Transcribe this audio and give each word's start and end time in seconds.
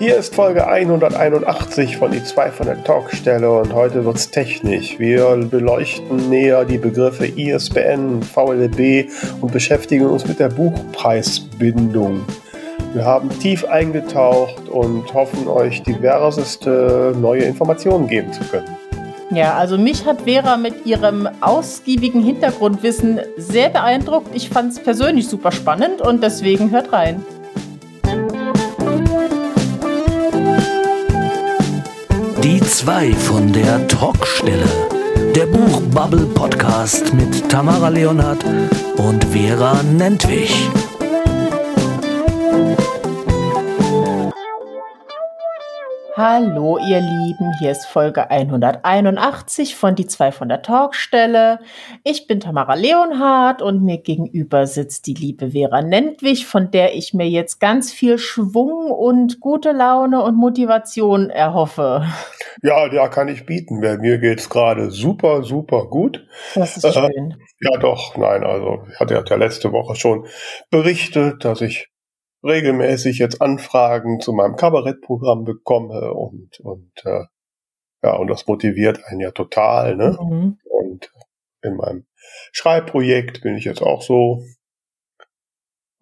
Hier 0.00 0.16
ist 0.16 0.32
Folge 0.32 0.64
181 0.64 1.96
von 1.96 2.12
die 2.12 2.22
2 2.22 2.52
von 2.52 2.66
der 2.66 2.84
Talkstelle 2.84 3.50
und 3.50 3.74
heute 3.74 4.04
wird's 4.04 4.30
technisch. 4.30 4.96
Wir 5.00 5.36
beleuchten 5.50 6.30
näher 6.30 6.64
die 6.64 6.78
Begriffe 6.78 7.26
ISBN, 7.26 8.22
VLB 8.22 9.10
und 9.40 9.52
beschäftigen 9.52 10.06
uns 10.06 10.24
mit 10.24 10.38
der 10.38 10.50
Buchpreisbindung. 10.50 12.24
Wir 12.94 13.04
haben 13.04 13.28
tief 13.40 13.64
eingetaucht 13.64 14.68
und 14.68 15.12
hoffen 15.12 15.48
euch 15.48 15.82
diverseste 15.82 17.12
neue 17.20 17.42
Informationen 17.42 18.06
geben 18.06 18.32
zu 18.32 18.44
können. 18.44 18.76
Ja, 19.32 19.54
also 19.54 19.76
mich 19.76 20.06
hat 20.06 20.22
Vera 20.22 20.56
mit 20.56 20.86
ihrem 20.86 21.28
ausgiebigen 21.40 22.22
Hintergrundwissen 22.22 23.18
sehr 23.36 23.68
beeindruckt. 23.68 24.28
Ich 24.32 24.48
fand 24.48 24.70
es 24.72 24.78
persönlich 24.78 25.26
super 25.26 25.50
spannend 25.50 26.00
und 26.00 26.22
deswegen 26.22 26.70
hört 26.70 26.92
rein. 26.92 27.24
Die 32.68 32.74
zwei 32.74 33.14
von 33.14 33.50
der 33.50 33.88
Talkstelle. 33.88 34.68
Der 35.34 35.46
Buchbubble 35.46 36.26
Podcast 36.34 37.14
mit 37.14 37.48
Tamara 37.48 37.88
Leonhardt 37.88 38.44
und 38.98 39.24
Vera 39.24 39.82
Nentwich. 39.82 40.68
Hallo 46.20 46.78
ihr 46.78 46.98
Lieben, 46.98 47.52
hier 47.60 47.70
ist 47.70 47.86
Folge 47.86 48.28
181 48.28 49.76
von 49.76 49.94
Die 49.94 50.08
zwei 50.08 50.32
von 50.32 50.48
der 50.48 50.62
Talkstelle. 50.62 51.60
Ich 52.02 52.26
bin 52.26 52.40
Tamara 52.40 52.74
Leonhardt 52.74 53.62
und 53.62 53.84
mir 53.84 53.98
gegenüber 53.98 54.66
sitzt 54.66 55.06
die 55.06 55.14
liebe 55.14 55.52
Vera 55.52 55.80
Nentwich, 55.80 56.44
von 56.44 56.72
der 56.72 56.96
ich 56.96 57.14
mir 57.14 57.28
jetzt 57.28 57.60
ganz 57.60 57.92
viel 57.92 58.18
Schwung 58.18 58.90
und 58.90 59.38
gute 59.38 59.70
Laune 59.70 60.20
und 60.20 60.34
Motivation 60.34 61.30
erhoffe. 61.30 62.04
Ja, 62.64 62.88
da 62.88 63.06
kann 63.06 63.28
ich 63.28 63.46
bieten. 63.46 63.78
Mir 63.78 64.18
geht's 64.18 64.50
gerade 64.50 64.90
super, 64.90 65.44
super 65.44 65.86
gut. 65.86 66.26
Das 66.56 66.76
ist 66.76 66.94
schön. 66.94 67.36
Äh, 67.60 67.70
ja, 67.70 67.78
doch, 67.78 68.16
nein, 68.16 68.42
also 68.42 68.80
ich 68.92 68.98
hatte 68.98 69.14
ja 69.14 69.36
letzte 69.36 69.70
Woche 69.70 69.94
schon 69.94 70.26
berichtet, 70.68 71.44
dass 71.44 71.60
ich 71.60 71.86
regelmäßig 72.44 73.18
jetzt 73.18 73.42
Anfragen 73.42 74.20
zu 74.20 74.32
meinem 74.32 74.56
Kabarettprogramm 74.56 75.44
bekomme 75.44 76.12
und, 76.14 76.60
und 76.60 76.92
äh, 77.04 77.24
ja, 78.02 78.14
und 78.14 78.28
das 78.28 78.46
motiviert 78.46 79.04
einen 79.06 79.20
ja 79.20 79.32
total, 79.32 79.96
ne? 79.96 80.16
Mhm. 80.20 80.58
Und 80.62 81.10
in 81.62 81.76
meinem 81.76 82.06
Schreibprojekt 82.52 83.42
bin 83.42 83.56
ich 83.56 83.64
jetzt 83.64 83.82
auch 83.82 84.02
so, 84.02 84.44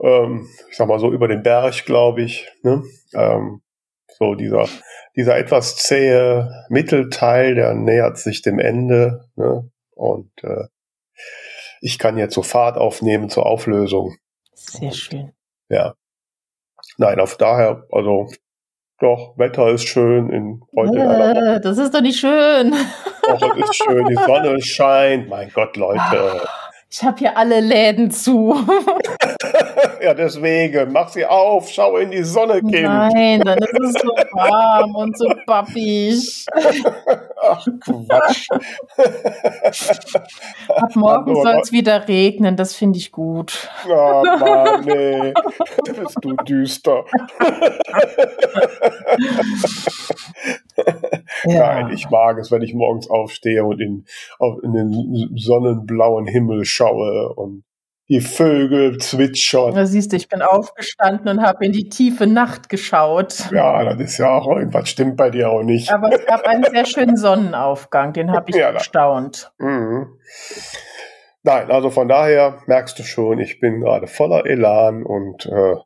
ähm, 0.01 0.47
ich 0.70 0.77
sag 0.77 0.89
mal 0.89 0.98
so 0.98 1.11
über 1.11 1.28
den 1.28 1.43
Berg, 1.43 1.84
glaube 1.87 2.23
ich, 2.23 2.48
ne? 2.62 2.83
Ähm, 3.15 3.62
so 4.19 4.34
dieser, 4.34 4.69
dieser 5.15 5.37
etwas 5.39 5.77
zähe 5.77 6.67
Mittelteil, 6.69 7.55
der 7.55 7.75
nähert 7.75 8.19
sich 8.19 8.43
dem 8.43 8.59
Ende, 8.59 9.28
ne? 9.37 9.71
Und 9.95 10.31
äh, 10.43 10.67
ich 11.81 11.98
kann 11.98 12.19
jetzt 12.19 12.34
so 12.34 12.43
Fahrt 12.43 12.77
aufnehmen 12.77 13.31
zur 13.31 13.47
Auflösung. 13.47 14.17
Sehr 14.53 14.93
schön. 14.93 15.33
Ja. 15.69 15.95
Nein, 16.99 17.21
auf 17.21 17.37
daher, 17.37 17.85
also 17.93 18.29
doch, 18.99 19.35
Wetter 19.37 19.69
ist 19.69 19.87
schön 19.87 20.31
in 20.31 20.63
heute. 20.75 20.99
Äh, 20.99 21.61
das 21.61 21.77
ist 21.77 21.95
doch 21.95 22.01
nicht 22.01 22.19
schön. 22.19 22.75
Doch, 23.23 23.57
es 23.57 23.71
ist 23.71 23.77
schön, 23.77 24.07
die 24.07 24.15
Sonne 24.15 24.61
scheint. 24.63 25.29
Mein 25.29 25.51
Gott, 25.53 25.77
Leute. 25.77 26.47
Ich 26.91 27.03
habe 27.03 27.19
hier 27.19 27.37
alle 27.37 27.61
Läden 27.61 28.11
zu. 28.11 28.57
ja, 30.03 30.15
deswegen, 30.15 30.92
mach 30.92 31.09
sie 31.09 31.25
auf, 31.25 31.69
schau 31.69 31.97
in 31.97 32.11
die 32.11 32.23
Sonne, 32.23 32.61
Kind. 32.61 32.83
Nein, 32.83 33.41
dann 33.41 33.59
ist 33.59 33.97
es 33.97 34.03
so 34.03 34.09
warm 34.09 34.95
und 34.95 35.17
so 35.17 35.28
pappig. 35.47 36.47
Ach, 37.43 37.67
Quatsch. 37.81 38.48
Ab 40.69 40.97
morgen 40.97 41.34
soll 41.43 41.61
es 41.62 41.72
wieder 41.72 42.06
regnen, 42.09 42.56
das 42.56 42.75
finde 42.75 42.99
ich 42.99 43.12
gut. 43.12 43.69
Ah, 43.84 44.22
Mann, 44.38 44.84
nee. 44.84 45.33
Bist 45.84 46.19
du 46.22 46.34
düster. 46.37 47.05
Ja. 51.44 51.75
Nein, 51.75 51.93
ich 51.93 52.11
mag 52.11 52.38
es, 52.38 52.50
wenn 52.50 52.62
ich 52.62 52.75
morgens 52.75 53.09
aufstehe 53.09 53.65
und 53.65 53.81
in, 53.81 54.05
in 54.62 54.72
den 54.72 55.31
sonnenblauen 55.37 56.27
Himmel 56.27 56.65
schaue 56.65 57.32
und 57.34 57.65
die 58.09 58.21
Vögel 58.21 58.99
zwitschern. 58.99 59.75
Da 59.75 59.87
siehst 59.87 60.12
du, 60.12 60.17
ich 60.17 60.28
bin 60.28 60.43
aufgestanden 60.43 61.28
und 61.28 61.43
habe 61.43 61.65
in 61.65 61.72
die 61.72 61.89
tiefe 61.89 62.27
Nacht 62.27 62.69
geschaut. 62.69 63.50
Ja, 63.50 63.84
das 63.84 64.00
ist 64.00 64.19
ja 64.19 64.31
auch 64.31 64.47
irgendwas 64.47 64.89
stimmt 64.89 65.17
bei 65.17 65.31
dir 65.31 65.50
auch 65.50 65.62
nicht. 65.62 65.93
Aber 65.93 66.12
es 66.12 66.25
gab 66.25 66.47
einen 66.47 66.65
sehr 66.65 66.87
schönen 66.87 67.17
Sonnenaufgang, 67.17 68.12
den 68.12 68.31
habe 68.31 68.50
ich 68.50 68.56
ja, 68.56 68.71
gestaunt. 68.71 69.53
Mhm. 69.59 70.19
Nein, 71.43 71.71
also 71.71 71.91
von 71.91 72.09
daher 72.09 72.59
merkst 72.67 72.99
du 72.99 73.03
schon, 73.03 73.39
ich 73.39 73.61
bin 73.61 73.81
gerade 73.81 74.06
voller 74.06 74.47
Elan 74.47 75.05
und 75.05 75.47
äh, 75.47 75.77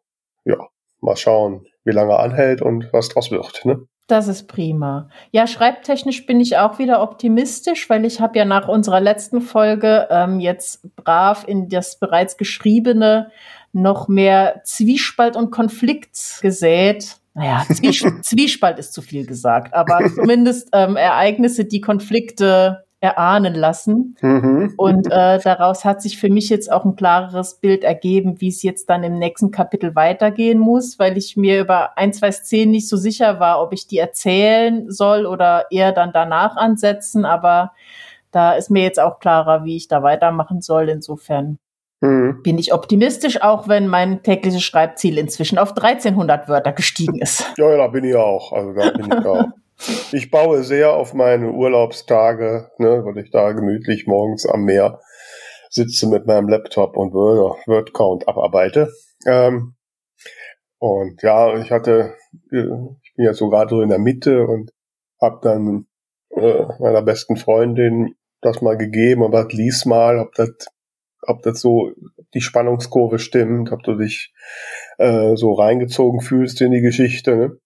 ja, 0.44 0.68
mal 1.00 1.16
schauen, 1.16 1.66
wie 1.84 1.92
lange 1.92 2.18
anhält 2.18 2.62
und 2.62 2.92
was 2.92 3.08
draus 3.08 3.30
wird. 3.30 3.64
Ne? 3.64 3.86
Das 4.10 4.26
ist 4.26 4.48
prima. 4.48 5.08
Ja, 5.30 5.46
schreibtechnisch 5.46 6.26
bin 6.26 6.40
ich 6.40 6.56
auch 6.56 6.80
wieder 6.80 7.00
optimistisch, 7.00 7.88
weil 7.88 8.04
ich 8.04 8.20
habe 8.20 8.38
ja 8.38 8.44
nach 8.44 8.66
unserer 8.66 8.98
letzten 8.98 9.40
Folge 9.40 10.08
ähm, 10.10 10.40
jetzt 10.40 10.96
brav 10.96 11.44
in 11.46 11.68
das 11.68 12.00
bereits 12.00 12.36
Geschriebene 12.36 13.30
noch 13.72 14.08
mehr 14.08 14.62
Zwiespalt 14.64 15.36
und 15.36 15.52
Konflikt 15.52 16.40
gesät. 16.42 17.18
Naja, 17.34 17.64
Zwies 17.72 18.04
Zwiespalt 18.22 18.80
ist 18.80 18.94
zu 18.94 19.00
viel 19.00 19.24
gesagt, 19.26 19.74
aber 19.74 20.00
zumindest 20.12 20.70
ähm, 20.72 20.96
Ereignisse, 20.96 21.64
die 21.64 21.80
Konflikte 21.80 22.84
erahnen 23.00 23.54
lassen. 23.54 24.16
Mhm. 24.20 24.74
Und 24.76 25.06
äh, 25.06 25.38
daraus 25.38 25.84
hat 25.84 26.02
sich 26.02 26.18
für 26.18 26.28
mich 26.28 26.50
jetzt 26.50 26.70
auch 26.70 26.84
ein 26.84 26.96
klareres 26.96 27.54
Bild 27.54 27.82
ergeben, 27.82 28.40
wie 28.40 28.48
es 28.48 28.62
jetzt 28.62 28.90
dann 28.90 29.02
im 29.02 29.18
nächsten 29.18 29.50
Kapitel 29.50 29.94
weitergehen 29.94 30.58
muss, 30.58 30.98
weil 30.98 31.16
ich 31.16 31.36
mir 31.36 31.60
über 31.60 31.96
ein, 31.96 32.12
zwei 32.12 32.30
Szenen 32.30 32.72
nicht 32.72 32.88
so 32.88 32.96
sicher 32.98 33.40
war, 33.40 33.62
ob 33.62 33.72
ich 33.72 33.86
die 33.86 33.98
erzählen 33.98 34.90
soll 34.90 35.24
oder 35.24 35.66
eher 35.70 35.92
dann 35.92 36.12
danach 36.12 36.56
ansetzen. 36.56 37.24
Aber 37.24 37.72
da 38.32 38.52
ist 38.52 38.70
mir 38.70 38.82
jetzt 38.82 39.00
auch 39.00 39.18
klarer, 39.18 39.64
wie 39.64 39.76
ich 39.76 39.88
da 39.88 40.02
weitermachen 40.02 40.60
soll. 40.60 40.90
Insofern 40.90 41.58
mhm. 42.02 42.42
bin 42.42 42.58
ich 42.58 42.74
optimistisch, 42.74 43.40
auch 43.40 43.66
wenn 43.66 43.86
mein 43.86 44.22
tägliches 44.22 44.62
Schreibziel 44.62 45.16
inzwischen 45.16 45.56
auf 45.56 45.70
1300 45.70 46.50
Wörter 46.50 46.72
gestiegen 46.72 47.18
ist. 47.18 47.50
Ja, 47.56 47.70
ja, 47.70 47.76
da 47.78 47.86
bin 47.86 48.04
ich 48.04 48.14
auch. 48.14 48.52
Also 48.52 48.74
da 48.74 48.90
bin 48.90 49.06
ich 49.06 49.12
auch. 49.26 49.46
Ich 50.12 50.30
baue 50.30 50.62
sehr 50.62 50.92
auf 50.92 51.14
meine 51.14 51.52
Urlaubstage, 51.52 52.70
ne, 52.78 53.04
weil 53.04 53.18
ich 53.18 53.30
da 53.30 53.52
gemütlich 53.52 54.06
morgens 54.06 54.46
am 54.46 54.64
Meer 54.64 55.00
sitze 55.70 56.08
mit 56.08 56.26
meinem 56.26 56.48
Laptop 56.48 56.96
und 56.96 57.14
Word, 57.14 57.66
Word 57.66 57.94
Count 57.94 58.28
abarbeite. 58.28 58.92
Ähm, 59.26 59.76
und 60.78 61.22
ja, 61.22 61.56
ich 61.58 61.70
hatte, 61.70 62.16
äh, 62.50 62.66
ich 63.02 63.14
bin 63.14 63.24
jetzt 63.24 63.38
so 63.38 63.48
gerade 63.48 63.70
so 63.70 63.80
in 63.80 63.88
der 63.88 63.98
Mitte 63.98 64.46
und 64.46 64.72
habe 65.20 65.38
dann 65.42 65.86
äh, 66.30 66.64
meiner 66.78 67.02
besten 67.02 67.36
Freundin 67.36 68.14
das 68.40 68.62
mal 68.62 68.76
gegeben, 68.76 69.22
aber 69.22 69.46
lies 69.48 69.84
mal, 69.84 70.18
ob 70.18 70.34
das, 70.34 70.50
ob 71.22 71.42
das 71.42 71.60
so 71.60 71.92
die 72.34 72.40
Spannungskurve 72.40 73.18
stimmt, 73.18 73.72
ob 73.72 73.82
du 73.82 73.96
dich 73.96 74.32
äh, 74.98 75.36
so 75.36 75.52
reingezogen 75.52 76.20
fühlst 76.20 76.60
in 76.60 76.72
die 76.72 76.80
Geschichte. 76.80 77.36
Ne? 77.36 77.58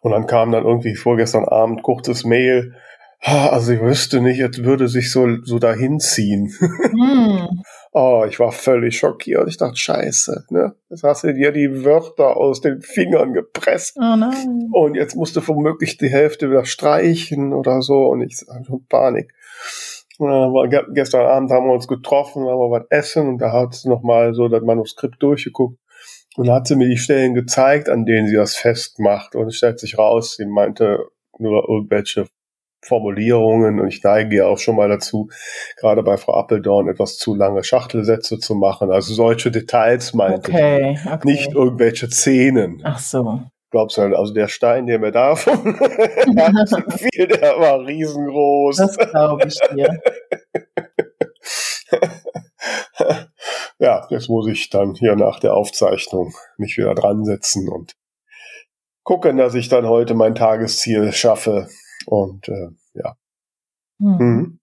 Und 0.00 0.12
dann 0.12 0.26
kam 0.26 0.50
dann 0.50 0.64
irgendwie 0.64 0.94
vorgestern 0.96 1.44
Abend 1.44 1.82
kurzes 1.82 2.24
Mail. 2.24 2.74
Also 3.22 3.72
ich 3.72 3.80
wüsste 3.82 4.22
nicht, 4.22 4.40
es 4.40 4.64
würde 4.64 4.88
sich 4.88 5.12
so, 5.12 5.28
so 5.42 5.58
dahin 5.58 6.00
ziehen. 6.00 6.50
Mm. 6.92 7.60
oh, 7.92 8.24
ich 8.26 8.40
war 8.40 8.50
völlig 8.50 8.96
schockiert. 8.98 9.46
Ich 9.46 9.58
dachte, 9.58 9.76
scheiße, 9.76 10.46
ne? 10.48 10.74
Jetzt 10.88 11.02
hast 11.02 11.24
du 11.24 11.34
dir 11.34 11.52
die 11.52 11.84
Wörter 11.84 12.38
aus 12.38 12.62
den 12.62 12.80
Fingern 12.80 13.34
gepresst. 13.34 13.98
Oh 13.98 14.16
nein. 14.16 14.70
Und 14.72 14.94
jetzt 14.94 15.16
musst 15.16 15.36
du 15.36 15.46
womöglich 15.46 15.98
die 15.98 16.08
Hälfte 16.08 16.48
wieder 16.50 16.64
streichen 16.64 17.52
oder 17.52 17.82
so. 17.82 18.06
Und 18.06 18.22
ich 18.22 18.42
hatte 18.48 18.64
schon 18.64 18.86
Panik. 18.88 19.34
gestern 20.94 21.26
Abend 21.26 21.50
haben 21.50 21.66
wir 21.66 21.74
uns 21.74 21.88
getroffen, 21.88 22.48
haben 22.48 22.58
wir 22.58 22.70
was 22.70 22.86
essen 22.88 23.28
und 23.28 23.38
da 23.38 23.52
hat 23.52 23.74
sie 23.74 23.90
nochmal 23.90 24.32
so 24.32 24.48
das 24.48 24.62
Manuskript 24.62 25.22
durchgeguckt. 25.22 25.78
Und 26.36 26.46
dann 26.46 26.56
hat 26.56 26.66
sie 26.66 26.76
mir 26.76 26.88
die 26.88 26.96
Stellen 26.96 27.34
gezeigt, 27.34 27.88
an 27.88 28.06
denen 28.06 28.28
sie 28.28 28.36
das 28.36 28.56
festmacht. 28.56 29.34
Und 29.34 29.48
es 29.48 29.56
stellt 29.56 29.80
sich 29.80 29.98
raus, 29.98 30.36
sie 30.36 30.46
meinte 30.46 31.06
nur 31.38 31.68
irgendwelche 31.68 32.26
Formulierungen 32.82 33.78
und 33.78 33.88
ich 33.88 34.02
neige 34.02 34.36
ja 34.36 34.46
auch 34.46 34.58
schon 34.58 34.76
mal 34.76 34.88
dazu, 34.88 35.28
gerade 35.76 36.02
bei 36.02 36.16
Frau 36.16 36.34
Appeldorn 36.34 36.88
etwas 36.88 37.18
zu 37.18 37.34
lange 37.34 37.62
Schachtelsätze 37.62 38.38
zu 38.38 38.54
machen. 38.54 38.90
Also 38.90 39.12
solche 39.12 39.50
Details 39.50 40.14
meinte 40.14 40.50
okay, 40.50 40.92
ich. 40.94 41.06
Okay. 41.06 41.28
Nicht 41.28 41.52
irgendwelche 41.52 42.08
Szenen. 42.08 42.80
Ach 42.84 42.98
so. 42.98 43.42
Glaubst 43.70 43.98
du, 43.98 44.02
also 44.02 44.32
der 44.32 44.48
Stein, 44.48 44.86
der 44.86 44.98
mir 44.98 45.12
da 45.12 45.36
von 45.36 45.76
fiel, 46.96 47.26
der 47.28 47.60
war 47.60 47.86
riesengroß. 47.86 48.76
Das 48.76 48.96
glaube 48.96 49.46
ich 49.46 49.58
dir. 49.74 50.00
ja, 53.80 54.06
jetzt 54.10 54.28
muss 54.28 54.46
ich 54.46 54.68
dann 54.68 54.94
hier 54.94 55.16
nach 55.16 55.40
der 55.40 55.54
Aufzeichnung 55.54 56.34
mich 56.58 56.76
wieder 56.76 56.94
dran 56.94 57.24
setzen 57.24 57.68
und 57.68 57.96
gucken, 59.02 59.38
dass 59.38 59.54
ich 59.54 59.68
dann 59.68 59.88
heute 59.88 60.14
mein 60.14 60.34
Tagesziel 60.34 61.12
schaffe. 61.12 61.68
Und 62.06 62.48
äh, 62.48 62.68
ja. 62.92 63.16
Hm. 63.98 64.16
Mhm. 64.18 64.60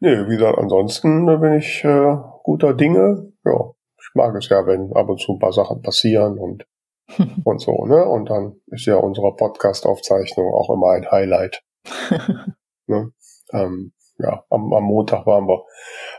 Nee, 0.00 0.28
wie 0.28 0.36
gesagt, 0.36 0.58
ansonsten 0.58 1.26
bin 1.26 1.54
ich 1.54 1.84
äh, 1.84 2.16
guter 2.42 2.74
Dinge. 2.74 3.32
Ja, 3.44 3.70
ich 3.96 4.10
mag 4.14 4.34
es 4.34 4.48
ja, 4.48 4.66
wenn 4.66 4.92
ab 4.94 5.08
und 5.08 5.20
zu 5.20 5.34
ein 5.34 5.38
paar 5.38 5.52
Sachen 5.52 5.82
passieren 5.82 6.38
und 6.38 6.66
und 7.44 7.60
so, 7.60 7.86
ne? 7.86 8.04
Und 8.04 8.28
dann 8.28 8.60
ist 8.66 8.86
ja 8.86 8.96
unsere 8.96 9.36
Podcast-Aufzeichnung 9.36 10.52
auch 10.52 10.70
immer 10.70 10.90
ein 10.92 11.10
Highlight. 11.10 11.62
ne? 12.86 13.12
ähm, 13.52 13.92
ja, 14.18 14.44
am, 14.50 14.72
am, 14.72 14.84
Montag 14.84 15.26
waren 15.26 15.46
wir 15.48 15.64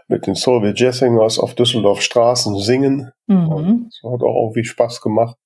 mit 0.08 0.28
den 0.28 0.36
Soviet 0.36 0.80
Jazzingers 0.80 1.40
auf 1.40 1.56
Düsseldorf 1.56 2.02
Straßen 2.02 2.58
singen. 2.58 3.12
Mhm. 3.28 3.90
Das 3.90 4.12
hat 4.12 4.22
auch 4.22 4.44
irgendwie 4.44 4.66
Spaß 4.66 5.02
gemacht. 5.02 5.38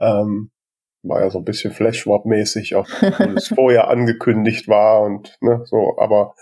Ähm, 0.00 0.50
war 1.02 1.22
ja 1.22 1.30
so 1.30 1.38
ein 1.38 1.44
bisschen 1.44 1.72
Flashmob-mäßig, 1.72 2.74
auch 2.74 2.86
wenn 3.00 3.36
es 3.36 3.48
vorher 3.54 3.88
angekündigt 3.88 4.68
war 4.68 5.02
und 5.02 5.36
ne, 5.40 5.62
so, 5.64 5.96
aber 5.98 6.34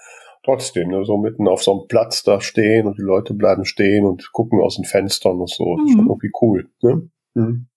trotzdem, 0.45 0.89
ne, 0.89 1.05
so 1.05 1.19
mitten 1.19 1.49
auf 1.49 1.63
so 1.63 1.73
einem 1.73 1.89
Platz 1.89 2.23
da 2.23 2.41
stehen 2.41 2.87
und 2.87 2.99
die 2.99 3.03
Leute 3.03 3.35
bleiben 3.35 3.65
stehen 3.65 4.07
und 4.07 4.33
gucken 4.33 4.61
aus 4.63 4.77
den 4.77 4.85
Fenstern 4.85 5.41
und 5.41 5.51
so, 5.51 5.77
mhm. 5.77 5.89
schon 5.89 6.07
irgendwie 6.07 6.33
cool. 6.41 6.71
Ne? 6.83 7.11
Mhm. 7.35 7.69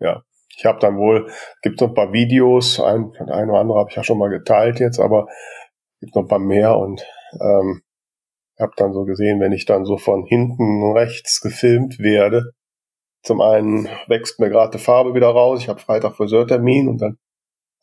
Ja, 0.00 0.22
ich 0.56 0.66
habe 0.66 0.78
dann 0.80 0.98
wohl, 0.98 1.30
gibt 1.62 1.80
noch 1.80 1.88
ein 1.88 1.94
paar 1.94 2.12
Videos, 2.12 2.80
ein, 2.80 3.12
ein 3.18 3.48
oder 3.48 3.60
andere 3.60 3.78
habe 3.78 3.90
ich 3.90 3.96
ja 3.96 4.04
schon 4.04 4.18
mal 4.18 4.28
geteilt 4.28 4.80
jetzt, 4.80 4.98
aber 4.98 5.28
gibt 6.00 6.14
noch 6.14 6.22
ein 6.22 6.28
paar 6.28 6.38
mehr 6.38 6.76
und 6.76 7.06
ähm, 7.40 7.82
habe 8.58 8.72
dann 8.76 8.92
so 8.92 9.04
gesehen, 9.04 9.40
wenn 9.40 9.52
ich 9.52 9.64
dann 9.64 9.84
so 9.84 9.96
von 9.96 10.24
hinten 10.24 10.92
rechts 10.92 11.40
gefilmt 11.40 11.98
werde, 11.98 12.52
zum 13.22 13.40
einen 13.40 13.88
wächst 14.06 14.40
mir 14.40 14.48
gerade 14.48 14.76
die 14.76 14.82
Farbe 14.82 15.14
wieder 15.14 15.28
raus, 15.28 15.60
ich 15.60 15.68
habe 15.68 15.80
Freitag 15.80 16.16
Friseurtermin 16.16 16.88
und 16.88 17.00
dann 17.00 17.18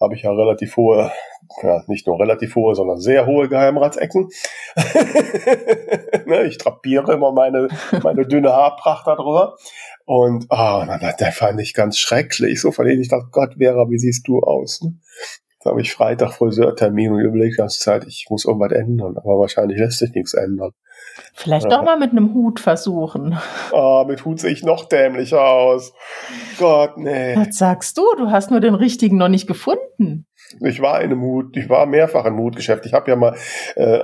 habe 0.02 0.16
ich 0.16 0.24
ja 0.24 0.32
relativ 0.32 0.78
hohe, 0.78 1.12
ja, 1.64 1.84
nicht 1.88 2.06
nur 2.06 2.20
relativ 2.20 2.56
hohe, 2.56 2.76
sondern 2.76 3.00
sehr 3.00 3.26
hohe 3.26 3.50
Geheimratsecken. 3.50 4.30
ne, 6.26 6.44
ich 6.44 6.58
drapiere 6.60 7.14
immer 7.14 7.32
meine, 7.32 7.68
meine 8.04 8.28
dünne 8.28 8.52
Haarpracht 8.52 9.08
darüber. 9.08 9.58
Und 10.06 10.46
ah, 10.50 10.84
oh, 10.84 11.16
der 11.20 11.32
fand 11.32 11.60
ich 11.60 11.74
ganz 11.74 11.98
schrecklich. 11.98 12.62
So 12.62 12.72
von 12.72 12.86
denen 12.86 13.02
ich 13.02 13.10
dachte, 13.10 13.30
Gott, 13.32 13.56
Vera, 13.58 13.90
wie 13.90 13.98
siehst 13.98 14.28
du 14.28 14.40
aus? 14.40 14.82
Ne? 14.82 14.94
Jetzt 15.58 15.66
habe 15.66 15.82
ich 15.82 15.92
Freitag 15.92 16.34
Friseurtermin 16.34 17.14
und 17.14 17.20
überlege 17.22 17.50
die 17.50 17.58
ganze 17.58 17.80
Zeit, 17.80 18.06
ich 18.06 18.28
muss 18.30 18.46
irgendwas 18.46 18.72
ändern. 18.72 19.18
Aber 19.18 19.40
wahrscheinlich 19.40 19.80
lässt 19.80 19.98
sich 19.98 20.14
nichts 20.14 20.36
ändern. 20.36 20.72
Vielleicht 21.34 21.72
doch 21.72 21.84
mal 21.84 21.98
mit 21.98 22.12
einem 22.12 22.36
Hut 22.36 22.60
versuchen. 22.60 23.38
Ah, 23.74 24.06
mit 24.08 24.24
Hut 24.24 24.40
sehe 24.40 24.52
ich 24.52 24.64
noch 24.64 24.86
dämlicher 24.86 25.44
aus. 25.44 25.94
Gott, 26.60 26.98
nee. 26.98 27.36
Was 27.36 27.58
sagst 27.58 27.98
du? 27.98 28.04
Du 28.18 28.30
hast 28.30 28.52
nur 28.52 28.60
den 28.60 28.76
richtigen 28.76 29.18
noch 29.18 29.30
nicht 29.30 29.48
gefunden. 29.48 30.28
Ich 30.62 30.80
war 30.80 31.02
in 31.02 31.12
einem 31.12 31.22
Hut, 31.22 31.58
ich 31.58 31.70
war 31.70 31.88
mehrfach 31.88 32.26
im 32.26 32.38
Hutgeschäft. 32.38 32.86
Ich 32.86 32.94
habe 32.94 33.10
ja 33.10 33.16
mal 33.18 33.36
äh, 33.76 33.98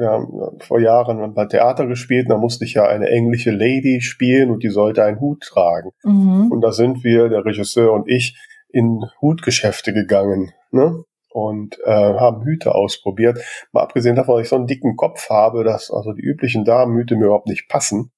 ja, 0.00 0.26
vor 0.60 0.80
Jahren 0.80 1.34
bei 1.34 1.44
Theater 1.44 1.86
gespielt, 1.86 2.26
und 2.26 2.30
da 2.30 2.38
musste 2.38 2.64
ich 2.64 2.74
ja 2.74 2.84
eine 2.84 3.08
englische 3.08 3.50
Lady 3.50 4.00
spielen 4.00 4.50
und 4.50 4.62
die 4.62 4.70
sollte 4.70 5.04
einen 5.04 5.20
Hut 5.20 5.42
tragen. 5.42 5.90
Mhm. 6.02 6.50
Und 6.50 6.62
da 6.62 6.72
sind 6.72 7.04
wir, 7.04 7.28
der 7.28 7.44
Regisseur 7.44 7.92
und 7.92 8.08
ich, 8.08 8.36
in 8.70 9.04
Hutgeschäfte 9.20 9.92
gegangen. 9.92 10.52
Ne? 10.70 11.04
und 11.30 11.78
äh, 11.84 11.90
haben 11.90 12.42
Hüte 12.42 12.74
ausprobiert. 12.74 13.38
Mal 13.72 13.82
abgesehen 13.82 14.16
davon, 14.16 14.36
dass 14.36 14.44
ich 14.44 14.48
so 14.48 14.56
einen 14.56 14.66
dicken 14.66 14.96
Kopf 14.96 15.28
habe, 15.30 15.62
dass 15.62 15.90
also 15.90 16.12
die 16.12 16.22
üblichen 16.22 16.64
Damenhüte 16.64 17.16
mir 17.16 17.26
überhaupt 17.26 17.48
nicht 17.48 17.68
passen. 17.68 18.12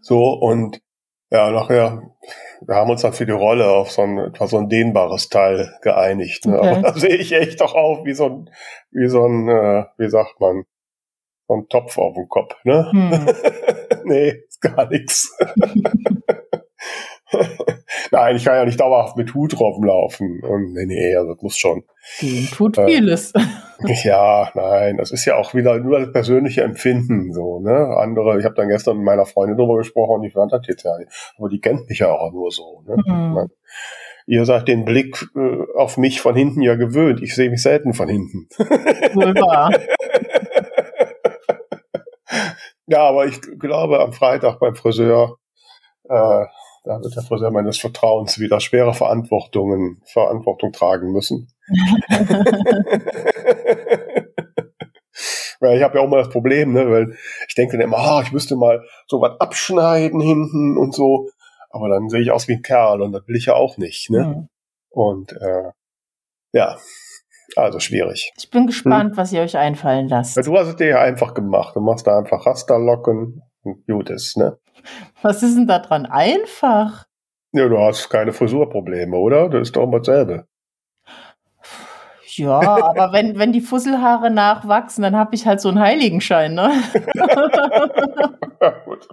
So 0.00 0.32
und 0.32 0.80
ja, 1.30 1.50
nachher, 1.50 2.02
wir 2.64 2.74
haben 2.76 2.90
uns 2.90 3.02
dann 3.02 3.12
für 3.12 3.26
die 3.26 3.32
Rolle 3.32 3.68
auf 3.68 3.90
so 3.90 4.02
ein, 4.02 4.18
etwa 4.18 4.46
so 4.46 4.58
ein 4.58 4.68
dehnbares 4.68 5.28
Teil 5.28 5.76
geeinigt. 5.82 6.46
Ne? 6.46 6.58
Okay. 6.58 6.68
Aber 6.68 6.82
da 6.92 6.94
sehe 6.94 7.16
ich 7.16 7.32
echt 7.32 7.60
doch 7.60 7.74
auf 7.74 8.04
wie 8.04 8.14
so 8.14 8.26
ein, 8.26 8.50
wie 8.90 9.08
so 9.08 9.24
ein, 9.26 9.48
äh, 9.48 9.84
wie 9.98 10.08
sagt 10.08 10.40
man, 10.40 10.64
so 11.48 11.54
ein 11.54 11.68
Topf 11.68 11.98
auf 11.98 12.14
dem 12.14 12.28
Kopf. 12.28 12.54
Ne? 12.64 12.90
Hm. 12.90 13.26
nee, 14.04 14.28
ist 14.48 14.60
gar 14.60 14.88
nichts. 14.88 15.36
Nein, 18.10 18.36
ich 18.36 18.44
kann 18.44 18.56
ja 18.56 18.64
nicht 18.64 18.80
dauerhaft 18.80 19.16
mit 19.16 19.34
Hut 19.34 19.58
rumlaufen. 19.58 20.40
Und 20.42 20.72
nee, 20.72 20.86
nee, 20.86 21.16
also 21.16 21.34
das 21.34 21.42
muss 21.42 21.56
schon. 21.56 21.84
Die 22.20 22.46
tut 22.46 22.78
äh, 22.78 22.86
vieles. 22.86 23.32
ja, 24.04 24.50
nein, 24.54 24.96
das 24.96 25.10
ist 25.12 25.24
ja 25.24 25.36
auch 25.36 25.54
wieder 25.54 25.78
nur 25.78 26.00
das 26.00 26.12
persönliche 26.12 26.62
Empfinden 26.62 27.32
so, 27.32 27.60
ne? 27.60 27.96
Andere, 27.96 28.38
ich 28.38 28.44
habe 28.44 28.54
dann 28.54 28.68
gestern 28.68 28.96
mit 28.96 29.06
meiner 29.06 29.26
Freundin 29.26 29.56
darüber 29.56 29.78
gesprochen 29.78 30.16
und 30.16 30.22
die 30.22 30.30
fand 30.30 30.52
das 30.52 30.66
jetzt 30.66 30.84
ja 30.84 30.98
nicht. 30.98 31.10
Aber 31.38 31.48
die 31.48 31.60
kennt 31.60 31.88
mich 31.88 32.00
ja 32.00 32.12
auch 32.12 32.32
nur 32.32 32.50
so, 32.50 32.82
ne? 32.86 32.96
Mhm. 32.96 33.50
ihr 34.26 34.44
seid 34.44 34.66
den 34.68 34.84
Blick 34.84 35.24
äh, 35.36 35.64
auf 35.76 35.96
mich 35.96 36.20
von 36.20 36.34
hinten 36.34 36.62
ja 36.62 36.74
gewöhnt. 36.74 37.22
Ich 37.22 37.34
sehe 37.34 37.50
mich 37.50 37.62
selten 37.62 37.92
von 37.92 38.08
hinten. 38.08 38.48
Wahr. 38.58 39.70
ja, 42.86 43.02
aber 43.02 43.26
ich 43.26 43.40
glaube, 43.58 44.00
am 44.00 44.12
Freitag 44.12 44.58
beim 44.58 44.74
Friseur 44.74 45.38
äh, 46.08 46.44
da 46.86 47.02
wird 47.02 47.14
der 47.16 47.22
Friseur 47.24 47.50
meines 47.50 47.78
Vertrauens 47.78 48.38
wieder 48.38 48.60
schwere 48.60 48.94
Verantwortungen, 48.94 50.00
Verantwortung 50.04 50.70
tragen 50.72 51.10
müssen. 51.12 51.48
weil 55.60 55.76
ich 55.78 55.82
habe 55.82 55.98
ja 55.98 56.04
auch 56.04 56.08
mal 56.08 56.18
das 56.18 56.30
Problem, 56.30 56.72
ne, 56.72 56.88
weil 56.88 57.16
ich 57.48 57.54
denke 57.56 57.76
dann 57.76 57.86
immer, 57.86 57.98
ah, 57.98 58.22
ich 58.22 58.30
müsste 58.32 58.54
mal 58.54 58.84
so 59.08 59.20
was 59.20 59.40
abschneiden 59.40 60.20
hinten 60.20 60.78
und 60.78 60.94
so. 60.94 61.28
Aber 61.70 61.88
dann 61.88 62.08
sehe 62.08 62.20
ich 62.20 62.30
aus 62.30 62.46
wie 62.46 62.54
ein 62.54 62.62
Kerl 62.62 63.02
und 63.02 63.10
das 63.12 63.26
will 63.26 63.36
ich 63.36 63.46
ja 63.46 63.54
auch 63.54 63.76
nicht. 63.78 64.08
Ne? 64.10 64.24
Mhm. 64.24 64.48
Und 64.90 65.32
äh, 65.32 65.72
ja, 66.52 66.78
also 67.56 67.80
schwierig. 67.80 68.32
Ich 68.38 68.50
bin 68.50 68.68
gespannt, 68.68 69.10
hm. 69.10 69.16
was 69.16 69.32
ihr 69.32 69.42
euch 69.42 69.56
einfallen 69.56 70.08
lasst. 70.08 70.36
Ja, 70.36 70.42
du 70.42 70.56
hast 70.56 70.68
es 70.68 70.76
dir 70.76 70.86
ja 70.86 71.00
einfach 71.00 71.34
gemacht. 71.34 71.74
Du 71.74 71.80
machst 71.80 72.06
da 72.06 72.18
einfach 72.18 72.46
Rasterlocken 72.46 73.42
und 73.62 73.86
gut 73.86 74.10
ist, 74.10 74.36
ne? 74.36 74.58
Was 75.22 75.42
ist 75.42 75.56
denn 75.56 75.66
da 75.66 75.78
dran 75.78 76.06
einfach? 76.06 77.06
Ja, 77.52 77.68
du 77.68 77.78
hast 77.78 78.08
keine 78.10 78.32
Frisurprobleme, 78.32 79.16
oder? 79.16 79.48
Das 79.48 79.62
ist 79.62 79.76
doch 79.76 79.84
immer 79.84 79.98
dasselbe. 79.98 80.46
Ja, 82.36 82.60
aber 82.60 83.12
wenn, 83.12 83.38
wenn 83.38 83.52
die 83.52 83.60
Fusselhaare 83.60 84.30
nachwachsen, 84.30 85.02
dann 85.02 85.16
habe 85.16 85.34
ich 85.34 85.46
halt 85.46 85.60
so 85.60 85.68
einen 85.68 85.80
Heiligenschein, 85.80 86.54
ne? 86.54 86.72
ja, 88.60 88.70
gut. 88.84 89.08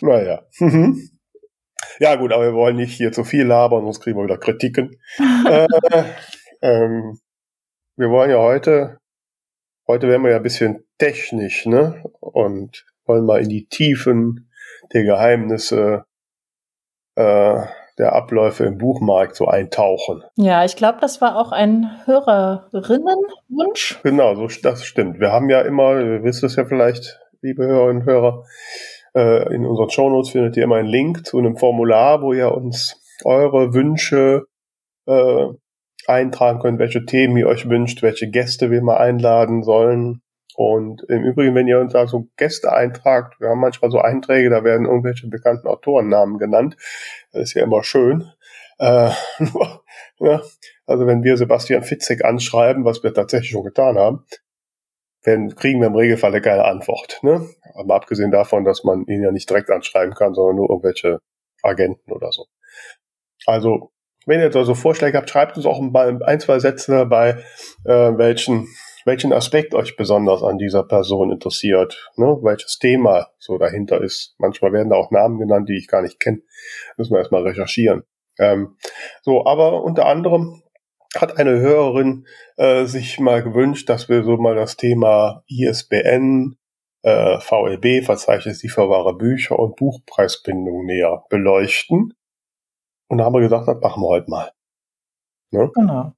Naja. 0.00 0.42
Mhm. 0.58 1.10
Ja, 1.98 2.16
gut, 2.16 2.32
aber 2.32 2.44
wir 2.44 2.54
wollen 2.54 2.76
nicht 2.76 2.96
hier 2.96 3.12
zu 3.12 3.24
viel 3.24 3.44
labern, 3.44 3.84
sonst 3.84 4.00
kriegen 4.00 4.18
wir 4.18 4.24
wieder 4.24 4.38
Kritiken. 4.38 4.96
äh, 5.46 5.66
ähm, 6.62 7.18
wir 7.96 8.10
wollen 8.10 8.30
ja 8.30 8.38
heute, 8.38 8.98
heute 9.86 10.08
werden 10.08 10.22
wir 10.22 10.30
ja 10.30 10.38
ein 10.38 10.42
bisschen 10.42 10.84
technisch, 10.98 11.66
ne? 11.66 12.02
Und 12.20 12.86
wollen 13.10 13.26
mal 13.26 13.42
in 13.42 13.48
die 13.48 13.66
Tiefen 13.66 14.48
der 14.92 15.02
Geheimnisse 15.02 16.04
äh, 17.16 17.60
der 17.98 18.12
Abläufe 18.14 18.64
im 18.64 18.78
Buchmarkt 18.78 19.34
so 19.34 19.46
eintauchen. 19.48 20.22
Ja, 20.36 20.64
ich 20.64 20.76
glaube, 20.76 20.98
das 21.00 21.20
war 21.20 21.36
auch 21.36 21.50
ein 21.50 21.90
Hörerinnenwunsch. 22.06 23.98
Genau, 24.04 24.36
so, 24.36 24.46
das 24.62 24.84
stimmt. 24.84 25.18
Wir 25.18 25.32
haben 25.32 25.50
ja 25.50 25.62
immer, 25.62 26.00
ihr 26.00 26.22
wisst 26.22 26.44
es 26.44 26.54
ja 26.54 26.64
vielleicht, 26.64 27.18
liebe 27.42 27.66
Hörerinnen 27.66 28.02
und 28.02 28.08
Hörer, 28.08 28.44
äh, 29.14 29.52
in 29.54 29.66
unseren 29.66 29.90
Shownotes 29.90 30.30
findet 30.30 30.56
ihr 30.56 30.62
immer 30.64 30.76
einen 30.76 30.88
Link 30.88 31.26
zu 31.26 31.38
einem 31.38 31.56
Formular, 31.56 32.22
wo 32.22 32.32
ihr 32.32 32.52
uns 32.52 32.96
eure 33.24 33.74
Wünsche 33.74 34.46
äh, 35.06 35.46
eintragen 36.06 36.60
könnt, 36.60 36.78
welche 36.78 37.04
Themen 37.04 37.36
ihr 37.36 37.48
euch 37.48 37.68
wünscht, 37.68 38.02
welche 38.02 38.30
Gäste 38.30 38.70
wir 38.70 38.82
mal 38.82 38.98
einladen 38.98 39.64
sollen. 39.64 40.22
Und 40.60 41.04
im 41.08 41.24
Übrigen, 41.24 41.54
wenn 41.54 41.68
ihr 41.68 41.80
uns 41.80 41.94
also 41.94 42.28
Gäste 42.36 42.70
eintragt, 42.70 43.40
wir 43.40 43.48
haben 43.48 43.60
manchmal 43.60 43.90
so 43.90 43.98
Einträge, 43.98 44.50
da 44.50 44.62
werden 44.62 44.84
irgendwelche 44.84 45.26
bekannten 45.26 45.66
Autorennamen 45.66 46.36
genannt. 46.36 46.76
Das 47.32 47.44
ist 47.44 47.54
ja 47.54 47.64
immer 47.64 47.82
schön. 47.82 48.30
Äh, 48.76 49.08
ja, 50.18 50.42
also 50.84 51.06
wenn 51.06 51.22
wir 51.22 51.38
Sebastian 51.38 51.82
Fitzek 51.82 52.26
anschreiben, 52.26 52.84
was 52.84 53.02
wir 53.02 53.14
tatsächlich 53.14 53.52
schon 53.52 53.64
getan 53.64 53.96
haben, 53.96 54.26
werden, 55.22 55.54
kriegen 55.54 55.80
wir 55.80 55.86
im 55.86 55.94
Regelfall 55.94 56.38
keine 56.42 56.66
Antwort. 56.66 57.20
Ne? 57.22 57.48
Aber 57.72 57.94
abgesehen 57.94 58.30
davon, 58.30 58.64
dass 58.64 58.84
man 58.84 59.06
ihn 59.06 59.22
ja 59.22 59.32
nicht 59.32 59.48
direkt 59.48 59.70
anschreiben 59.70 60.12
kann, 60.12 60.34
sondern 60.34 60.56
nur 60.56 60.68
irgendwelche 60.68 61.20
Agenten 61.62 62.12
oder 62.12 62.32
so. 62.32 62.44
Also, 63.46 63.92
wenn 64.26 64.40
ihr 64.40 64.44
jetzt 64.44 64.56
also 64.56 64.74
Vorschläge 64.74 65.16
habt, 65.16 65.30
schreibt 65.30 65.56
uns 65.56 65.64
auch 65.64 65.80
ein, 65.80 66.40
zwei 66.40 66.58
Sätze 66.58 66.92
dabei, 66.92 67.42
äh, 67.86 68.18
welchen 68.18 68.68
welchen 69.10 69.32
Aspekt 69.32 69.74
euch 69.74 69.96
besonders 69.96 70.44
an 70.44 70.56
dieser 70.56 70.84
Person 70.84 71.32
interessiert, 71.32 72.12
ne? 72.14 72.38
welches 72.42 72.78
Thema 72.78 73.26
so 73.38 73.58
dahinter 73.58 74.00
ist. 74.00 74.36
Manchmal 74.38 74.72
werden 74.72 74.90
da 74.90 74.96
auch 74.96 75.10
Namen 75.10 75.40
genannt, 75.40 75.68
die 75.68 75.76
ich 75.76 75.88
gar 75.88 76.00
nicht 76.00 76.20
kenne. 76.20 76.42
Müssen 76.96 77.12
wir 77.12 77.18
erstmal 77.18 77.42
recherchieren. 77.42 78.04
Ähm, 78.38 78.76
so, 79.22 79.44
aber 79.46 79.82
unter 79.82 80.06
anderem 80.06 80.62
hat 81.16 81.38
eine 81.38 81.58
Hörerin 81.58 82.24
äh, 82.56 82.84
sich 82.84 83.18
mal 83.18 83.42
gewünscht, 83.42 83.88
dass 83.88 84.08
wir 84.08 84.22
so 84.22 84.36
mal 84.36 84.54
das 84.54 84.76
Thema 84.76 85.42
ISBN, 85.48 86.56
äh, 87.02 87.40
VLB, 87.40 88.04
Verzeichnis 88.04 88.62
lieferbarer 88.62 89.14
Bücher 89.14 89.58
und 89.58 89.74
Buchpreisbindung 89.74 90.84
näher 90.84 91.24
beleuchten. 91.30 92.14
Und 93.08 93.18
da 93.18 93.24
haben 93.24 93.34
wir 93.34 93.40
gesagt, 93.40 93.66
das 93.66 93.80
machen 93.80 94.04
wir 94.04 94.08
heute 94.08 94.30
mal. 94.30 94.52
Ne? 95.50 95.68
Genau. 95.74 96.12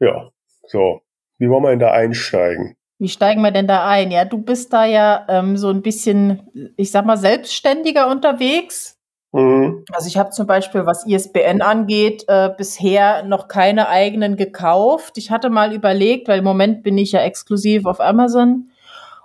Ja, 0.00 0.30
so. 0.68 1.05
Wie 1.38 1.48
wollen 1.50 1.62
wir 1.62 1.70
denn 1.70 1.80
da 1.80 1.92
einsteigen? 1.92 2.76
Wie 2.98 3.08
steigen 3.08 3.42
wir 3.42 3.50
denn 3.50 3.66
da 3.66 3.86
ein? 3.86 4.10
Ja, 4.10 4.24
du 4.24 4.38
bist 4.38 4.72
da 4.72 4.86
ja 4.86 5.26
ähm, 5.28 5.56
so 5.56 5.68
ein 5.68 5.82
bisschen, 5.82 6.72
ich 6.76 6.90
sag 6.90 7.04
mal, 7.04 7.18
selbstständiger 7.18 8.10
unterwegs. 8.10 8.98
Mhm. 9.32 9.84
Also 9.92 10.08
ich 10.08 10.16
habe 10.16 10.30
zum 10.30 10.46
Beispiel, 10.46 10.86
was 10.86 11.06
ISBN 11.06 11.60
angeht, 11.60 12.24
äh, 12.26 12.50
bisher 12.56 13.22
noch 13.22 13.48
keine 13.48 13.88
eigenen 13.88 14.36
gekauft. 14.36 15.18
Ich 15.18 15.30
hatte 15.30 15.50
mal 15.50 15.74
überlegt, 15.74 16.28
weil 16.28 16.38
im 16.38 16.44
Moment 16.44 16.82
bin 16.82 16.96
ich 16.96 17.12
ja 17.12 17.20
exklusiv 17.20 17.84
auf 17.84 18.00
Amazon 18.00 18.70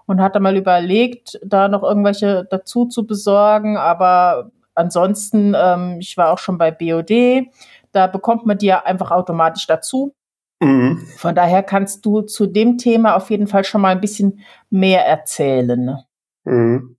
und 0.06 0.20
hatte 0.20 0.42
mal 0.42 0.58
überlegt, 0.58 1.40
da 1.46 1.70
noch 1.70 1.84
irgendwelche 1.84 2.46
dazu 2.50 2.88
zu 2.88 3.08
besorgen. 3.08 3.78
Aber 3.78 4.52
ansonsten, 4.76 5.56
ähm, 5.56 5.98
ich 6.02 6.18
war 6.18 6.34
auch 6.34 6.40
schon 6.40 6.58
bei 6.58 6.72
BOD. 6.72 7.48
Da 7.94 8.08
bekommt 8.08 8.46
man 8.46 8.58
die 8.58 8.66
ja 8.66 8.84
einfach 8.84 9.12
automatisch 9.12 9.66
dazu. 9.66 10.14
Mhm. 10.62 11.08
Von 11.18 11.34
daher 11.34 11.64
kannst 11.64 12.06
du 12.06 12.22
zu 12.22 12.46
dem 12.46 12.78
Thema 12.78 13.16
auf 13.16 13.32
jeden 13.32 13.48
Fall 13.48 13.64
schon 13.64 13.82
mal 13.82 13.90
ein 13.90 14.02
bisschen 14.02 14.40
mehr 14.70 15.06
erzählen. 15.06 15.84
Ne? 15.84 16.06
Mhm. 16.44 16.98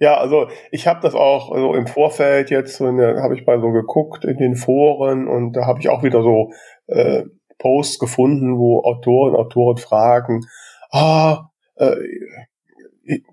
Ja, 0.00 0.16
also 0.16 0.48
ich 0.72 0.88
habe 0.88 0.98
das 1.00 1.14
auch 1.14 1.54
so 1.54 1.74
im 1.74 1.86
Vorfeld 1.86 2.50
jetzt, 2.50 2.80
habe 2.80 3.34
ich 3.36 3.46
mal 3.46 3.60
so 3.60 3.70
geguckt 3.70 4.24
in 4.24 4.36
den 4.36 4.56
Foren 4.56 5.28
und 5.28 5.52
da 5.52 5.64
habe 5.64 5.78
ich 5.78 5.88
auch 5.88 6.02
wieder 6.02 6.22
so 6.22 6.50
äh, 6.88 7.22
Posts 7.58 8.00
gefunden, 8.00 8.58
wo 8.58 8.82
Autoren, 8.82 9.36
Autoren 9.36 9.76
fragen, 9.76 10.40
ah, 10.90 11.50
äh, 11.76 11.94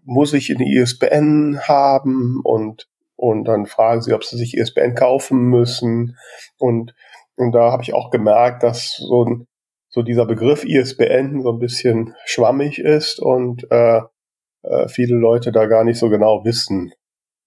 muss 0.03 0.34
ich 0.34 0.56
eine 0.56 0.68
ISBN 0.72 1.60
haben 1.68 2.39
und 2.44 2.88
und 3.15 3.44
dann 3.44 3.65
fragen 3.65 4.01
sie, 4.01 4.13
ob 4.13 4.24
sie 4.24 4.38
sich 4.38 4.56
ISBN 4.56 4.96
kaufen 4.96 5.50
müssen 5.50 6.15
und 6.58 6.96
und 7.39 7.53
da 7.53 7.72
habe 7.72 7.84
ich 7.84 7.93
auch 7.93 8.12
gemerkt, 8.12 8.63
dass 8.63 8.98
so, 8.98 9.24
ein, 9.24 9.48
so 9.88 10.01
dieser 10.03 10.25
Begriff 10.25 10.65
ISBN 10.65 11.41
so 11.41 11.53
ein 11.53 11.60
bisschen 11.60 12.13
schwammig 12.25 12.79
ist 12.79 13.19
und 13.19 13.65
äh, 13.72 14.01
äh, 14.63 14.88
viele 14.89 15.15
Leute 15.15 15.53
da 15.53 15.65
gar 15.65 15.86
nicht 15.86 15.98
so 15.98 16.10
genau 16.10 16.43
wissen, 16.43 16.91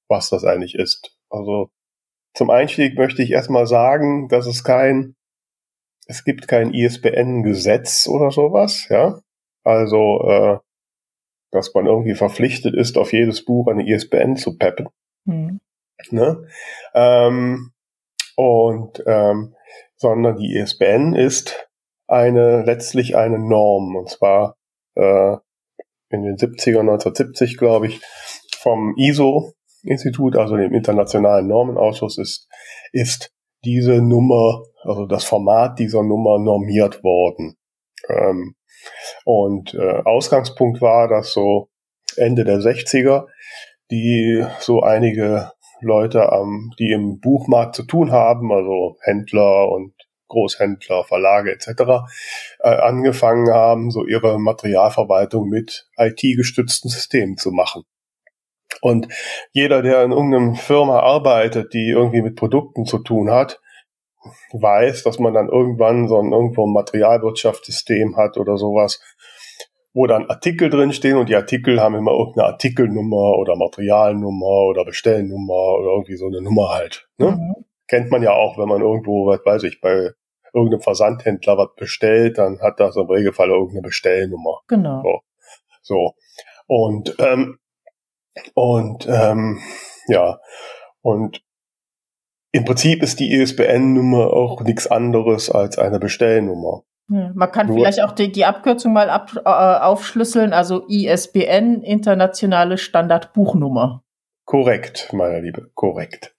was 0.09 0.31
das 0.31 0.45
eigentlich 0.45 0.75
ist. 0.75 1.15
Also 1.29 1.69
zum 2.35 2.49
Einstieg 2.49 2.97
möchte 2.97 3.23
ich 3.23 3.33
erstmal 3.33 3.67
sagen, 3.67 4.29
dass 4.29 4.47
es 4.47 4.65
kein, 4.65 5.15
es 6.07 6.25
gibt 6.25 6.49
kein 6.49 6.73
ISBN-Gesetz 6.73 8.09
oder 8.09 8.31
sowas, 8.31 8.89
ja. 8.89 9.21
Also, 9.63 10.23
äh, 10.27 10.59
dass 11.51 11.75
man 11.75 11.85
irgendwie 11.85 12.15
verpflichtet 12.15 12.75
ist, 12.75 12.97
auf 12.97 13.13
jedes 13.13 13.45
Buch 13.45 13.69
eine 13.69 13.87
ISBN 13.87 14.37
zu 14.37 14.57
peppen. 14.57 14.89
Mhm. 15.27 15.61
Ne? 16.11 16.49
Ähm, 16.95 17.73
und 18.37 19.03
ähm, 19.07 19.55
sondern 20.03 20.37
die 20.37 20.57
ISBN 20.57 21.15
ist 21.15 21.69
eine 22.09 22.63
letztlich 22.65 23.17
eine 23.17 23.39
Norm 23.39 23.97
und 23.97 24.11
zwar 24.11 24.57
äh, 24.97 25.37
in 26.11 26.23
den 26.23 26.37
70er 26.37 26.81
1970 26.81 27.57
glaube 27.57 27.87
ich 27.87 28.01
vom 28.59 28.95
ISO 28.99 29.53
Institut, 29.85 30.37
also 30.37 30.57
dem 30.57 30.75
Internationalen 30.75 31.47
Normenausschuss 31.47 32.19
ist 32.19 32.49
ist 32.93 33.33
diese 33.65 34.03
Nummer, 34.03 34.63
also 34.83 35.07
das 35.07 35.25
Format 35.25 35.79
dieser 35.79 36.03
Nummer 36.03 36.39
normiert 36.39 37.03
worden. 37.05 37.57
Ähm, 38.09 38.57
und 39.25 39.75
äh, 39.75 40.03
Ausgangspunkt 40.05 40.81
war, 40.81 41.09
dass 41.09 41.33
so 41.33 41.69
Ende 42.17 42.45
der 42.45 42.59
60er 42.59 43.27
die 43.93 44.45
so 44.59 44.81
einige 44.81 45.53
Leute, 45.87 46.31
ähm, 46.33 46.73
die 46.79 46.91
im 46.93 47.21
Buchmarkt 47.21 47.77
zu 47.77 47.85
tun 47.85 48.13
haben, 48.13 48.53
also 48.53 48.97
Händler 49.03 49.71
und 49.71 49.95
Großhändler, 50.29 51.05
Verlage 51.05 51.53
etc. 51.53 51.69
Äh, 52.61 52.69
angefangen 52.69 53.53
haben, 53.53 53.91
so 53.91 54.07
ihre 54.07 54.39
Materialverwaltung 54.39 55.49
mit 55.49 55.89
IT-gestützten 55.97 56.89
Systemen 56.89 57.37
zu 57.37 57.51
machen. 57.51 57.85
Und 58.81 59.09
jeder, 59.53 59.83
der 59.83 60.03
in 60.03 60.13
irgendeiner 60.13 60.55
Firma 60.55 61.01
arbeitet, 61.01 61.75
die 61.75 61.91
irgendwie 61.91 62.23
mit 62.23 62.37
Produkten 62.37 62.87
zu 62.87 62.99
tun 62.99 63.31
hat, 63.31 63.61
weiß, 64.53 65.03
dass 65.03 65.19
man 65.19 65.35
dann 65.35 65.49
irgendwann 65.49 66.09
so 66.09 66.19
ein 66.19 66.33
irgendwo 66.33 66.67
ein 66.67 66.73
Materialwirtschaftssystem 66.73 68.17
hat 68.17 68.39
oder 68.39 68.57
sowas, 68.57 69.01
wo 69.95 70.07
dann 70.07 70.27
Artikel 70.31 70.71
drinstehen 70.71 71.19
und 71.19 71.29
die 71.29 71.37
Artikel 71.37 71.81
haben 71.81 71.95
immer 71.95 72.13
irgendeine 72.13 72.49
Artikelnummer 72.49 73.37
oder 73.39 73.57
Materialnummer 73.57 74.67
oder 74.67 74.85
Bestellnummer 74.85 75.79
oder 75.79 75.91
irgendwie 75.91 76.17
so 76.17 76.27
eine 76.27 76.41
Nummer 76.41 76.71
halt. 76.71 77.09
Ne? 77.19 77.33
Mhm. 77.33 77.65
Kennt 77.89 78.11
man 78.11 78.23
ja 78.23 78.33
auch, 78.33 78.57
wenn 78.59 78.69
man 78.69 78.81
irgendwo, 78.81 79.27
was 79.27 79.41
weiß 79.45 79.65
ich, 79.65 79.81
bei 79.81 80.11
irgendeinem 80.55 80.81
Versandhändler 80.81 81.59
was 81.59 81.75
bestellt, 81.77 82.39
dann 82.39 82.61
hat 82.61 82.81
das 82.81 82.97
im 82.97 83.07
Regelfall 83.07 83.51
irgendeine 83.51 83.83
Bestellnummer. 83.83 84.61
Genau. 84.69 85.03
So. 85.03 85.21
so. 85.83 86.15
Und, 86.67 87.15
ähm, 87.19 87.59
und 88.55 89.07
ähm, 89.09 89.61
ja, 90.09 90.39
und 91.03 91.43
im 92.53 92.65
Prinzip 92.65 93.03
ist 93.03 93.21
die 93.21 93.33
ISBN-Nummer 93.33 94.33
auch 94.33 94.63
nichts 94.63 94.87
anderes 94.87 95.51
als 95.51 95.79
eine 95.79 95.99
Bestellnummer. 95.99 96.85
Ja, 97.09 97.33
man 97.35 97.51
kann 97.51 97.67
Nur, 97.67 97.77
vielleicht 97.77 98.03
auch 98.03 98.13
die, 98.13 98.33
die 98.33 98.45
Abkürzung 98.45 98.93
mal 98.93 99.11
ab, 99.11 99.33
äh, 99.45 99.49
aufschlüsseln, 99.49 100.53
also 100.53 100.87
ISBN, 100.89 101.83
Internationale 101.83 102.79
Standardbuchnummer. 102.79 104.03
Korrekt, 104.45 105.11
meine 105.13 105.41
Liebe, 105.41 105.71
korrekt. 105.75 106.35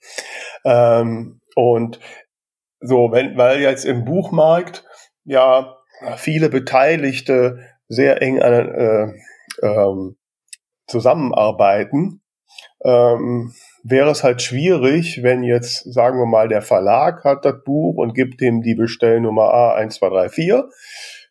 Ähm, 0.66 1.42
und 1.56 2.00
so, 2.80 3.12
wenn, 3.12 3.38
weil 3.38 3.62
jetzt 3.62 3.86
im 3.86 4.06
Buchmarkt 4.06 4.84
ja 5.24 5.78
viele 6.18 6.50
Beteiligte 6.50 7.60
sehr 7.88 8.22
eng 8.22 8.42
an, 8.42 8.54
äh, 8.54 9.14
ähm, 9.62 10.18
zusammenarbeiten, 10.88 12.22
ähm, 12.84 13.54
wäre 13.84 14.10
es 14.10 14.24
halt 14.24 14.42
schwierig, 14.42 15.22
wenn 15.24 15.44
jetzt, 15.44 15.94
sagen 15.94 16.18
wir 16.18 16.26
mal, 16.26 16.48
der 16.48 16.62
Verlag 16.62 17.24
hat 17.24 17.46
das 17.46 17.64
Buch 17.64 17.98
und 17.98 18.14
gibt 18.14 18.42
ihm 18.42 18.62
die 18.62 18.76
Bestellnummer 18.76 19.54
A1234. 19.54 20.64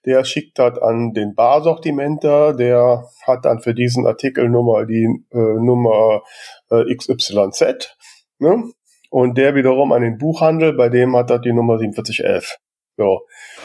Der 0.04 0.24
schickt 0.24 0.58
das 0.58 0.78
an 0.78 1.12
den 1.12 1.34
Barsortimenter, 1.34 2.54
der 2.54 3.04
hat 3.26 3.44
dann 3.44 3.60
für 3.60 3.72
diesen 3.72 4.06
Artikelnummer 4.06 4.84
die 4.84 5.04
äh, 5.30 5.36
Nummer 5.36 6.22
äh, 6.70 6.94
XYZ. 6.94 7.96
Ne? 8.38 8.64
Und 9.10 9.38
der 9.38 9.54
wiederum 9.54 9.92
an 9.92 10.02
den 10.02 10.18
Buchhandel, 10.18 10.72
bei 10.72 10.88
dem 10.88 11.16
hat 11.16 11.30
er 11.30 11.38
die 11.38 11.52
Nummer 11.52 11.78
4711. 11.78 12.58
So. 12.96 13.20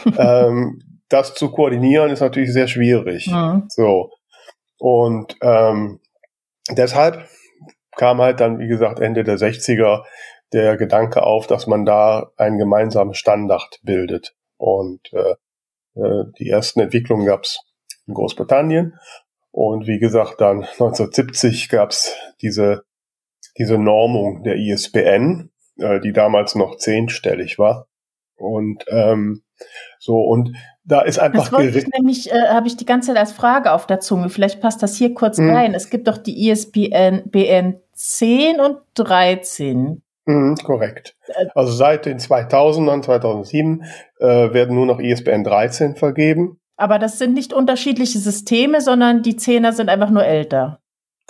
ähm, 0.17 0.79
das 1.09 1.33
zu 1.33 1.51
koordinieren 1.51 2.11
ist 2.11 2.19
natürlich 2.19 2.53
sehr 2.53 2.67
schwierig. 2.67 3.27
Mhm. 3.27 3.63
So. 3.69 4.11
Und 4.77 5.35
ähm, 5.41 5.99
deshalb 6.69 7.27
kam 7.97 8.21
halt 8.21 8.39
dann, 8.39 8.59
wie 8.59 8.67
gesagt, 8.67 8.99
Ende 8.99 9.23
der 9.23 9.37
60er 9.37 10.03
der 10.53 10.77
Gedanke 10.77 11.23
auf, 11.23 11.47
dass 11.47 11.67
man 11.67 11.85
da 11.85 12.31
einen 12.37 12.57
gemeinsamen 12.57 13.13
Standard 13.13 13.79
bildet. 13.83 14.35
Und 14.57 15.11
äh, 15.13 15.35
äh 15.95 16.23
die 16.39 16.49
ersten 16.49 16.79
Entwicklungen 16.79 17.25
gab 17.25 17.43
es 17.43 17.59
in 18.07 18.13
Großbritannien. 18.13 18.97
Und 19.51 19.87
wie 19.87 19.99
gesagt, 19.99 20.39
dann 20.39 20.59
1970 20.61 21.69
gab 21.69 21.89
es 21.89 22.15
diese, 22.41 22.85
diese 23.57 23.77
Normung 23.77 24.43
der 24.43 24.55
ISBN, 24.55 25.49
äh, 25.77 25.99
die 25.99 26.13
damals 26.13 26.55
noch 26.55 26.77
zehnstellig 26.77 27.59
war. 27.59 27.87
Und 28.35 28.85
ähm, 28.89 29.43
so, 29.99 30.19
und 30.21 30.55
da 30.87 31.01
ist 31.01 31.19
einfach. 31.19 31.43
Das 31.43 31.51
wollte 31.51 31.77
ich 31.77 31.87
nämlich, 31.87 32.31
äh, 32.31 32.47
habe 32.49 32.67
ich 32.67 32.77
die 32.77 32.85
ganze 32.85 33.09
Zeit 33.09 33.17
als 33.17 33.33
Frage 33.33 33.73
auf 33.73 33.87
der 33.87 33.99
Zunge. 33.99 34.29
Vielleicht 34.29 34.61
passt 34.61 34.81
das 34.81 34.95
hier 34.95 35.13
kurz 35.13 35.37
mhm. 35.37 35.53
rein. 35.53 35.73
Es 35.73 35.89
gibt 35.89 36.07
doch 36.07 36.17
die 36.17 36.49
ISBN 36.49 37.23
BN 37.25 37.79
10 37.93 38.59
und 38.59 38.77
13. 38.95 40.01
Mhm, 40.25 40.55
korrekt. 40.63 41.15
Also 41.55 41.71
seit 41.71 42.05
den 42.05 42.19
2000ern, 42.19 43.03
2007 43.03 43.83
äh, 44.19 44.25
werden 44.25 44.75
nur 44.75 44.85
noch 44.85 44.99
ISBN 44.99 45.43
13 45.43 45.95
vergeben. 45.95 46.59
Aber 46.77 46.99
das 46.99 47.17
sind 47.17 47.33
nicht 47.33 47.53
unterschiedliche 47.53 48.19
Systeme, 48.19 48.81
sondern 48.81 49.23
die 49.23 49.35
Zehner 49.35 49.73
sind 49.73 49.89
einfach 49.89 50.09
nur 50.09 50.23
älter. 50.23 50.79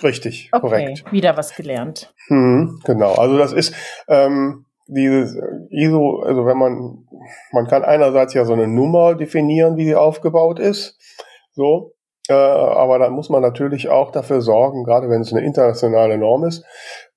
Richtig, 0.03 0.49
okay, 0.51 0.61
korrekt. 0.61 1.11
Wieder 1.11 1.37
was 1.37 1.55
gelernt. 1.55 2.13
Mhm, 2.27 2.79
genau. 2.85 3.15
Also 3.15 3.37
das 3.37 3.53
ist 3.53 3.73
ähm, 4.07 4.66
dieses 4.87 5.37
ISO, 5.69 6.21
also 6.21 6.45
wenn 6.45 6.57
man, 6.57 7.07
man 7.51 7.67
kann 7.67 7.83
einerseits 7.83 8.33
ja 8.33 8.45
so 8.45 8.53
eine 8.53 8.67
Nummer 8.67 9.15
definieren, 9.15 9.77
wie 9.77 9.85
sie 9.85 9.95
aufgebaut 9.95 10.59
ist. 10.59 10.97
So, 11.53 11.93
äh, 12.29 12.33
aber 12.33 12.99
dann 12.99 13.13
muss 13.13 13.29
man 13.29 13.41
natürlich 13.41 13.89
auch 13.89 14.11
dafür 14.11 14.41
sorgen, 14.41 14.83
gerade 14.83 15.09
wenn 15.09 15.21
es 15.21 15.33
eine 15.33 15.45
internationale 15.45 16.17
Norm 16.17 16.43
ist, 16.43 16.65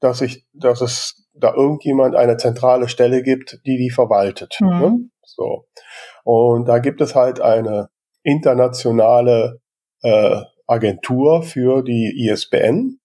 dass 0.00 0.20
ich, 0.20 0.46
dass 0.52 0.80
es 0.80 1.28
da 1.34 1.54
irgendjemand 1.54 2.16
eine 2.16 2.36
zentrale 2.36 2.88
Stelle 2.88 3.22
gibt, 3.22 3.60
die 3.66 3.76
die 3.76 3.90
verwaltet. 3.90 4.56
Mhm. 4.60 4.68
Ne? 4.68 4.98
So. 5.22 5.66
Und 6.24 6.66
da 6.66 6.78
gibt 6.78 7.00
es 7.00 7.14
halt 7.14 7.40
eine 7.40 7.88
internationale 8.22 9.60
äh, 10.02 10.40
Agentur 10.66 11.42
für 11.42 11.82
die 11.82 12.28
ISBN. 12.28 12.98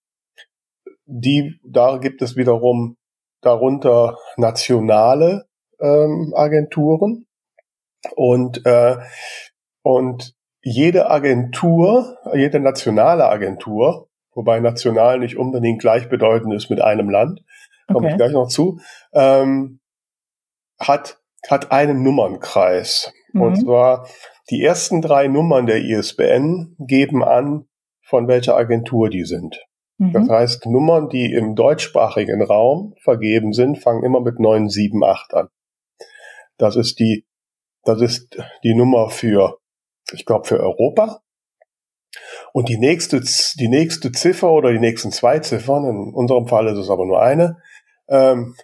Die, 1.06 1.60
da 1.64 1.98
gibt 1.98 2.22
es 2.22 2.36
wiederum 2.36 2.98
darunter 3.46 4.18
nationale 4.38 5.46
ähm, 5.80 6.34
Agenturen 6.36 7.28
und 8.16 8.66
äh, 8.66 8.98
und 9.82 10.34
jede 10.62 11.12
Agentur, 11.12 12.18
jede 12.34 12.60
nationale 12.60 13.30
Agentur, 13.30 14.10
wobei 14.34 14.60
national 14.60 15.20
nicht 15.20 15.38
unbedingt 15.38 15.80
gleichbedeutend 15.80 16.54
ist 16.54 16.70
mit 16.70 16.82
einem 16.82 17.10
Land, 17.10 17.44
komme 17.88 18.08
okay. 18.08 18.12
ich 18.12 18.18
gleich 18.18 18.32
noch 18.32 18.48
zu, 18.48 18.80
ähm, 19.14 19.80
hat 20.80 21.20
hat 21.48 21.72
einen 21.72 22.04
Nummernkreis. 22.04 23.14
Mhm. 23.34 23.42
Und 23.42 23.56
zwar 23.58 24.08
die 24.50 24.64
ersten 24.64 25.02
drei 25.02 25.28
Nummern 25.28 25.66
der 25.66 25.78
ISBN 25.84 26.76
geben 26.80 27.24
an, 27.24 27.68
von 28.02 28.28
welcher 28.28 28.56
Agentur 28.56 29.10
die 29.10 29.26
sind. 29.26 29.64
Mhm. 29.98 30.14
Das 30.14 30.30
heißt, 30.30 30.66
Nummern, 30.66 31.10
die 31.10 31.34
im 31.34 31.56
deutschsprachigen 31.56 32.42
Raum 32.42 32.96
vergeben 33.02 33.54
sind, 33.54 33.78
fangen 33.78 34.04
immer 34.04 34.22
mit 34.22 34.40
978 34.40 35.34
an. 35.34 35.48
Das 36.58 36.76
ist 36.76 37.00
die, 37.00 37.26
das 37.84 38.02
ist 38.02 38.38
die 38.64 38.74
Nummer 38.74 39.10
für, 39.10 39.60
ich 40.12 40.26
glaube, 40.26 40.48
für 40.48 40.60
Europa. 40.60 41.22
Und 42.54 42.70
die 42.70 42.78
nächste, 42.78 43.22
die 43.22 43.68
nächste 43.68 44.12
Ziffer 44.12 44.52
oder 44.52 44.72
die 44.72 44.80
nächsten 44.80 45.12
zwei 45.12 45.40
Ziffern, 45.40 45.86
in 45.86 46.14
unserem 46.14 46.48
Fall 46.48 46.68
ist 46.68 46.78
es 46.78 46.90
aber 46.90 47.06
nur 47.06 47.22
eine, 47.22 47.58
ähm, 48.08 48.56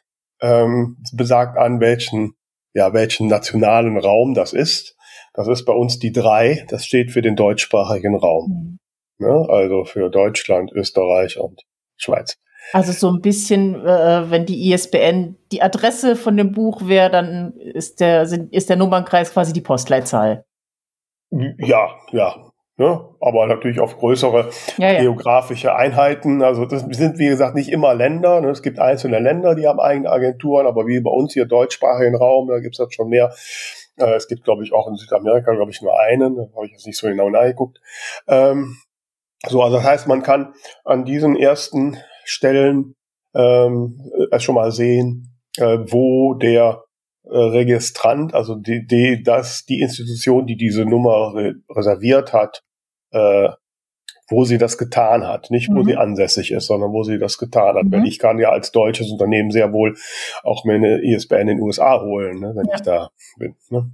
ähm, 0.41 0.97
besagt 1.13 1.57
an, 1.57 1.79
welchen, 1.79 2.35
ja, 2.73 2.93
welchen 2.93 3.27
nationalen 3.27 3.97
Raum 3.97 4.33
das 4.33 4.53
ist. 4.53 4.95
Das 5.33 5.47
ist 5.47 5.65
bei 5.65 5.73
uns 5.73 6.00
die 6.00 6.11
drei. 6.11 6.65
Das 6.69 6.85
steht 6.85 7.11
für 7.11 7.21
den 7.21 7.35
deutschsprachigen 7.35 8.15
Raum. 8.15 8.79
Ja, 9.21 9.45
also 9.49 9.85
für 9.85 10.09
Deutschland, 10.09 10.71
Österreich 10.71 11.37
und 11.39 11.61
Schweiz. 11.97 12.37
Also 12.73 12.91
so 12.91 13.09
ein 13.09 13.21
bisschen, 13.21 13.75
äh, 13.85 14.29
wenn 14.29 14.45
die 14.45 14.71
ISBN 14.71 15.37
die 15.51 15.61
Adresse 15.61 16.15
von 16.15 16.37
dem 16.37 16.51
Buch 16.51 16.87
wäre, 16.87 17.09
dann 17.09 17.53
ist 17.57 17.99
der, 17.99 18.23
ist 18.51 18.69
der 18.69 18.77
Nummernkreis 18.77 19.33
quasi 19.33 19.53
die 19.53 19.61
Postleitzahl. 19.61 20.45
Ja, 21.29 21.89
ja. 22.11 22.35
Ne? 22.77 22.99
Aber 23.19 23.45
natürlich 23.45 23.79
auf 23.79 23.97
größere 23.97 24.49
ja, 24.77 24.93
ja. 24.93 25.01
geografische 25.01 25.75
Einheiten. 25.75 26.41
Also 26.41 26.65
das 26.65 26.81
sind, 26.81 27.19
wie 27.19 27.27
gesagt, 27.27 27.53
nicht 27.53 27.69
immer 27.69 27.93
Länder. 27.93 28.41
Ne? 28.41 28.49
Es 28.49 28.63
gibt 28.63 28.79
einzelne 28.79 29.19
Länder, 29.19 29.53
die 29.53 29.67
haben 29.67 29.79
eigene 29.79 30.09
Agenturen, 30.09 30.65
aber 30.65 30.87
wie 30.87 30.99
bei 30.99 31.11
uns 31.11 31.33
hier 31.33 31.45
deutschsprachigen 31.45 32.15
Raum, 32.15 32.47
da 32.47 32.59
gibt 32.59 32.75
es 32.75 32.83
das 32.83 32.93
schon 32.93 33.09
mehr. 33.09 33.33
Äh, 33.97 34.15
es 34.15 34.27
gibt, 34.27 34.43
glaube 34.43 34.63
ich, 34.63 34.73
auch 34.73 34.87
in 34.87 34.95
Südamerika, 34.95 35.53
glaube 35.53 35.71
ich, 35.71 35.81
nur 35.81 35.99
einen. 35.99 36.35
Da 36.37 36.47
habe 36.55 36.65
ich 36.65 36.71
jetzt 36.71 36.87
nicht 36.87 36.97
so 36.97 37.07
genau 37.07 37.29
nachgeguckt. 37.29 37.79
Ähm, 38.27 38.77
so, 39.48 39.62
also 39.62 39.77
das 39.77 39.86
heißt, 39.86 40.07
man 40.07 40.24
kann 40.24 40.53
an 40.86 41.05
diesen 41.05 41.36
ersten 41.36 41.98
Stellen 42.25 42.95
ähm, 43.33 43.98
schon 44.38 44.55
mal 44.55 44.71
sehen, 44.71 45.39
äh, 45.57 45.79
wo 45.88 46.36
der 46.36 46.83
äh, 47.24 47.38
Registrant, 47.38 48.33
also 48.33 48.55
die, 48.55 48.86
die, 48.86 49.24
das, 49.24 49.65
die 49.65 49.79
Institution, 49.79 50.45
die 50.45 50.57
diese 50.57 50.86
Nummer 50.86 51.33
re 51.33 51.55
reserviert 51.69 52.33
hat, 52.33 52.63
äh, 53.12 53.50
wo 54.29 54.45
sie 54.45 54.57
das 54.57 54.77
getan 54.77 55.27
hat. 55.27 55.51
Nicht, 55.51 55.69
wo 55.69 55.79
mhm. 55.79 55.86
sie 55.86 55.95
ansässig 55.98 56.51
ist, 56.51 56.67
sondern 56.67 56.91
wo 56.93 57.03
sie 57.03 57.19
das 57.19 57.38
getan 57.38 57.75
hat. 57.75 57.83
Mhm. 57.86 57.91
Weil 57.91 58.07
ich 58.07 58.17
kann 58.17 58.39
ja 58.39 58.50
als 58.50 58.71
deutsches 58.71 59.12
Unternehmen 59.12 59.51
sehr 59.51 59.74
wohl 59.74 59.95
auch 60.43 60.63
mir 60.65 60.75
eine 60.75 61.01
ISBN 61.03 61.41
in 61.41 61.48
den 61.48 61.62
USA 61.62 62.01
holen, 62.01 62.39
ne, 62.39 62.53
wenn 62.55 62.67
ja. 62.67 62.75
ich 62.75 62.81
da 62.81 63.10
bin. 63.38 63.55
Ne? 63.69 63.91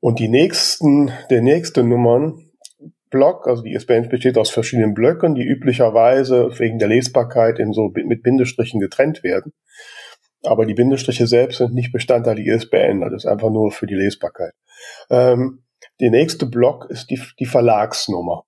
Und 0.00 0.18
die 0.18 0.28
nächsten, 0.28 1.10
der 1.30 1.42
nächste 1.42 1.82
Nummern, 1.82 2.45
Block, 3.10 3.46
also 3.46 3.62
die 3.62 3.72
ISBN 3.74 4.08
besteht 4.08 4.36
aus 4.38 4.50
verschiedenen 4.50 4.94
Blöcken, 4.94 5.34
die 5.34 5.44
üblicherweise 5.44 6.50
wegen 6.58 6.78
der 6.78 6.88
Lesbarkeit 6.88 7.58
in 7.58 7.72
so 7.72 7.92
mit 7.94 8.22
Bindestrichen 8.22 8.80
getrennt 8.80 9.22
werden. 9.22 9.52
Aber 10.42 10.66
die 10.66 10.74
Bindestriche 10.74 11.26
selbst 11.26 11.58
sind 11.58 11.74
nicht 11.74 11.92
Bestandteil 11.92 12.36
der 12.36 12.46
ISBN, 12.46 13.00
das 13.00 13.24
ist 13.24 13.26
einfach 13.26 13.50
nur 13.50 13.72
für 13.72 13.86
die 13.86 13.94
Lesbarkeit. 13.94 14.52
Ähm, 15.10 15.64
der 16.00 16.10
nächste 16.10 16.46
Block 16.46 16.86
ist 16.90 17.10
die, 17.10 17.20
die 17.38 17.46
Verlagsnummer. 17.46 18.44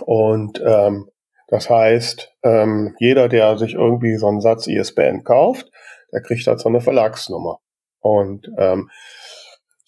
Und 0.00 0.62
ähm, 0.64 1.10
das 1.48 1.68
heißt, 1.68 2.32
ähm, 2.44 2.94
jeder, 3.00 3.28
der 3.28 3.58
sich 3.58 3.74
irgendwie 3.74 4.16
so 4.16 4.28
einen 4.28 4.40
Satz 4.40 4.66
ISBN 4.68 5.24
kauft, 5.24 5.70
der 6.12 6.22
kriegt 6.22 6.46
halt 6.46 6.60
so 6.60 6.68
eine 6.68 6.80
Verlagsnummer. 6.80 7.58
Und 8.00 8.50
ähm, 8.56 8.88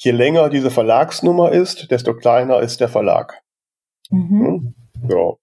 je 0.04 0.12
länger 0.12 0.48
diese 0.48 0.70
Verlagsnummer 0.70 1.52
ist, 1.52 1.90
desto 1.90 2.14
kleiner 2.14 2.60
ist 2.60 2.80
der 2.80 2.88
Verlag. 2.88 3.42
Mhm. 4.10 4.46
Hm? 4.46 4.74
So. 5.08 5.38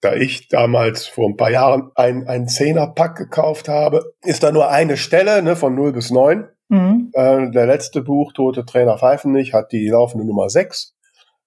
Da 0.00 0.14
ich 0.14 0.48
damals 0.48 1.06
vor 1.06 1.28
ein 1.28 1.36
paar 1.36 1.50
Jahren 1.50 1.90
ein, 1.94 2.28
ein 2.28 2.48
Zehner-Pack 2.48 3.16
gekauft 3.16 3.68
habe, 3.68 4.12
ist 4.22 4.42
da 4.42 4.52
nur 4.52 4.68
eine 4.68 4.96
Stelle 4.96 5.42
ne, 5.42 5.56
von 5.56 5.74
0 5.74 5.92
bis 5.92 6.10
9. 6.10 6.48
Mhm. 6.68 7.10
Äh, 7.12 7.50
der 7.50 7.66
letzte 7.66 8.02
Buch, 8.02 8.32
Tote 8.32 8.64
Trainer 8.64 8.98
pfeifen 8.98 9.32
nicht, 9.32 9.54
hat 9.54 9.72
die 9.72 9.88
laufende 9.88 10.26
Nummer 10.26 10.50
6. 10.50 10.94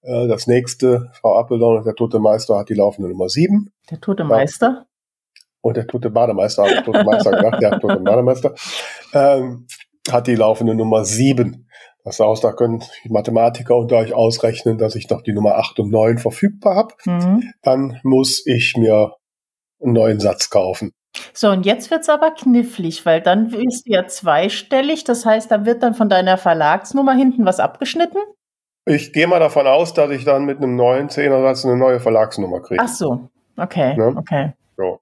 Äh, 0.02 0.26
das 0.28 0.46
nächste, 0.46 1.10
Frau 1.12 1.38
Appeldorn 1.38 1.84
der 1.84 1.94
Tote 1.94 2.18
Meister, 2.18 2.58
hat 2.58 2.68
die 2.68 2.74
laufende 2.74 3.08
Nummer 3.08 3.28
7. 3.28 3.70
Der 3.90 4.00
Tote 4.00 4.24
Meister? 4.24 4.86
und 5.60 5.76
der 5.76 5.86
tote 5.86 6.10
Bademeister, 6.10 6.64
habe 6.64 6.74
ich 6.74 6.80
tote 6.82 7.04
Meister 7.04 7.30
gedacht, 7.36 7.62
der 7.62 7.80
tote 7.80 8.00
Bademeister, 8.00 8.54
ähm, 9.12 9.66
hat 10.10 10.26
die 10.26 10.34
laufende 10.34 10.74
Nummer 10.74 11.04
7. 11.04 11.68
Das 12.04 12.18
heißt, 12.18 12.42
da 12.42 12.52
können 12.52 12.82
die 13.04 13.10
Mathematiker 13.10 13.76
unter 13.76 13.96
euch 13.96 14.14
ausrechnen, 14.14 14.78
dass 14.78 14.94
ich 14.94 15.08
noch 15.10 15.22
die 15.22 15.32
Nummer 15.32 15.56
8 15.56 15.80
und 15.80 15.90
9 15.90 16.18
verfügbar 16.18 16.76
habe. 16.76 16.94
Mhm. 17.04 17.52
Dann 17.62 18.00
muss 18.02 18.46
ich 18.46 18.76
mir 18.76 19.14
einen 19.82 19.92
neuen 19.92 20.20
Satz 20.20 20.50
kaufen. 20.50 20.92
So, 21.34 21.50
und 21.50 21.66
jetzt 21.66 21.90
wird's 21.90 22.08
aber 22.08 22.30
knifflig, 22.30 23.04
weil 23.04 23.20
dann 23.20 23.52
ist 23.52 23.86
ja 23.86 24.06
zweistellig. 24.06 25.04
Das 25.04 25.26
heißt, 25.26 25.50
da 25.50 25.66
wird 25.66 25.82
dann 25.82 25.94
von 25.94 26.08
deiner 26.08 26.38
Verlagsnummer 26.38 27.14
hinten 27.14 27.44
was 27.44 27.58
abgeschnitten? 27.58 28.18
Ich 28.86 29.12
gehe 29.12 29.26
mal 29.26 29.40
davon 29.40 29.66
aus, 29.66 29.92
dass 29.92 30.10
ich 30.10 30.24
dann 30.24 30.44
mit 30.44 30.58
einem 30.58 30.76
neuen 30.76 31.08
Zehnersatz 31.08 31.64
eine 31.64 31.76
neue 31.76 32.00
Verlagsnummer 32.00 32.60
kriege. 32.60 32.82
Ach 32.82 32.88
so, 32.88 33.28
okay, 33.56 33.96
ne? 33.96 34.14
okay. 34.16 34.52
So. 34.76 35.00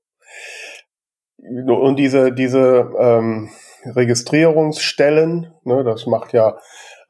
Und 1.39 1.97
diese, 1.97 2.33
diese 2.33 2.91
ähm, 2.99 3.51
Registrierungsstellen, 3.85 5.53
ne, 5.65 5.85
das 5.85 6.07
macht 6.07 6.33
ja 6.33 6.59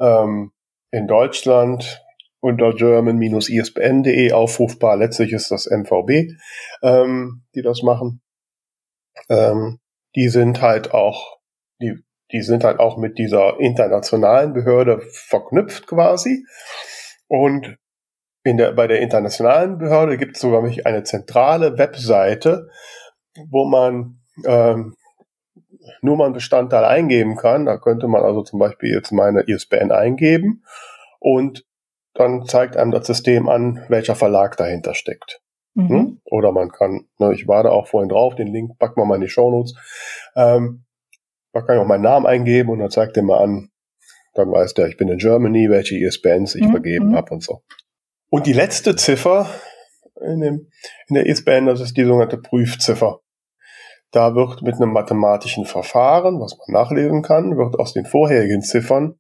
ähm, 0.00 0.52
in 0.90 1.06
Deutschland 1.06 2.04
unter 2.40 2.72
german-isbn.de 2.72 4.32
aufrufbar. 4.32 4.96
Letztlich 4.96 5.32
ist 5.32 5.50
das 5.50 5.66
MVB, 5.66 6.32
ähm, 6.82 7.42
die 7.54 7.62
das 7.62 7.82
machen. 7.82 8.20
Ähm, 9.28 9.78
die 10.14 10.28
sind 10.28 10.62
halt 10.62 10.92
auch, 10.92 11.38
die, 11.80 11.94
die 12.32 12.42
sind 12.42 12.64
halt 12.64 12.78
auch 12.78 12.96
mit 12.96 13.18
dieser 13.18 13.58
internationalen 13.58 14.52
Behörde 14.52 15.00
verknüpft 15.11 15.87
quasi. 15.87 16.44
Und 17.26 17.76
in 18.44 18.56
der, 18.56 18.72
bei 18.72 18.87
der 18.87 19.00
internationalen 19.00 19.78
Behörde 19.78 20.16
gibt 20.16 20.37
es 20.37 20.42
sogar 20.42 20.62
eine 20.62 21.02
zentrale 21.02 21.76
Webseite, 21.76 22.68
wo 23.50 23.64
man 23.66 24.20
ähm, 24.46 24.94
Nummernbestandteil 26.03 26.85
eingeben 26.85 27.37
kann. 27.37 27.66
Da 27.66 27.77
könnte 27.79 28.09
man 28.09 28.22
also 28.22 28.42
zum 28.42 28.59
Beispiel 28.59 28.92
jetzt 28.92 29.12
meine 29.12 29.42
ISBN 29.42 29.92
eingeben 29.92 30.64
und 31.18 31.64
dann 32.14 32.46
zeigt 32.46 32.77
einem 32.77 32.90
das 32.90 33.07
System 33.07 33.48
an, 33.48 33.85
welcher 33.88 34.16
Verlag 34.16 34.57
dahinter 34.57 34.94
steckt. 34.94 35.40
Mhm. 35.74 35.88
Hm? 35.88 36.20
Oder 36.24 36.53
man 36.53 36.70
kann, 36.70 37.07
ne, 37.18 37.33
ich 37.33 37.46
war 37.46 37.62
da 37.62 37.70
auch 37.70 37.87
vorhin 37.87 38.09
drauf, 38.09 38.35
den 38.35 38.48
Link 38.48 38.79
packen 38.79 39.01
wir 39.01 39.05
mal 39.05 39.14
in 39.16 39.20
die 39.20 39.29
Shownotes. 39.29 39.74
Ähm, 40.35 40.85
da 41.53 41.62
kann 41.62 41.77
ich 41.77 41.83
auch 41.83 41.87
meinen 41.87 42.03
Namen 42.03 42.27
eingeben 42.27 42.70
und 42.70 42.81
dann 42.81 42.90
zeigt 42.90 43.16
er 43.16 43.22
mal 43.22 43.42
an, 43.42 43.70
dann 44.35 44.51
weiß 44.51 44.74
der, 44.74 44.88
ich 44.88 44.96
bin 44.96 45.09
in 45.09 45.18
Germany, 45.18 45.70
welche 45.70 45.96
ISBNs 45.96 46.55
ich 46.55 46.64
mhm. 46.64 46.70
vergeben 46.70 47.09
mhm. 47.11 47.16
habe 47.16 47.33
und 47.33 47.42
so. 47.42 47.62
Und 48.31 48.46
die 48.46 48.53
letzte 48.53 48.96
Ziffer 48.96 49.48
in, 50.20 50.40
dem, 50.40 50.70
in 51.09 51.14
der 51.14 51.27
ISBN, 51.27 51.66
das 51.66 51.81
ist 51.81 51.96
die 51.96 52.05
sogenannte 52.05 52.38
Prüfziffer. 52.38 53.20
Da 54.11 54.35
wird 54.35 54.62
mit 54.62 54.77
einem 54.77 54.92
mathematischen 54.92 55.64
Verfahren, 55.66 56.40
was 56.40 56.57
man 56.59 56.81
nachlesen 56.83 57.23
kann, 57.23 57.57
wird 57.59 57.79
aus 57.79 57.92
den 57.92 58.07
vorherigen 58.07 58.62
Ziffern, 58.62 59.16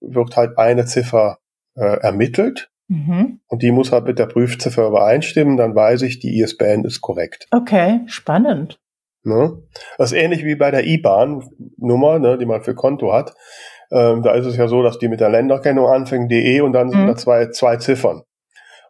wird 0.00 0.36
halt 0.36 0.58
eine 0.58 0.84
Ziffer 0.84 1.38
äh, 1.76 1.98
ermittelt. 2.00 2.70
Mhm. 2.88 3.40
Und 3.48 3.62
die 3.62 3.70
muss 3.72 3.90
halt 3.90 4.04
mit 4.04 4.18
der 4.18 4.26
Prüfziffer 4.26 4.86
übereinstimmen, 4.86 5.56
dann 5.56 5.74
weiß 5.74 6.02
ich, 6.02 6.20
die 6.20 6.40
ISBN 6.40 6.84
ist 6.84 7.00
korrekt. 7.00 7.46
Okay, 7.50 8.00
spannend. 8.06 8.78
Ne? 9.24 9.62
Das 9.98 10.12
ist 10.12 10.18
ähnlich 10.18 10.44
wie 10.44 10.56
bei 10.56 10.70
der 10.70 10.84
IBAN-Nummer, 10.86 12.18
ne, 12.18 12.38
die 12.38 12.46
man 12.46 12.62
für 12.62 12.74
Konto 12.74 13.12
hat. 13.12 13.34
ähm, 13.94 14.22
da 14.22 14.32
ist 14.34 14.46
es 14.46 14.56
ja 14.56 14.68
so, 14.68 14.82
dass 14.82 14.98
die 14.98 15.08
mit 15.08 15.20
der 15.20 15.28
Länderkennung 15.28 15.86
anfängt, 15.86 16.30
DE 16.32 16.62
und 16.62 16.72
dann 16.72 16.88
sind 16.90 17.02
Mhm. 17.02 17.06
da 17.08 17.14
zwei, 17.16 17.50
zwei 17.50 17.76
Ziffern. 17.76 18.22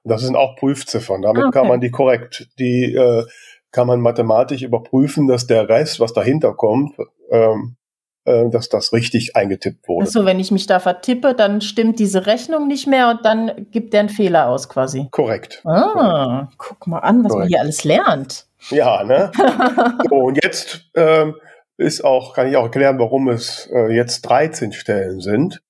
Und 0.04 0.08
das 0.12 0.20
sind 0.22 0.36
auch 0.36 0.54
Prüfziffern. 0.56 1.22
Damit 1.22 1.42
Ah, 1.44 1.50
kann 1.50 1.62
okay. 1.62 1.68
man 1.70 1.80
die 1.80 1.90
korrekt, 1.90 2.48
die 2.60 2.94
äh, 2.94 3.24
kann 3.72 3.86
man 3.86 4.00
mathematisch 4.00 4.62
überprüfen, 4.62 5.26
dass 5.26 5.46
der 5.46 5.68
Rest, 5.68 5.98
was 5.98 6.12
dahinter 6.12 6.54
kommt, 6.54 6.94
ähm, 7.30 7.76
äh, 8.24 8.48
dass 8.50 8.68
das 8.68 8.92
richtig 8.92 9.34
eingetippt 9.34 9.88
wurde. 9.88 10.06
Achso, 10.06 10.24
wenn 10.24 10.38
ich 10.38 10.52
mich 10.52 10.66
da 10.66 10.78
vertippe, 10.78 11.34
dann 11.34 11.60
stimmt 11.60 11.98
diese 11.98 12.26
Rechnung 12.26 12.68
nicht 12.68 12.86
mehr 12.86 13.10
und 13.10 13.24
dann 13.24 13.66
gibt 13.72 13.92
der 13.92 14.00
einen 14.00 14.08
Fehler 14.10 14.48
aus 14.48 14.68
quasi. 14.68 15.08
Korrekt. 15.10 15.60
Ah, 15.64 16.48
guck 16.56 16.86
mal 16.86 17.00
an, 17.00 17.24
was 17.24 17.30
man 17.30 17.30
Korrekt. 17.30 17.48
hier 17.48 17.60
alles 17.60 17.82
lernt. 17.82 18.46
Ja, 18.70 19.02
ne? 19.02 19.32
so, 20.08 20.14
und 20.14 20.38
jetzt 20.42 20.88
ähm, 20.94 21.34
ist 21.76 22.04
auch, 22.04 22.34
kann 22.34 22.48
ich 22.48 22.56
auch 22.56 22.64
erklären, 22.64 22.98
warum 23.00 23.28
es 23.28 23.68
äh, 23.72 23.92
jetzt 23.92 24.22
13 24.22 24.72
Stellen 24.72 25.20
sind, 25.20 25.60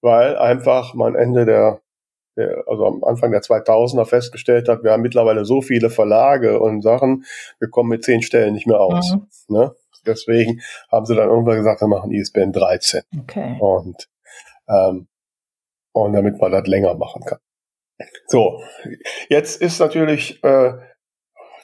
weil 0.00 0.38
einfach 0.38 0.94
man 0.94 1.14
Ende 1.14 1.44
der, 1.44 1.80
also 2.66 2.86
am 2.86 3.04
Anfang 3.04 3.30
der 3.30 3.42
2000er 3.42 4.04
festgestellt 4.04 4.68
hat, 4.68 4.84
wir 4.84 4.92
haben 4.92 5.02
mittlerweile 5.02 5.44
so 5.44 5.60
viele 5.60 5.90
Verlage 5.90 6.60
und 6.60 6.82
Sachen, 6.82 7.24
wir 7.58 7.68
kommen 7.68 7.90
mit 7.90 8.04
10 8.04 8.22
Stellen 8.22 8.54
nicht 8.54 8.66
mehr 8.66 8.80
aus. 8.80 9.14
Mhm. 9.14 9.56
Ne? 9.56 9.74
Deswegen 10.06 10.60
haben 10.90 11.06
sie 11.06 11.14
dann 11.14 11.28
irgendwann 11.28 11.58
gesagt, 11.58 11.80
wir 11.80 11.88
machen 11.88 12.10
ISBN 12.10 12.52
13. 12.52 13.02
Okay. 13.20 13.56
Und, 13.60 14.08
ähm, 14.68 15.08
und 15.92 16.12
damit 16.12 16.40
man 16.40 16.52
das 16.52 16.66
länger 16.66 16.94
machen 16.94 17.22
kann. 17.24 17.38
So, 18.26 18.62
jetzt 19.28 19.60
ist 19.60 19.80
natürlich 19.80 20.42
äh, 20.44 20.74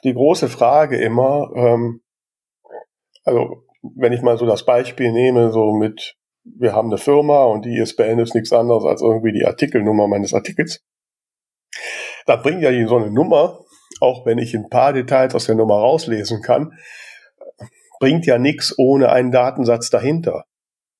die 0.03 0.13
große 0.13 0.49
Frage 0.49 0.97
immer, 0.97 1.51
ähm, 1.55 2.01
also 3.23 3.63
wenn 3.95 4.13
ich 4.13 4.21
mal 4.21 4.37
so 4.37 4.45
das 4.45 4.65
Beispiel 4.65 5.11
nehme, 5.11 5.51
so 5.51 5.73
mit, 5.73 6.17
wir 6.45 6.73
haben 6.73 6.89
eine 6.89 6.97
Firma 6.97 7.43
und 7.45 7.65
die 7.65 7.77
ISBN 7.77 8.19
ist 8.19 8.35
nichts 8.35 8.53
anderes 8.53 8.85
als 8.85 9.01
irgendwie 9.01 9.33
die 9.33 9.45
Artikelnummer 9.45 10.07
meines 10.07 10.33
Artikels, 10.33 10.83
dann 12.25 12.41
bringt 12.41 12.61
ja 12.61 12.71
die 12.71 12.85
so 12.85 12.97
eine 12.97 13.11
Nummer, 13.11 13.59
auch 13.99 14.25
wenn 14.25 14.37
ich 14.37 14.55
ein 14.55 14.69
paar 14.69 14.93
Details 14.93 15.35
aus 15.35 15.45
der 15.45 15.55
Nummer 15.55 15.75
rauslesen 15.75 16.41
kann, 16.41 16.73
bringt 17.99 18.25
ja 18.25 18.37
nichts 18.37 18.77
ohne 18.77 19.09
einen 19.09 19.31
Datensatz 19.31 19.89
dahinter. 19.89 20.45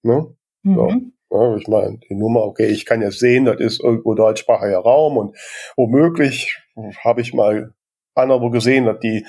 Ne? 0.01 0.35
Mhm. 0.63 1.13
Ja, 1.31 1.55
ich 1.55 1.67
meine, 1.67 1.99
die 2.09 2.15
Nummer, 2.15 2.43
okay, 2.43 2.67
ich 2.67 2.85
kann 2.85 3.01
jetzt 3.01 3.19
sehen, 3.19 3.45
das 3.45 3.59
ist 3.59 3.83
irgendwo 3.83 4.13
deutschsprachiger 4.13 4.79
Raum 4.79 5.17
und 5.17 5.37
womöglich 5.75 6.61
habe 7.03 7.21
ich 7.21 7.33
mal 7.33 7.74
anderwo 8.15 8.49
gesehen, 8.49 8.85
dass 8.85 8.99
die, 8.99 9.25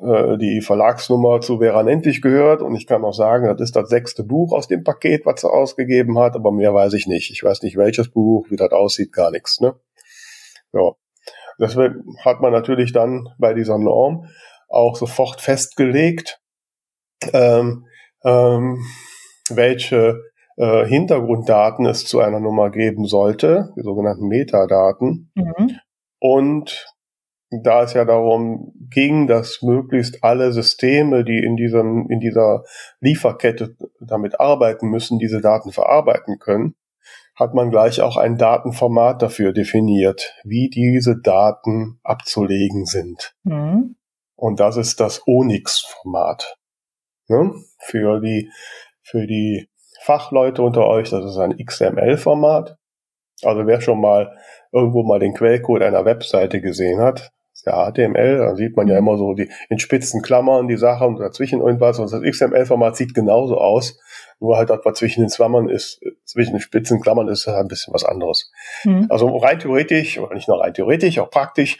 äh, 0.00 0.36
die 0.38 0.60
Verlagsnummer 0.60 1.40
zu 1.40 1.58
Vera 1.58 1.82
Nentwich 1.82 2.20
gehört 2.20 2.62
und 2.62 2.74
ich 2.74 2.86
kann 2.86 3.04
auch 3.04 3.12
sagen, 3.12 3.46
das 3.46 3.60
ist 3.60 3.76
das 3.76 3.88
sechste 3.88 4.24
Buch 4.24 4.52
aus 4.52 4.68
dem 4.68 4.84
Paket, 4.84 5.24
was 5.24 5.40
sie 5.40 5.50
ausgegeben 5.50 6.18
hat, 6.18 6.34
aber 6.34 6.52
mehr 6.52 6.74
weiß 6.74 6.94
ich 6.94 7.06
nicht. 7.06 7.30
Ich 7.30 7.42
weiß 7.42 7.62
nicht, 7.62 7.76
welches 7.76 8.10
Buch, 8.10 8.46
wie 8.50 8.56
das 8.56 8.72
aussieht, 8.72 9.12
gar 9.12 9.30
nichts. 9.30 9.60
Ne? 9.60 9.74
Ja. 10.72 10.92
Deswegen 11.58 12.16
hat 12.24 12.40
man 12.40 12.52
natürlich 12.52 12.92
dann 12.92 13.28
bei 13.38 13.54
dieser 13.54 13.78
Norm 13.78 14.26
auch 14.68 14.96
sofort 14.96 15.40
festgelegt, 15.40 16.40
ähm, 17.32 17.86
ähm, 18.24 18.84
welche 19.50 20.20
äh, 20.56 20.84
Hintergrunddaten 20.84 21.86
es 21.86 22.06
zu 22.06 22.20
einer 22.20 22.40
Nummer 22.40 22.70
geben 22.70 23.06
sollte, 23.06 23.72
die 23.76 23.82
sogenannten 23.82 24.26
Metadaten. 24.26 25.30
Mhm. 25.34 25.78
Und 26.18 26.93
da 27.62 27.82
es 27.82 27.94
ja 27.94 28.04
darum 28.04 28.72
ging, 28.90 29.26
dass 29.26 29.62
möglichst 29.62 30.24
alle 30.24 30.52
Systeme, 30.52 31.24
die 31.24 31.38
in 31.38 31.56
diesem, 31.56 32.08
in 32.10 32.20
dieser 32.20 32.64
Lieferkette 33.00 33.76
damit 34.00 34.40
arbeiten 34.40 34.88
müssen, 34.88 35.18
diese 35.18 35.40
Daten 35.40 35.72
verarbeiten 35.72 36.38
können, 36.38 36.74
hat 37.34 37.54
man 37.54 37.70
gleich 37.70 38.00
auch 38.00 38.16
ein 38.16 38.38
Datenformat 38.38 39.20
dafür 39.20 39.52
definiert, 39.52 40.34
wie 40.44 40.70
diese 40.70 41.20
Daten 41.20 41.98
abzulegen 42.02 42.86
sind. 42.86 43.34
Mhm. 43.42 43.96
Und 44.36 44.60
das 44.60 44.76
ist 44.76 45.00
das 45.00 45.22
Onyx-Format. 45.26 46.56
Ne? 47.28 47.54
Für 47.78 48.20
die, 48.20 48.50
für 49.02 49.26
die 49.26 49.68
Fachleute 50.00 50.62
unter 50.62 50.86
euch, 50.86 51.10
das 51.10 51.24
ist 51.24 51.38
ein 51.38 51.56
XML-Format. 51.56 52.76
Also 53.42 53.66
wer 53.66 53.80
schon 53.80 54.00
mal 54.00 54.36
irgendwo 54.72 55.02
mal 55.02 55.18
den 55.18 55.34
Quellcode 55.34 55.82
einer 55.82 56.04
Webseite 56.04 56.60
gesehen 56.60 57.00
hat, 57.00 57.32
ja 57.66 57.90
HTML, 57.90 58.38
da 58.38 58.56
sieht 58.56 58.76
man 58.76 58.88
ja 58.88 58.98
immer 58.98 59.16
so 59.16 59.34
die 59.34 59.50
in 59.68 59.78
spitzen 59.78 60.22
Klammern 60.22 60.68
die 60.68 60.76
Sache 60.76 61.06
und 61.06 61.18
dazwischen 61.18 61.60
irgendwas. 61.60 61.98
Und 61.98 62.12
das 62.12 62.22
XML-Format 62.22 62.96
sieht 62.96 63.14
genauso 63.14 63.58
aus, 63.58 63.98
nur 64.40 64.56
halt 64.56 64.70
das, 64.70 64.80
was 64.84 64.98
zwischen 64.98 65.20
den 65.20 65.30
Klammern 65.30 65.68
ist, 65.68 66.00
zwischen 66.24 66.52
den 66.52 66.60
spitzen 66.60 67.00
Klammern 67.00 67.28
ist 67.28 67.46
halt 67.46 67.58
ein 67.58 67.68
bisschen 67.68 67.94
was 67.94 68.04
anderes. 68.04 68.52
Mhm. 68.84 69.06
Also 69.08 69.36
rein 69.36 69.58
theoretisch, 69.58 70.18
oder 70.18 70.34
nicht 70.34 70.48
nur 70.48 70.60
rein 70.60 70.74
theoretisch, 70.74 71.18
auch 71.18 71.30
praktisch, 71.30 71.78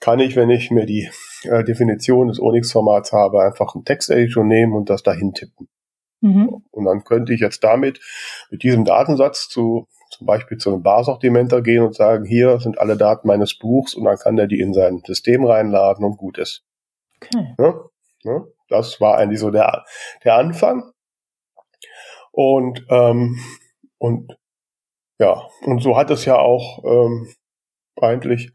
kann 0.00 0.18
ich, 0.18 0.36
wenn 0.36 0.50
ich 0.50 0.70
mir 0.70 0.86
die 0.86 1.08
äh, 1.44 1.64
Definition 1.64 2.28
des 2.28 2.40
Onyx-Formats 2.40 3.12
habe, 3.12 3.42
einfach 3.42 3.74
einen 3.74 3.84
Texteditor 3.84 4.44
nehmen 4.44 4.74
und 4.74 4.90
das 4.90 5.02
dahin 5.02 5.32
tippen. 5.32 5.68
Mhm. 6.20 6.62
Und 6.70 6.84
dann 6.84 7.04
könnte 7.04 7.32
ich 7.32 7.40
jetzt 7.40 7.62
damit, 7.64 8.00
mit 8.50 8.62
diesem 8.62 8.84
Datensatz 8.84 9.48
zu, 9.48 9.88
zum 10.18 10.26
Beispiel 10.26 10.58
zu 10.58 10.72
einem 10.72 10.82
Barsortimenter 10.82 11.62
gehen 11.62 11.82
und 11.82 11.94
sagen, 11.94 12.24
hier 12.24 12.58
sind 12.60 12.78
alle 12.78 12.96
Daten 12.96 13.28
meines 13.28 13.58
Buchs 13.58 13.94
und 13.94 14.04
dann 14.04 14.16
kann 14.16 14.36
der 14.36 14.46
die 14.46 14.60
in 14.60 14.72
sein 14.72 15.02
System 15.04 15.44
reinladen 15.44 16.04
und 16.04 16.16
gut 16.16 16.38
ist. 16.38 16.64
Okay. 17.20 17.54
Ne? 17.58 17.80
Ne? 18.24 18.46
Das 18.68 19.00
war 19.00 19.18
eigentlich 19.18 19.40
so 19.40 19.50
der, 19.50 19.84
der 20.24 20.36
Anfang. 20.36 20.92
Und, 22.32 22.84
ähm, 22.90 23.38
und 23.98 24.36
ja, 25.18 25.48
und 25.62 25.82
so 25.82 25.96
hat 25.96 26.10
es 26.10 26.24
ja 26.24 26.36
auch 26.38 26.82
ähm, 26.84 27.32
eigentlich 28.00 28.52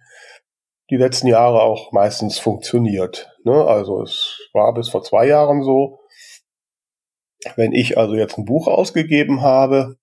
die 0.90 0.98
letzten 0.98 1.28
Jahre 1.28 1.62
auch 1.62 1.92
meistens 1.92 2.40
funktioniert. 2.40 3.32
Ne? 3.44 3.66
Also 3.66 4.02
es 4.02 4.50
war 4.54 4.74
bis 4.74 4.90
vor 4.90 5.04
zwei 5.04 5.28
Jahren 5.28 5.64
so, 5.64 6.00
wenn 7.56 7.72
ich 7.72 7.98
also 7.98 8.16
jetzt 8.16 8.38
ein 8.38 8.46
Buch 8.46 8.68
ausgegeben 8.68 9.42
habe 9.42 9.98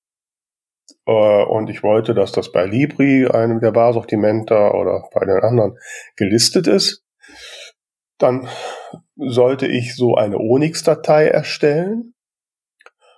und 1.04 1.70
ich 1.70 1.82
wollte, 1.82 2.14
dass 2.14 2.32
das 2.32 2.52
bei 2.52 2.66
Libri, 2.66 3.26
einem 3.26 3.60
der 3.60 3.72
Barsortimenter 3.72 4.74
oder 4.74 5.08
bei 5.12 5.24
den 5.24 5.40
anderen 5.40 5.78
gelistet 6.16 6.66
ist, 6.66 7.04
dann 8.18 8.48
sollte 9.16 9.66
ich 9.66 9.94
so 9.94 10.14
eine 10.14 10.38
Onyx-Datei 10.38 11.28
erstellen 11.28 12.14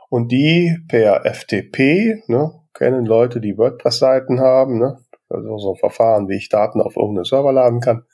und 0.09 0.33
die 0.33 0.79
per 0.89 1.25
FTP, 1.25 2.23
ne, 2.27 2.53
kennen 2.75 3.05
Leute, 3.05 3.41
die 3.41 3.57
WordPress-Seiten 3.57 4.41
haben, 4.41 4.79
ne, 4.79 4.99
also 5.29 5.59
so 5.59 5.73
ein 5.73 5.79
Verfahren, 5.79 6.29
wie 6.29 6.37
ich 6.37 6.49
Daten 6.49 6.81
auf 6.81 6.97
irgendeinen 6.97 7.25
Server 7.25 7.53
laden 7.53 7.81
kann, 7.81 8.05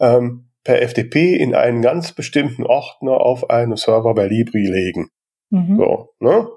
ähm, 0.00 0.50
per 0.64 0.82
FTP 0.86 1.36
in 1.36 1.54
einen 1.54 1.82
ganz 1.82 2.12
bestimmten 2.12 2.64
Ordner 2.64 3.20
auf 3.20 3.48
einen 3.48 3.76
Server 3.76 4.14
bei 4.14 4.26
Libri 4.26 4.66
legen. 4.66 5.10
Mhm. 5.50 5.76
So, 5.78 6.10
ne? 6.20 6.48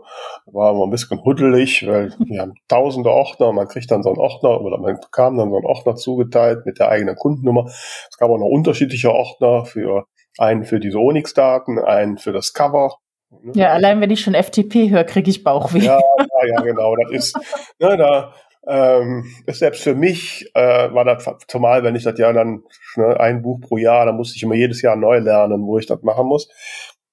War 0.48 0.72
immer 0.72 0.86
ein 0.86 0.90
bisschen 0.90 1.24
huddelig, 1.24 1.88
weil 1.88 2.14
wir 2.20 2.42
haben 2.42 2.54
tausende 2.68 3.10
Ordner, 3.10 3.52
man 3.54 3.68
kriegt 3.68 3.90
dann 3.92 4.04
so 4.04 4.10
einen 4.10 4.20
Ordner 4.20 4.62
oder 4.62 4.78
man 4.78 5.00
bekam 5.00 5.38
dann 5.38 5.50
so 5.50 5.58
einen 5.58 5.66
Ordner 5.66 5.96
zugeteilt 5.96 6.66
mit 6.66 6.80
der 6.80 6.90
eigenen 6.90 7.16
Kundennummer. 7.16 7.66
Es 7.68 8.18
gab 8.18 8.30
auch 8.30 8.38
noch 8.38 8.48
unterschiedliche 8.48 9.12
Ordner 9.12 9.66
für 9.66 10.06
einen 10.38 10.66
für 10.66 10.80
diese 10.80 10.98
Onyx-Daten, 10.98 11.80
einen 11.80 12.18
für 12.18 12.34
das 12.34 12.54
Cover. 12.54 12.98
ne? 13.30 13.52
Ja, 13.56 13.70
allein 13.74 14.02
wenn 14.02 14.12
ich 14.12 14.22
schon 14.22 14.34
FTP 14.34 14.90
höre, 14.90 15.04
kriege 15.04 15.30
ich 15.30 15.44
Bauchweh. 15.44 15.80
Ja, 15.80 16.00
ja, 16.18 16.48
ja, 16.48 16.62
genau. 16.62 16.96
Das 16.96 17.12
ist, 17.12 17.38
ne, 17.80 17.98
da 17.98 18.34
ähm, 18.68 19.26
selbst 19.48 19.82
für 19.82 19.96
mich 19.96 20.50
äh, 20.54 20.94
war 20.94 21.04
das 21.04 21.28
zumal, 21.48 21.84
wenn 21.84 21.96
ich 21.96 22.04
das 22.04 22.18
ja 22.20 22.32
dann 22.32 22.64
ne, 22.96 23.20
ein 23.20 23.42
Buch 23.42 23.60
pro 23.62 23.78
Jahr, 23.78 24.06
da 24.06 24.12
musste 24.12 24.36
ich 24.36 24.44
immer 24.44 24.56
jedes 24.56 24.82
Jahr 24.82 24.96
neu 24.96 25.18
lernen, 25.20 25.66
wo 25.66 25.80
ich 25.80 25.88
das 25.88 26.04
machen 26.04 26.28
muss, 26.28 26.48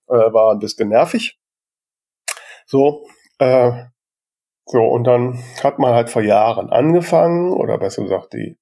äh, 0.09 0.13
war 0.13 0.53
ein 0.53 0.59
bisschen 0.59 0.91
nervig. 0.91 1.38
So, 2.69 3.07
äh, 3.39 3.85
so 4.67 4.85
und 4.85 5.05
dann 5.05 5.43
hat 5.63 5.79
man 5.79 5.95
halt 5.95 6.11
vor 6.11 6.23
Jahren 6.23 6.71
angefangen 6.71 7.53
oder 7.53 7.79
besser 7.79 8.03
gesagt 8.03 8.35
die 8.35 8.59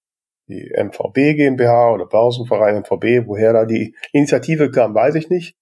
die 0.49 0.73
MVB 0.77 1.37
GmbH 1.37 1.93
oder 1.93 2.07
Börsenverein 2.07 2.77
MVB, 2.77 3.27
woher 3.27 3.53
da 3.53 3.65
die 3.65 3.97
Initiative 4.13 4.71
kam, 4.71 4.95
weiß 4.95 5.17
ich 5.17 5.29
nicht, 5.29 5.57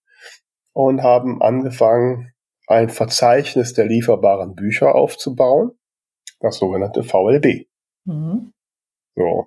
und 0.74 1.02
haben 1.02 1.40
angefangen 1.42 2.32
ein 2.66 2.88
Verzeichnis 2.90 3.72
der 3.72 3.86
lieferbaren 3.86 4.54
Bücher 4.54 4.94
aufzubauen, 4.94 5.72
das 6.40 6.56
sogenannte 6.58 7.02
VLB. 7.02 7.66
Mhm. 8.04 8.52
So. 9.16 9.46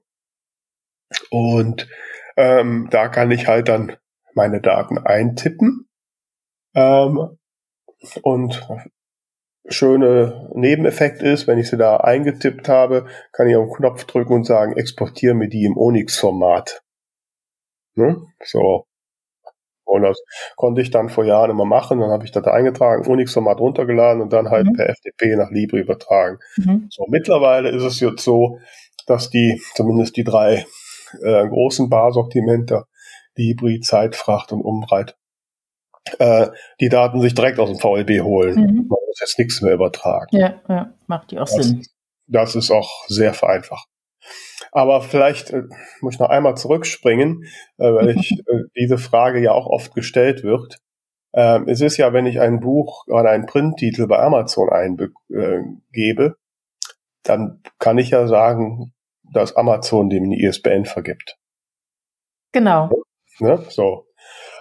Und 1.30 1.88
ähm, 2.36 2.88
da 2.92 3.08
kann 3.08 3.32
ich 3.32 3.48
halt 3.48 3.70
dann 3.70 3.96
meine 4.34 4.62
Daten 4.62 4.98
eintippen. 4.98 5.88
Ähm, 6.76 7.37
und 8.22 8.68
schöne 9.70 10.50
Nebeneffekt 10.54 11.22
ist, 11.22 11.48
wenn 11.48 11.58
ich 11.58 11.70
sie 11.70 11.78
da 11.78 11.98
eingetippt 11.98 12.70
habe, 12.70 13.08
kann 13.34 13.48
ich 13.48 13.56
auf 13.56 13.68
den 13.68 13.76
Knopf 13.76 14.06
drücken 14.06 14.34
und 14.34 14.46
sagen, 14.46 14.78
exportiere 14.78 15.34
mir 15.34 15.50
die 15.50 15.66
im 15.66 15.78
Onyx-Format. 15.78 16.82
Ne? 17.96 18.22
So. 18.44 18.86
Und 19.86 20.02
das 20.02 20.22
konnte 20.58 20.82
ich 20.82 20.92
dann 20.92 21.10
vor 21.10 21.24
Jahren 21.24 21.50
immer 21.50 21.66
machen. 21.66 22.00
Dann 22.00 22.12
habe 22.12 22.26
ich 22.26 22.32
das 22.32 22.44
da 22.44 22.52
eingetragen, 22.52 23.08
Unix-Format 23.08 23.60
runtergeladen 23.60 24.22
und 24.22 24.34
dann 24.34 24.50
halt 24.50 24.68
mhm. 24.68 24.74
per 24.74 24.94
FTP 24.94 25.38
nach 25.38 25.50
Libre 25.50 25.80
übertragen. 25.80 26.40
Mhm. 26.58 26.88
So, 26.92 27.06
mittlerweile 27.08 27.70
ist 27.70 27.84
es 27.84 28.00
jetzt 28.02 28.24
so, 28.24 28.60
dass 29.06 29.30
die, 29.30 29.62
zumindest 29.76 30.18
die 30.18 30.26
drei 30.26 30.66
äh, 31.22 31.48
großen 31.48 31.90
Barsortimenter, 31.90 32.86
Libri, 33.36 33.80
Zeitfracht 33.80 34.52
und 34.52 34.62
Umbreit, 34.62 35.16
äh, 36.20 36.50
die 36.80 36.90
Daten 36.90 37.22
sich 37.22 37.34
direkt 37.34 37.60
aus 37.60 37.70
dem 37.70 37.80
VLB 37.80 38.22
holen. 38.24 38.56
Mhm. 38.56 38.76
Man 38.88 39.00
muss 39.08 39.20
jetzt 39.20 39.38
nichts 39.40 39.62
mehr 39.62 39.74
übertragen. 39.74 40.36
Ja, 40.36 40.62
ja, 40.68 40.94
macht 41.08 41.32
die 41.32 41.40
auch 41.40 41.46
das, 41.46 41.68
Sinn. 41.68 41.84
Das 42.28 42.56
ist 42.56 42.72
auch 42.72 43.06
sehr 43.08 43.34
vereinfacht. 43.34 43.88
Aber 44.72 45.02
vielleicht 45.02 45.52
äh, 45.52 45.64
muss 46.02 46.16
ich 46.16 46.20
noch 46.20 46.30
einmal 46.30 46.56
zurückspringen, 46.56 47.46
äh, 47.78 47.92
weil 47.92 48.10
ich 48.10 48.32
äh, 48.48 48.64
diese 48.76 48.98
Frage 48.98 49.40
ja 49.40 49.52
auch 49.52 49.68
oft 49.68 49.94
gestellt 49.94 50.44
wird. 50.44 50.80
Ähm, 51.34 51.68
es 51.68 51.82
ist 51.82 51.98
ja, 51.98 52.14
wenn 52.14 52.26
ich 52.26 52.40
ein 52.40 52.60
Buch 52.60 53.06
oder 53.08 53.30
einen 53.30 53.46
Printtitel 53.46 54.08
bei 54.08 54.20
Amazon 54.20 54.70
eingebe, 54.70 55.14
äh, 55.30 56.30
dann 57.24 57.62
kann 57.80 57.98
ich 57.98 58.12
ja 58.12 58.28
sagen, 58.28 58.94
dass 59.34 59.56
Amazon 59.56 60.10
dem 60.10 60.24
eine 60.24 60.40
ISBN 60.40 60.86
vergibt. 60.86 61.38
Genau. 62.54 62.90
Ne? 63.40 63.64
So. 63.70 64.08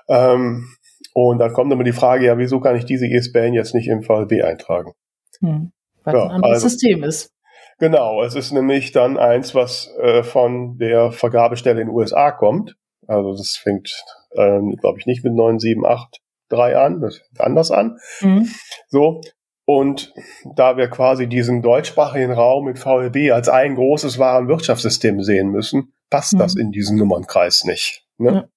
Ähm, 0.08 0.68
und 1.16 1.38
dann 1.38 1.54
kommt 1.54 1.72
immer 1.72 1.82
die 1.82 1.94
Frage, 1.94 2.26
ja, 2.26 2.36
wieso 2.36 2.60
kann 2.60 2.76
ich 2.76 2.84
diese 2.84 3.06
ISBN 3.06 3.54
jetzt 3.54 3.74
nicht 3.74 3.88
im 3.88 4.02
VLB 4.02 4.44
eintragen? 4.44 4.92
Hm, 5.40 5.72
weil 6.04 6.14
ja, 6.14 6.20
es 6.20 6.26
ein 6.26 6.30
anderes 6.34 6.54
also, 6.56 6.68
System 6.68 7.04
ist. 7.04 7.32
Genau, 7.78 8.22
es 8.22 8.34
ist 8.34 8.52
nämlich 8.52 8.92
dann 8.92 9.16
eins, 9.16 9.54
was 9.54 9.90
äh, 9.98 10.22
von 10.22 10.76
der 10.76 11.12
Vergabestelle 11.12 11.80
in 11.80 11.88
den 11.88 11.96
USA 11.96 12.32
kommt. 12.32 12.76
Also 13.06 13.34
das 13.34 13.56
fängt, 13.56 14.04
äh, 14.32 14.60
glaube 14.78 14.98
ich, 14.98 15.06
nicht 15.06 15.24
mit 15.24 15.32
9783 15.32 16.76
an, 16.76 17.00
das 17.00 17.16
fängt 17.16 17.40
anders 17.40 17.70
an. 17.70 17.96
Mhm. 18.20 18.50
So. 18.88 19.22
Und 19.64 20.12
da 20.54 20.76
wir 20.76 20.88
quasi 20.88 21.28
diesen 21.28 21.62
deutschsprachigen 21.62 22.32
Raum 22.32 22.66
mit 22.66 22.78
VLB 22.78 23.32
als 23.32 23.48
ein 23.48 23.74
großes 23.74 24.18
Warenwirtschaftssystem 24.18 25.22
sehen 25.22 25.48
müssen, 25.48 25.94
passt 26.10 26.34
mhm. 26.34 26.38
das 26.40 26.56
in 26.56 26.72
diesen 26.72 26.98
Nummernkreis 26.98 27.64
nicht. 27.64 28.04
Ne? 28.18 28.50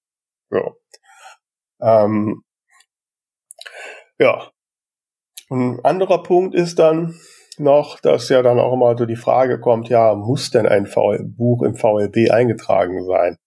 Ja. 0.52 0.60
Ja. 0.60 2.04
Ähm, 2.04 2.44
ja. 4.20 4.52
Ein 5.50 5.84
anderer 5.84 6.22
Punkt 6.22 6.54
ist 6.54 6.78
dann, 6.78 7.20
noch, 7.60 8.00
dass 8.00 8.30
ja 8.30 8.42
dann 8.42 8.60
auch 8.60 8.74
immer 8.74 8.98
so 8.98 9.06
die 9.06 9.16
Frage 9.16 9.60
kommt, 9.60 9.90
ja, 9.90 10.16
muss 10.16 10.50
denn 10.52 10.66
ein 10.66 10.88
VL 10.88 11.24
Buch 11.24 11.64
im 11.64 11.76
VLB 11.76 12.32
eingetragen 12.32 13.06
sein? 13.06 13.38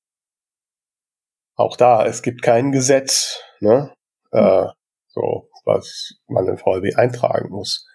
Auch 1.57 1.77
da, 1.77 2.07
es 2.07 2.23
gibt 2.23 2.43
kein 2.43 2.73
Gesetz, 2.73 3.41
ne, 3.61 3.93
mhm. 4.33 4.39
äh, 4.39 4.67
so, 5.09 5.49
was 5.65 6.15
man 6.29 6.47
im 6.47 6.59
VLB 6.59 6.97
eintragen 6.97 7.51
muss. 7.51 7.87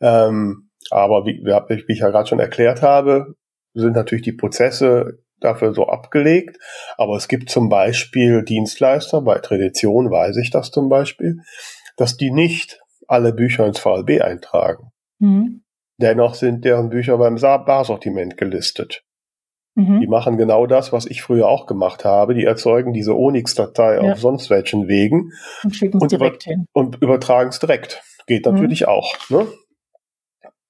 Ähm, 0.00 0.70
aber 0.90 1.24
wie, 1.24 1.42
wie 1.44 1.92
ich 1.92 2.00
ja 2.00 2.10
gerade 2.10 2.28
schon 2.28 2.40
erklärt 2.40 2.82
habe, 2.82 3.34
sind 3.74 3.94
natürlich 3.94 4.24
die 4.24 4.32
Prozesse 4.32 5.18
dafür 5.40 5.74
so 5.74 5.86
abgelegt. 5.86 6.58
Aber 6.96 7.16
es 7.16 7.28
gibt 7.28 7.50
zum 7.50 7.68
Beispiel 7.68 8.44
Dienstleister, 8.44 9.20
bei 9.22 9.38
Tradition 9.38 10.10
weiß 10.10 10.36
ich 10.38 10.50
das 10.50 10.70
zum 10.70 10.88
Beispiel, 10.88 11.40
dass 11.96 12.16
die 12.16 12.30
nicht 12.30 12.80
alle 13.06 13.32
Bücher 13.32 13.66
ins 13.66 13.78
VLB 13.78 14.22
eintragen. 14.22 14.92
Mhm. 15.18 15.62
Dennoch 15.98 16.34
sind 16.34 16.64
deren 16.64 16.90
Bücher 16.90 17.18
beim 17.18 17.36
Barsortiment 17.36 18.36
gelistet. 18.36 19.04
Mhm. 19.74 20.00
Die 20.00 20.06
machen 20.06 20.36
genau 20.36 20.66
das, 20.66 20.92
was 20.92 21.06
ich 21.06 21.22
früher 21.22 21.48
auch 21.48 21.66
gemacht 21.66 22.04
habe. 22.04 22.34
Die 22.34 22.44
erzeugen 22.44 22.92
diese 22.92 23.16
Onyx-Datei 23.16 23.94
ja. 23.94 24.12
auf 24.12 24.18
sonst 24.18 24.50
welchen 24.50 24.88
Wegen 24.88 25.32
und 25.62 25.74
schicken 25.74 25.98
es 26.02 26.08
direkt 26.08 26.44
hin. 26.44 26.66
Und 26.72 27.00
übertragen 27.00 27.48
es 27.48 27.58
direkt. 27.58 28.02
Geht 28.26 28.46
mhm. 28.46 28.52
natürlich 28.52 28.82
mhm. 28.82 28.88
auch. 28.88 29.30
Ne? 29.30 29.46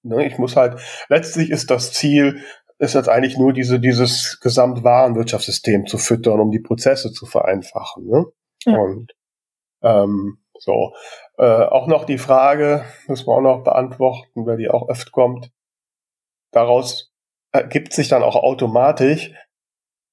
ne? 0.02 0.26
Ich 0.26 0.38
muss 0.38 0.56
halt, 0.56 0.80
letztlich 1.08 1.50
ist 1.50 1.70
das 1.70 1.92
Ziel, 1.92 2.42
ist 2.78 2.94
jetzt 2.94 3.08
eigentlich 3.08 3.38
nur 3.38 3.52
diese, 3.52 3.80
dieses 3.80 4.38
Gesamtwarenwirtschaftssystem 4.40 5.87
zu 5.87 5.98
füttern, 5.98 6.40
um 6.40 6.50
die 6.50 6.61
Prozesse 6.61 7.12
zu 7.12 7.26
vereinfachen. 7.26 8.06
Ne? 8.06 8.24
Ja. 8.66 8.76
Und 8.76 9.12
ähm, 9.82 10.38
so. 10.62 10.94
Äh, 11.38 11.44
auch 11.44 11.87
noch 11.88 12.05
die 12.05 12.18
Frage, 12.18 12.85
müssen 13.09 13.27
wir 13.27 13.35
auch 13.35 13.40
noch 13.40 13.64
beantworten, 13.64 14.46
weil 14.46 14.57
die 14.57 14.70
auch 14.70 14.88
oft 14.88 15.12
kommt. 15.12 15.51
Daraus 16.53 17.12
ergibt 17.53 17.92
sich 17.92 18.09
dann 18.09 18.22
auch 18.22 18.37
automatisch, 18.37 19.33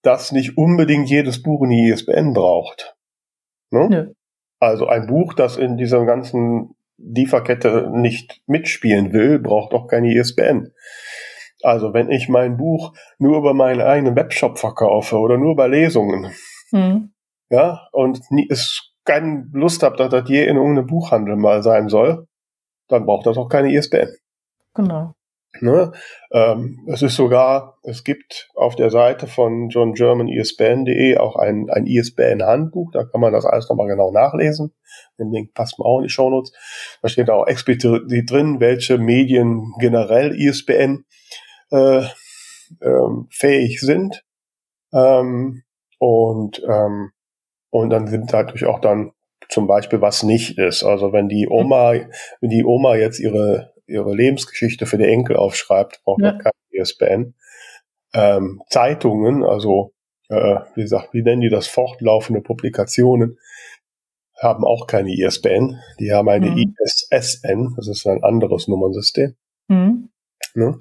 dass 0.01 0.31
nicht 0.31 0.57
unbedingt 0.57 1.09
jedes 1.09 1.43
Buch 1.43 1.63
eine 1.63 1.75
ISBN 1.75 2.33
braucht. 2.33 2.95
Ne? 3.71 3.89
Ja. 3.91 4.05
Also 4.59 4.87
ein 4.87 5.07
Buch, 5.07 5.33
das 5.33 5.57
in 5.57 5.77
dieser 5.77 6.05
ganzen 6.05 6.75
Lieferkette 6.97 7.89
nicht 7.93 8.41
mitspielen 8.47 9.13
will, 9.13 9.39
braucht 9.39 9.73
auch 9.73 9.87
keine 9.87 10.13
ISBN. 10.13 10.73
Also 11.61 11.93
wenn 11.93 12.09
ich 12.09 12.27
mein 12.29 12.57
Buch 12.57 12.93
nur 13.19 13.37
über 13.37 13.53
meinen 13.53 13.81
eigenen 13.81 14.15
Webshop 14.15 14.57
verkaufe 14.57 15.17
oder 15.17 15.37
nur 15.37 15.55
bei 15.55 15.67
Lesungen, 15.67 16.31
mhm. 16.71 17.13
ja, 17.49 17.87
und 17.91 18.31
nie, 18.31 18.47
es 18.49 18.88
keine 19.09 19.49
Lust 19.53 19.81
habt, 19.81 19.99
dass 19.99 20.09
das 20.09 20.29
je 20.29 20.45
in 20.45 20.55
irgendeinem 20.55 20.85
Buchhandel 20.85 21.35
mal 21.35 21.63
sein 21.63 21.89
soll, 21.89 22.27
dann 22.89 23.07
braucht 23.07 23.25
das 23.25 23.37
auch 23.37 23.49
keine 23.49 23.73
ISBN. 23.73 24.15
Genau. 24.75 25.15
Ne? 25.61 25.91
Ähm, 26.31 26.85
es 26.87 27.01
ist 27.01 27.15
sogar, 27.15 27.79
es 27.81 28.03
gibt 28.03 28.49
auf 28.53 28.75
der 28.75 28.91
Seite 28.91 29.25
von 29.25 29.69
johngermanisbn.de 29.69 31.17
auch 31.17 31.37
ein, 31.37 31.71
ein 31.71 31.87
ISBN-Handbuch, 31.87 32.91
da 32.91 33.03
kann 33.03 33.19
man 33.19 33.33
das 33.33 33.45
alles 33.45 33.67
nochmal 33.67 33.87
genau 33.87 34.11
nachlesen. 34.11 34.75
Den 35.17 35.31
Link 35.31 35.55
passt 35.55 35.79
mal 35.79 35.85
auch 35.85 35.97
in 35.97 36.03
die 36.03 36.09
Shownotes. 36.09 36.53
Da 37.01 37.09
steht 37.09 37.31
auch 37.31 37.47
explizit 37.47 38.03
drin, 38.29 38.59
welche 38.59 38.99
Medien 38.99 39.73
generell 39.79 40.35
ISBN 40.39 41.03
äh, 41.71 42.03
ähm, 42.81 43.27
fähig 43.31 43.81
sind. 43.81 44.23
Ähm, 44.93 45.63
und 45.97 46.61
ähm, 46.69 47.11
und 47.69 47.89
dann 47.89 48.07
sind 48.07 48.31
natürlich 48.31 48.65
auch 48.65 48.79
dann 48.79 49.11
zum 49.49 49.67
Beispiel, 49.67 50.01
was 50.01 50.23
nicht 50.23 50.57
ist. 50.57 50.83
Also 50.83 51.11
wenn 51.11 51.27
die 51.27 51.47
Oma, 51.49 51.93
wenn 52.41 52.49
die 52.49 52.63
Oma 52.63 52.95
jetzt 52.95 53.19
ihre, 53.19 53.73
ihre 53.87 54.13
Lebensgeschichte 54.13 54.85
für 54.85 54.97
die 54.97 55.07
Enkel 55.07 55.35
aufschreibt, 55.35 56.01
braucht 56.03 56.19
man 56.19 56.35
ja. 56.35 56.41
kein 56.41 56.51
ISBN. 56.71 57.33
Ähm, 58.13 58.61
Zeitungen, 58.69 59.43
also 59.43 59.93
äh, 60.29 60.59
wie 60.75 60.81
gesagt, 60.81 61.13
wie 61.13 61.23
nennen 61.23 61.41
die 61.41 61.49
das, 61.49 61.67
fortlaufende 61.67 62.41
Publikationen, 62.41 63.39
haben 64.39 64.63
auch 64.63 64.87
keine 64.87 65.11
ISBN. 65.11 65.79
Die 65.99 66.13
haben 66.13 66.29
eine 66.29 66.51
mhm. 66.51 66.75
ISSN, 66.79 67.73
das 67.75 67.87
ist 67.87 68.07
ein 68.07 68.23
anderes 68.23 68.67
Nummernsystem. 68.67 69.35
Mhm. 69.67 70.09
Ne? 70.53 70.77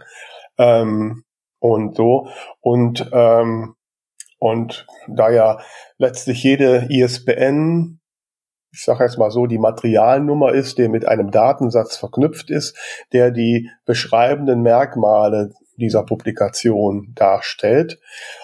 Ähm, 0.58 1.24
und 1.58 1.96
so. 1.96 2.28
Und 2.60 3.10
ähm, 3.12 3.74
und 4.38 4.86
da 5.08 5.30
ja 5.30 5.58
letztlich 5.98 6.42
jede 6.42 6.86
ISBN, 6.88 8.00
ich 8.72 8.84
sage 8.84 9.04
jetzt 9.04 9.18
mal 9.18 9.30
so, 9.30 9.46
die 9.46 9.58
Materialnummer 9.58 10.52
ist, 10.52 10.78
der 10.78 10.88
mit 10.88 11.06
einem 11.06 11.30
Datensatz 11.30 11.96
verknüpft 11.96 12.50
ist, 12.50 12.76
der 13.12 13.30
die 13.30 13.70
beschreibenden 13.84 14.62
Merkmale 14.62 15.50
dieser 15.76 16.04
Publikation 16.04 17.12
darstellt, 17.14 17.98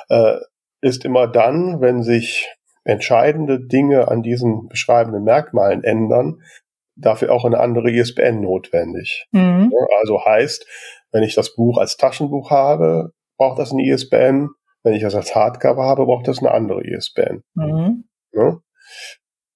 äh, 0.08 0.36
ist 0.80 1.04
immer 1.04 1.26
dann, 1.26 1.80
wenn 1.80 2.02
sich 2.02 2.48
entscheidende 2.84 3.60
Dinge 3.60 4.08
an 4.08 4.22
diesen 4.22 4.68
beschreibenden 4.68 5.24
Merkmalen 5.24 5.82
ändern, 5.82 6.42
dafür 6.96 7.32
auch 7.32 7.44
eine 7.44 7.58
andere 7.58 7.90
ISBN 7.90 8.40
notwendig. 8.40 9.26
Mhm. 9.32 9.72
Also 10.00 10.24
heißt, 10.24 10.66
wenn 11.10 11.22
ich 11.22 11.34
das 11.34 11.54
Buch 11.54 11.78
als 11.78 11.96
Taschenbuch 11.96 12.50
habe, 12.50 13.12
braucht 13.36 13.58
das 13.58 13.72
eine 13.72 13.84
ISBN. 13.84 14.50
Wenn 14.84 14.94
ich 14.94 15.02
das 15.02 15.14
als 15.14 15.34
Hardcover 15.34 15.82
habe, 15.84 16.04
braucht 16.04 16.28
das 16.28 16.38
eine 16.38 16.52
andere 16.52 16.86
ISBN. 16.86 17.42
Mhm. 17.54 18.04
Ja? 18.32 18.58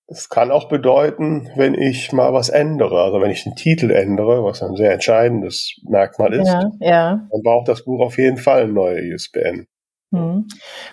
Das 0.09 0.31
kann 0.31 0.51
auch 0.51 0.69
bedeuten, 0.69 1.51
wenn 1.55 1.75
ich 1.75 2.12
mal 2.12 2.33
was 2.33 2.49
ändere, 2.49 3.03
also 3.03 3.21
wenn 3.21 3.31
ich 3.31 3.45
den 3.45 3.57
Titel 3.57 3.91
ändere, 3.91 4.43
was 4.43 4.62
ein 4.62 4.75
sehr 4.75 4.93
entscheidendes 4.93 5.79
Merkmal 5.87 6.33
ist, 6.33 6.49
ja, 6.49 6.71
ja. 6.81 7.29
dann 7.31 7.43
braucht 7.43 7.69
das 7.69 7.85
Buch 7.85 8.01
auf 8.01 8.17
jeden 8.17 8.38
Fall 8.38 8.62
eine 8.62 8.73
neue 8.73 9.01
ISBN. 9.01 9.67
Mhm. 10.11 10.47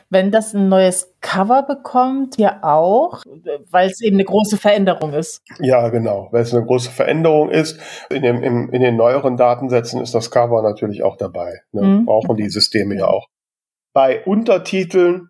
Wenn 0.10 0.32
das 0.32 0.54
ein 0.54 0.68
neues 0.68 1.16
Cover 1.22 1.64
bekommt, 1.64 2.38
ja 2.38 2.60
auch, 2.62 3.24
weil 3.72 3.90
es 3.90 4.02
eben 4.02 4.18
eine 4.18 4.26
große 4.26 4.58
Veränderung 4.58 5.14
ist. 5.14 5.42
Ja, 5.62 5.88
genau, 5.88 6.28
weil 6.32 6.42
es 6.42 6.54
eine 6.54 6.66
große 6.66 6.92
Veränderung 6.92 7.50
ist. 7.50 7.80
In, 8.10 8.22
dem, 8.22 8.44
in, 8.44 8.68
in 8.70 8.82
den 8.82 8.98
neueren 8.98 9.38
Datensätzen 9.38 10.02
ist 10.02 10.14
das 10.14 10.32
Cover 10.32 10.62
natürlich 10.62 11.04
auch 11.04 11.16
dabei. 11.16 11.62
Ne? 11.72 11.82
Mhm. 11.82 12.06
Brauchen 12.06 12.36
die 12.36 12.50
Systeme 12.50 12.98
ja 12.98 13.08
auch. 13.08 13.28
Bei 13.96 14.26
Untertiteln 14.26 15.30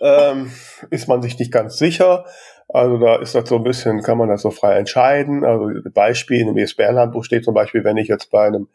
ähm, 0.00 0.50
ist 0.88 1.06
man 1.06 1.20
sich 1.20 1.38
nicht 1.38 1.52
ganz 1.52 1.76
sicher. 1.76 2.24
Also 2.66 2.96
da 2.96 3.16
ist 3.16 3.34
das 3.34 3.46
so 3.46 3.56
ein 3.56 3.62
bisschen, 3.62 4.00
kann 4.00 4.16
man 4.16 4.30
das 4.30 4.40
so 4.40 4.50
frei 4.50 4.78
entscheiden. 4.78 5.44
Also 5.44 5.68
Beispiel 5.92 6.40
in 6.40 6.46
dem 6.46 6.56
ESBN-Handbuch 6.56 7.24
steht 7.24 7.44
zum 7.44 7.52
Beispiel, 7.52 7.84
wenn 7.84 7.98
ich 7.98 8.08
jetzt 8.08 8.30
bei 8.30 8.46
einem 8.46 8.68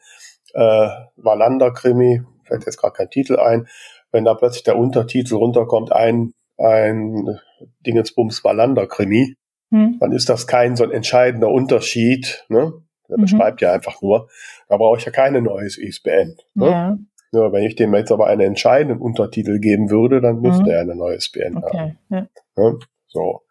äh, 0.54 0.90
Wallander-Krimi, 1.16 2.22
fällt 2.44 2.68
jetzt 2.68 2.78
gerade 2.78 2.94
kein 2.94 3.10
Titel 3.10 3.40
ein, 3.40 3.68
wenn 4.12 4.26
da 4.26 4.36
plötzlich 4.36 4.64
der 4.64 4.78
Untertitel 4.78 5.38
runterkommt, 5.38 5.92
ein, 5.92 6.36
ein 6.60 7.40
Dingensbums 7.84 8.44
Wallander-Krimi, 8.44 9.38
hm. 9.72 9.98
dann 10.00 10.12
ist 10.12 10.30
das 10.30 10.46
kein 10.46 10.76
so 10.76 10.84
ein 10.84 10.92
entscheidender 10.92 11.50
Unterschied. 11.50 12.46
Ne? 12.50 12.74
Der 13.10 13.18
mhm. 13.18 13.22
beschreibt 13.24 13.62
ja 13.62 13.72
einfach 13.72 14.04
nur. 14.04 14.30
Da 14.70 14.78
brauche 14.78 15.00
ich 15.00 15.06
ja 15.06 15.12
keine 15.12 15.42
neues 15.42 15.80
ISBN. 15.80 16.38
Ne? 16.54 16.70
Ja. 16.70 16.98
Ja, 17.38 17.52
wenn 17.52 17.64
ich 17.64 17.76
dem 17.76 17.94
jetzt 17.94 18.12
aber 18.12 18.28
einen 18.28 18.42
entscheidenden 18.42 19.00
Untertitel 19.00 19.60
geben 19.60 19.92
würde, 19.92 20.22
dann 20.22 20.42
müsste 20.42 20.64
mhm. 20.64 20.70
er 20.70 20.80
eine 20.82 20.96
neue 20.96 21.16
ISBN 21.16 21.58
okay. 21.58 21.78
haben. 21.78 22.00
Ja. 22.10 22.28
Ja, 22.58 22.74
so. 23.08 23.42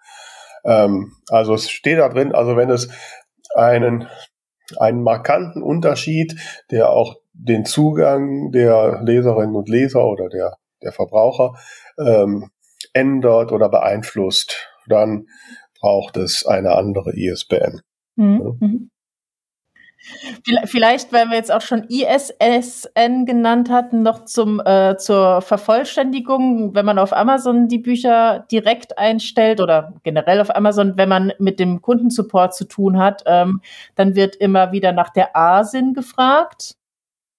Ähm, 0.65 1.13
also 1.29 1.55
es 1.55 1.71
steht 1.71 1.99
da 1.99 2.09
drin, 2.09 2.35
also 2.35 2.57
wenn 2.57 2.71
es 2.71 2.89
einen, 3.55 4.09
einen 4.79 5.03
markanten 5.03 5.63
Unterschied, 5.63 6.37
der 6.71 6.91
auch 6.91 7.17
den 7.33 7.65
Zugang 7.65 8.51
der 8.51 9.03
Leserinnen 9.03 9.55
und 9.55 9.69
Leser 9.69 10.05
oder 10.05 10.29
der, 10.29 10.57
der 10.83 10.93
Verbraucher 10.93 11.55
ähm, 11.99 12.51
ändert 12.93 13.53
oder 13.53 13.69
beeinflusst, 13.69 14.69
dann 14.89 15.27
braucht 15.81 16.17
es 16.17 16.45
eine 16.45 16.73
andere 16.73 17.15
ISBN. 17.15 17.83
Mhm. 18.17 18.91
Vielleicht, 20.67 21.13
weil 21.13 21.29
wir 21.29 21.37
jetzt 21.37 21.53
auch 21.53 21.61
schon 21.61 21.85
ISSN 21.89 23.27
genannt 23.27 23.71
hatten, 23.71 24.03
noch 24.03 24.25
zum, 24.25 24.61
äh, 24.65 24.97
zur 24.97 25.43
Vervollständigung, 25.43 26.75
wenn 26.75 26.87
man 26.87 26.99
auf 26.99 27.13
Amazon 27.13 27.69
die 27.69 27.79
Bücher 27.79 28.47
direkt 28.51 28.99
einstellt 28.99 29.61
oder 29.61 29.95
generell 30.05 30.41
auf 30.41 30.55
Amazon, 30.55 30.97
wenn 30.97 31.09
man 31.09 31.33
mit 31.39 31.59
dem 31.59 31.83
Kundensupport 31.83 32.55
zu 32.55 32.67
tun 32.67 32.99
hat, 32.99 33.25
ähm, 33.27 33.61
dann 33.97 34.15
wird 34.15 34.37
immer 34.37 34.73
wieder 34.73 34.93
nach 34.93 35.11
der 35.11 35.37
ASIN 35.37 35.93
gefragt. 35.95 36.77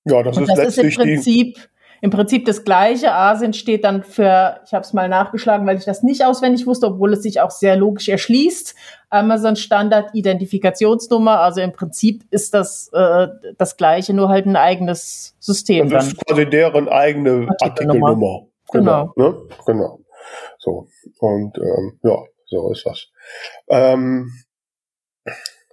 Ja, 0.05 0.23
das, 0.23 0.37
Und 0.37 0.43
ist, 0.43 0.49
das 0.49 0.57
letztlich 0.57 0.87
ist 0.87 0.97
im 0.97 1.03
Prinzip 1.03 1.55
die 1.55 1.61
im 2.01 2.09
Prinzip 2.09 2.45
das 2.45 2.63
gleiche. 2.63 3.13
Asien 3.13 3.53
steht 3.53 3.83
dann 3.83 4.03
für, 4.03 4.59
ich 4.65 4.73
habe 4.73 4.83
es 4.83 4.93
mal 4.93 5.09
nachgeschlagen, 5.09 5.65
weil 5.65 5.77
ich 5.77 5.85
das 5.85 6.03
nicht 6.03 6.23
auswendig 6.25 6.67
wusste, 6.67 6.87
obwohl 6.87 7.13
es 7.13 7.23
sich 7.23 7.41
auch 7.41 7.51
sehr 7.51 7.75
logisch 7.75 8.09
erschließt. 8.09 8.75
Amazon 9.09 9.55
Standard 9.55 10.13
Identifikationsnummer, 10.13 11.39
also 11.39 11.61
im 11.61 11.71
Prinzip 11.71 12.23
ist 12.29 12.53
das 12.53 12.89
äh, 12.93 13.27
das 13.57 13.77
gleiche, 13.77 14.13
nur 14.13 14.29
halt 14.29 14.45
ein 14.45 14.55
eigenes 14.55 15.35
System. 15.39 15.89
Das 15.89 16.07
ist 16.07 16.25
quasi 16.25 16.49
deren 16.49 16.89
eigene 16.89 17.47
Artikelnummer. 17.61 18.07
Artikelnummer. 18.07 18.47
Genau. 18.71 19.13
Genau. 19.15 19.29
Ne? 19.29 19.47
genau. 19.65 19.99
So. 20.59 20.87
Und 21.19 21.57
ähm, 21.57 21.99
ja, 22.03 22.17
so 22.45 22.71
ist 22.71 22.85
das. 22.85 23.07
Ähm, 23.69 24.31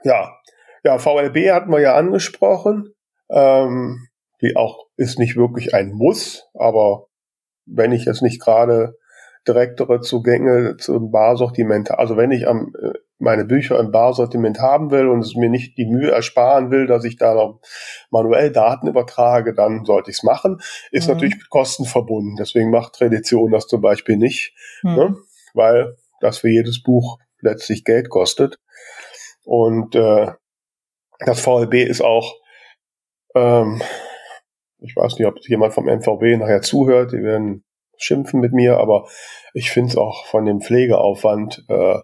ja. 0.04 0.30
Ja, 0.84 0.98
VLB 0.98 1.50
hatten 1.50 1.72
wir 1.72 1.80
ja 1.80 1.94
angesprochen. 1.94 2.94
Ähm, 3.30 4.06
die 4.42 4.54
auch 4.54 4.83
ist 4.96 5.18
nicht 5.18 5.36
wirklich 5.36 5.74
ein 5.74 5.92
Muss, 5.92 6.48
aber 6.54 7.06
wenn 7.66 7.92
ich 7.92 8.04
jetzt 8.04 8.22
nicht 8.22 8.40
gerade 8.40 8.96
direktere 9.46 10.00
Zugänge 10.00 10.76
zum 10.78 11.10
Barsortiment, 11.10 11.90
also 11.90 12.16
wenn 12.16 12.30
ich 12.30 12.48
am, 12.48 12.72
äh, 12.80 12.92
meine 13.18 13.44
Bücher 13.44 13.78
im 13.78 13.90
Barsortiment 13.90 14.58
haben 14.58 14.90
will 14.90 15.08
und 15.08 15.20
es 15.20 15.34
mir 15.34 15.48
nicht 15.48 15.76
die 15.78 15.86
Mühe 15.86 16.10
ersparen 16.10 16.70
will, 16.70 16.86
dass 16.86 17.04
ich 17.04 17.16
da 17.16 17.34
noch 17.34 17.60
manuell 18.10 18.50
Daten 18.50 18.88
übertrage, 18.88 19.54
dann 19.54 19.84
sollte 19.84 20.10
ich 20.10 20.18
es 20.18 20.22
machen. 20.22 20.60
Ist 20.90 21.08
mhm. 21.08 21.14
natürlich 21.14 21.36
mit 21.36 21.50
Kosten 21.50 21.84
verbunden. 21.84 22.36
Deswegen 22.36 22.70
macht 22.70 22.94
Tradition 22.94 23.50
das 23.50 23.66
zum 23.66 23.80
Beispiel 23.80 24.16
nicht, 24.16 24.54
mhm. 24.82 24.94
ne? 24.94 25.16
weil 25.54 25.96
das 26.20 26.38
für 26.38 26.48
jedes 26.48 26.82
Buch 26.82 27.18
letztlich 27.40 27.84
Geld 27.84 28.08
kostet. 28.08 28.58
Und 29.44 29.94
äh, 29.94 30.32
das 31.20 31.40
VLB 31.40 31.74
ist 31.74 32.02
auch 32.02 32.34
ähm, 33.34 33.82
ich 34.78 34.94
weiß 34.96 35.18
nicht, 35.18 35.26
ob 35.26 35.38
jemand 35.48 35.74
vom 35.74 35.88
NVB 35.88 36.38
nachher 36.38 36.62
zuhört, 36.62 37.12
die 37.12 37.22
werden 37.22 37.64
schimpfen 37.96 38.40
mit 38.40 38.52
mir, 38.52 38.78
aber 38.78 39.06
ich 39.52 39.70
finde 39.70 39.90
es 39.90 39.96
auch 39.96 40.26
von 40.26 40.44
dem 40.44 40.60
Pflegeaufwand, 40.60 41.64
äh, 41.68 41.98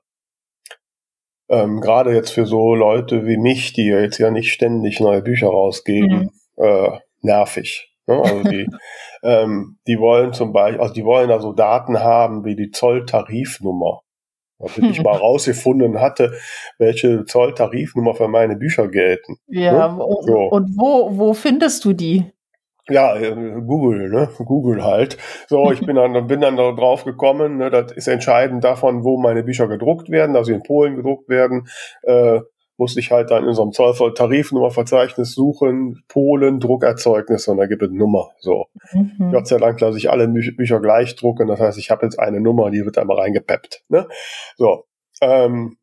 ähm, 1.48 1.80
gerade 1.80 2.14
jetzt 2.14 2.30
für 2.30 2.46
so 2.46 2.74
Leute 2.74 3.26
wie 3.26 3.37
mich, 3.37 3.72
die 3.72 3.87
jetzt 3.87 4.18
ja 4.18 4.30
nicht 4.30 4.52
ständig 4.52 5.00
neue 5.00 5.22
Bücher 5.22 5.48
rausgeben, 5.48 6.30
mhm. 6.56 6.64
äh, 6.64 6.98
nervig. 7.22 7.92
Ne? 8.06 8.20
Also 8.22 8.42
die, 8.44 8.68
ähm, 9.22 9.78
die 9.87 9.98
wollen 9.98 10.33
zum 10.33 10.52
Beispiel, 10.52 10.80
also 10.80 10.94
die 10.94 11.04
wollen 11.04 11.28
da 11.28 11.40
so 11.40 11.52
Daten 11.52 12.00
haben 12.00 12.44
wie 12.44 12.54
die 12.54 12.70
Zolltarifnummer. 12.70 14.02
Also 14.61 14.83
ich 14.83 15.02
mal 15.02 15.16
rausgefunden 15.16 16.00
hatte, 16.00 16.35
welche 16.78 17.24
Zolltarifnummer 17.24 18.14
für 18.14 18.28
meine 18.28 18.56
Bücher 18.56 18.88
gelten. 18.88 19.37
Ja, 19.48 19.88
ne? 19.88 20.04
so. 20.20 20.38
und 20.50 20.76
wo, 20.78 21.18
wo 21.18 21.35
findest 21.35 21.85
du 21.85 21.92
die? 21.92 22.30
Ja, 22.90 23.16
äh, 23.16 23.35
Google, 23.66 24.11
ne? 24.11 24.29
Google 24.38 24.85
halt. 24.85 25.16
So, 25.48 25.72
ich 25.72 25.81
bin 25.81 25.96
dann, 25.96 26.12
bin 26.26 26.40
dann 26.40 26.57
drauf 26.57 27.05
gekommen, 27.05 27.57
ne, 27.59 27.70
das 27.70 27.92
ist 27.92 28.09
entscheidend 28.09 28.64
davon, 28.64 29.05
wo 29.05 29.18
meine 29.18 29.42
Bücher 29.42 29.68
gedruckt 29.68 30.11
werden, 30.11 30.37
also 30.37 30.53
in 30.53 30.62
Polen 30.62 30.96
gedruckt 30.96 31.29
werden, 31.29 31.68
äh, 32.03 32.40
musste 32.76 32.98
ich 32.98 33.12
halt 33.12 33.31
dann 33.31 33.46
in 33.46 33.53
so 33.53 33.62
einem 33.62 33.72
Zollvoll-Tarifnummerverzeichnis 33.72 35.35
suchen, 35.35 36.03
Polen, 36.09 36.61
Druckerzeugnisse 36.61 37.50
und 37.50 37.59
da 37.59 37.66
gibt 37.66 37.83
es 37.83 37.90
eine 37.90 37.98
Nummer. 37.98 38.31
So. 38.38 38.66
Mhm. 38.92 39.33
Gott 39.33 39.46
sei 39.46 39.59
Dank 39.59 39.79
lasse 39.81 39.98
ich 39.98 40.11
alle 40.11 40.26
Bü 40.26 40.53
Bücher 40.57 40.81
gleich 40.81 41.14
drucken, 41.14 41.46
das 41.46 41.61
heißt, 41.61 41.79
ich 41.79 41.90
habe 41.90 42.07
jetzt 42.07 42.18
eine 42.18 42.40
Nummer, 42.40 42.70
die 42.70 42.85
wird 42.85 42.96
einmal 42.96 43.18
reingepeppt. 43.18 43.85
Ne? 43.88 44.09
So. 44.57 44.85
Ähm, 45.20 45.76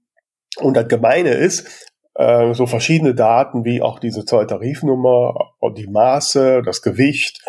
und 0.60 0.76
das 0.76 0.88
Gemeine 0.88 1.30
ist, 1.30 1.88
äh, 2.17 2.53
so 2.53 2.65
verschiedene 2.65 3.13
Daten 3.13 3.63
wie 3.63 3.82
auch 3.82 3.99
diese 3.99 4.25
Zolltarifnummer, 4.25 5.36
die 5.75 5.88
Maße, 5.88 6.63
das 6.63 6.82
Gewicht, 6.82 7.41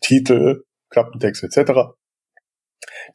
Titel, 0.00 0.64
Klappentext 0.90 1.42
etc. 1.42 1.94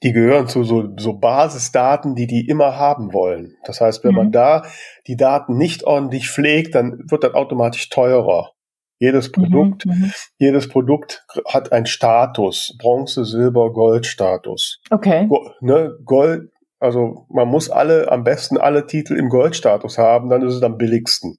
Die 0.01 0.12
gehören 0.12 0.47
zu 0.47 0.63
so, 0.63 0.89
so 0.97 1.13
Basisdaten, 1.13 2.15
die 2.15 2.25
die 2.25 2.47
immer 2.47 2.77
haben 2.77 3.13
wollen. 3.13 3.55
Das 3.65 3.79
heißt, 3.79 4.03
wenn 4.03 4.12
mhm. 4.12 4.17
man 4.17 4.31
da 4.31 4.63
die 5.05 5.15
Daten 5.15 5.57
nicht 5.57 5.83
ordentlich 5.83 6.29
pflegt, 6.29 6.73
dann 6.73 7.03
wird 7.10 7.23
das 7.23 7.33
automatisch 7.33 7.89
teurer. 7.89 8.53
Jedes 8.99 9.27
mhm, 9.27 9.31
Produkt, 9.33 9.86
mhm, 9.86 10.12
jedes 10.39 10.67
Produkt 10.67 11.25
hat 11.47 11.71
einen 11.71 11.86
Status. 11.86 12.75
Bronze, 12.79 13.25
Silber, 13.25 13.71
Gold 13.71 14.07
Status. 14.07 14.81
Okay. 14.89 15.27
Go, 15.27 15.51
ne, 15.62 15.95
Gold, 16.03 16.49
also 16.79 17.25
man 17.29 17.47
muss 17.47 17.69
alle, 17.69 18.11
am 18.11 18.23
besten 18.23 18.57
alle 18.57 18.85
Titel 18.85 19.15
im 19.15 19.29
Goldstatus 19.29 19.97
haben, 19.97 20.29
dann 20.29 20.41
ist 20.41 20.53
es 20.53 20.63
am 20.63 20.77
billigsten. 20.77 21.37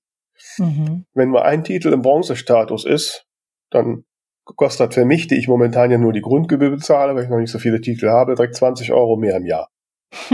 Mhm. 0.59 1.05
Wenn 1.14 1.31
mal 1.31 1.42
ein 1.42 1.64
Titel 1.64 1.92
im 1.92 2.03
Bronzestatus 2.03 2.85
ist, 2.85 3.27
dann 3.70 4.05
kostet 4.44 4.94
für 4.94 5.05
mich, 5.05 5.27
die 5.27 5.37
ich 5.37 5.48
momentan 5.48 5.90
ja 5.90 5.98
nur 5.98 6.12
die 6.12 6.22
Grundgebühr 6.22 6.70
bezahle, 6.70 7.14
weil 7.14 7.24
ich 7.24 7.31
noch 7.31 7.38
nicht 7.38 7.51
so 7.51 7.59
viele 7.59 7.81
Titel 7.81 8.09
habe, 8.09 8.35
direkt 8.35 8.57
20 8.57 8.92
Euro 8.92 9.16
mehr 9.16 9.37
im 9.37 9.46
Jahr. 9.46 9.68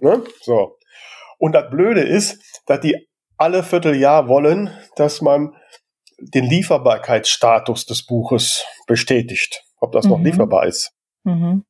ne? 0.00 0.22
So. 0.42 0.78
Und 1.38 1.52
das 1.52 1.68
Blöde 1.70 2.02
ist, 2.02 2.62
dass 2.66 2.80
die 2.80 3.08
alle 3.36 3.62
Vierteljahr 3.62 4.28
wollen, 4.28 4.70
dass 4.96 5.20
man 5.20 5.54
den 6.18 6.44
Lieferbarkeitsstatus 6.44 7.84
des 7.84 8.06
Buches 8.06 8.64
bestätigt, 8.86 9.64
ob 9.78 9.92
das 9.92 10.06
mhm. 10.06 10.10
noch 10.12 10.20
lieferbar 10.20 10.66
ist. 10.66 10.92
Mhm. 11.24 11.64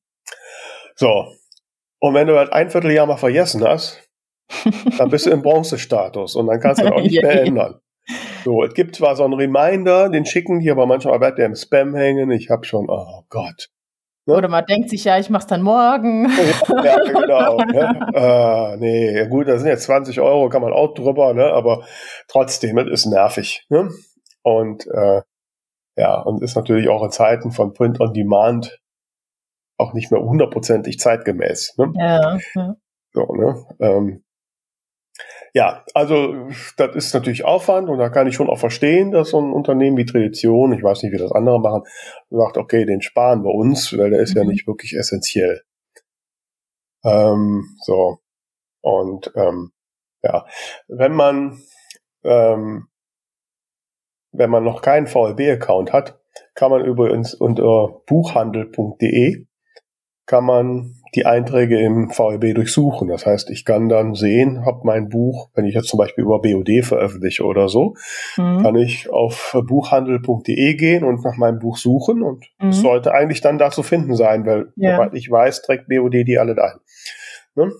So, 0.94 1.32
und 2.06 2.14
wenn 2.14 2.26
du 2.26 2.38
halt 2.38 2.52
ein 2.52 2.70
Vierteljahr 2.70 3.06
mal 3.06 3.16
vergessen 3.16 3.64
hast, 3.64 4.08
dann 4.98 5.10
bist 5.10 5.26
du 5.26 5.30
im 5.30 5.42
Bronzestatus 5.42 6.36
und 6.36 6.46
dann 6.46 6.60
kannst 6.60 6.80
du 6.80 6.84
das 6.84 6.92
auch 6.92 7.00
nicht 7.02 7.22
mehr 7.22 7.42
ändern. 7.42 7.80
So, 8.44 8.62
es 8.62 8.74
gibt 8.74 8.94
zwar 8.94 9.16
so 9.16 9.24
einen 9.24 9.34
Reminder, 9.34 10.08
den 10.08 10.24
schicken 10.24 10.60
die, 10.60 10.70
aber 10.70 10.86
manchmal 10.86 11.18
bleibt 11.18 11.38
der 11.38 11.46
im 11.46 11.56
Spam 11.56 11.94
hängen. 11.96 12.30
Ich 12.30 12.48
habe 12.50 12.64
schon, 12.64 12.86
oh 12.88 13.22
Gott. 13.28 13.70
Ne? 14.26 14.34
Oder 14.34 14.48
man 14.48 14.64
denkt 14.66 14.90
sich, 14.90 15.04
ja, 15.04 15.18
ich 15.18 15.30
mach's 15.30 15.48
dann 15.48 15.62
morgen. 15.62 16.28
ja, 16.84 16.96
genau. 17.04 17.56
ne? 17.58 18.10
äh, 18.14 18.76
nee, 18.76 19.28
gut, 19.28 19.48
da 19.48 19.58
sind 19.58 19.68
jetzt 19.68 19.84
20 19.84 20.20
Euro, 20.20 20.48
kann 20.48 20.62
man 20.62 20.72
auch 20.72 20.94
drüber, 20.94 21.34
ne? 21.34 21.46
aber 21.46 21.84
trotzdem, 22.28 22.78
es 22.78 22.88
ist 22.88 23.06
nervig. 23.06 23.66
Ne? 23.68 23.90
Und 24.42 24.86
äh, 24.86 25.22
ja, 25.96 26.20
und 26.20 26.42
ist 26.42 26.56
natürlich 26.56 26.88
auch 26.88 27.02
in 27.02 27.10
Zeiten 27.10 27.50
von 27.50 27.72
Print 27.72 28.00
on 28.00 28.12
Demand 28.12 28.78
auch 29.78 29.92
nicht 29.92 30.10
mehr 30.10 30.22
hundertprozentig 30.22 30.98
zeitgemäß. 30.98 31.76
Ne? 31.78 31.92
Ja, 31.96 32.38
ja. 32.54 32.76
So, 33.12 33.26
ne? 33.34 33.66
Ähm, 33.80 34.24
ja, 35.54 35.84
also 35.94 36.48
das 36.76 36.94
ist 36.94 37.14
natürlich 37.14 37.44
Aufwand 37.44 37.88
und 37.88 37.98
da 37.98 38.10
kann 38.10 38.26
ich 38.26 38.34
schon 38.34 38.50
auch 38.50 38.58
verstehen, 38.58 39.10
dass 39.10 39.30
so 39.30 39.40
ein 39.40 39.52
Unternehmen 39.52 39.96
wie 39.96 40.04
Tradition, 40.04 40.72
ich 40.72 40.82
weiß 40.82 41.02
nicht, 41.02 41.12
wie 41.12 41.18
das 41.18 41.32
andere 41.32 41.58
machen, 41.60 41.82
sagt, 42.28 42.58
okay, 42.58 42.84
den 42.84 43.00
sparen 43.00 43.42
wir 43.42 43.54
uns, 43.54 43.96
weil 43.96 44.10
der 44.10 44.20
ist 44.20 44.34
mhm. 44.34 44.42
ja 44.42 44.48
nicht 44.48 44.66
wirklich 44.66 44.94
essentiell. 44.94 45.62
Ähm, 47.04 47.64
so. 47.80 48.18
Und 48.82 49.32
ähm, 49.34 49.72
ja, 50.22 50.46
wenn 50.88 51.12
man 51.12 51.62
ähm, 52.24 52.88
wenn 54.32 54.50
man 54.50 54.64
noch 54.64 54.82
keinen 54.82 55.06
VLB-Account 55.06 55.92
hat, 55.92 56.20
kann 56.54 56.70
man 56.70 56.84
übrigens 56.84 57.34
unter 57.34 58.02
buchhandel.de 58.06 59.46
kann 60.26 60.44
man 60.44 60.94
die 61.14 61.24
Einträge 61.24 61.80
im 61.80 62.10
VLB 62.10 62.54
durchsuchen. 62.54 63.08
Das 63.08 63.24
heißt, 63.24 63.48
ich 63.50 63.64
kann 63.64 63.88
dann 63.88 64.14
sehen, 64.14 64.62
ob 64.64 64.84
mein 64.84 65.08
Buch, 65.08 65.48
wenn 65.54 65.64
ich 65.64 65.74
jetzt 65.74 65.88
zum 65.88 65.98
Beispiel 65.98 66.24
über 66.24 66.42
BOD 66.42 66.84
veröffentliche 66.84 67.44
oder 67.44 67.68
so, 67.68 67.94
mhm. 68.36 68.62
kann 68.62 68.74
ich 68.76 69.08
auf 69.08 69.56
buchhandel.de 69.66 70.74
gehen 70.74 71.04
und 71.04 71.24
nach 71.24 71.36
meinem 71.36 71.58
Buch 71.58 71.78
suchen 71.78 72.22
und 72.22 72.44
mhm. 72.60 72.68
es 72.68 72.80
sollte 72.80 73.14
eigentlich 73.14 73.40
dann 73.40 73.58
da 73.58 73.70
zu 73.70 73.82
finden 73.82 74.14
sein, 74.14 74.44
weil 74.44 74.72
ja. 74.76 74.96
soweit 74.96 75.14
ich 75.14 75.30
weiß, 75.30 75.62
trägt 75.62 75.88
BOD 75.88 76.26
die 76.26 76.38
alle 76.38 76.60
ein. 76.62 76.80
Ne? 77.54 77.72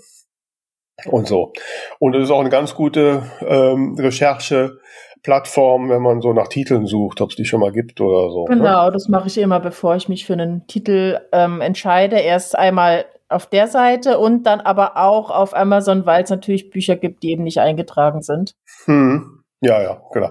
Und 1.05 1.26
so. 1.26 1.53
Und 1.99 2.16
es 2.16 2.24
ist 2.24 2.30
auch 2.30 2.40
eine 2.40 2.49
ganz 2.49 2.74
gute 2.74 3.30
ähm, 3.47 3.97
Recherche, 3.99 4.78
Plattform, 5.27 5.89
wenn 5.89 6.03
man 6.03 6.20
so 6.20 6.33
nach 6.33 6.47
Titeln 6.47 6.87
sucht, 6.87 7.20
ob 7.20 7.31
es 7.31 7.37
die 7.37 7.45
schon 7.45 7.59
mal 7.59 7.72
gibt 7.72 8.01
oder 8.01 8.31
so. 8.31 8.47
Ne? 8.47 8.59
Genau, 8.59 8.87
ne? 8.87 8.93
das 8.93 9.09
mache 9.09 9.27
ich 9.27 9.37
immer, 9.39 9.59
bevor 9.59 9.97
ich 9.97 10.09
mich 10.09 10.24
für 10.24 10.35
einen 10.35 10.68
Titel 10.68 11.18
ähm, 11.33 11.61
entscheide. 11.61 12.16
Erst 12.20 12.57
einmal 12.57 13.07
auf 13.29 13.47
der 13.47 13.66
Seite 13.66 14.20
und 14.20 14.45
dann 14.45 14.61
aber 14.61 14.97
auch 14.97 15.31
auf 15.31 15.57
Amazon, 15.57 16.07
weil 16.07 16.22
es 16.22 16.31
natürlich 16.31 16.70
Bücher 16.70 16.95
gibt, 16.95 17.24
die 17.24 17.33
eben 17.33 17.43
nicht 17.43 17.59
eingetragen 17.59 18.22
sind. 18.22 18.55
Hm. 18.85 19.43
Ja, 19.61 19.83
ja, 19.83 20.01
genau. 20.12 20.31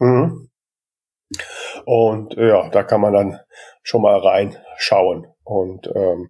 Mhm. 0.00 0.50
Und 1.86 2.34
ja, 2.34 2.68
da 2.68 2.82
kann 2.82 3.00
man 3.00 3.14
dann 3.14 3.40
schon 3.82 4.02
mal 4.02 4.18
reinschauen. 4.18 5.28
Und 5.44 5.90
ähm, 5.94 6.28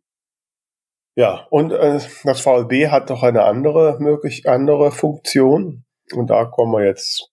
ja, 1.17 1.45
und 1.51 1.73
äh, 1.73 1.99
das 2.23 2.41
VLB 2.41 2.89
hat 2.89 3.11
doch 3.11 3.25
eine 3.25 3.43
andere 3.43 3.97
möglich 3.99 4.49
andere 4.49 4.93
Funktion. 4.93 5.85
Und 6.15 6.31
da 6.31 6.45
kommen 6.45 6.71
wir 6.73 6.87
jetzt 6.87 7.33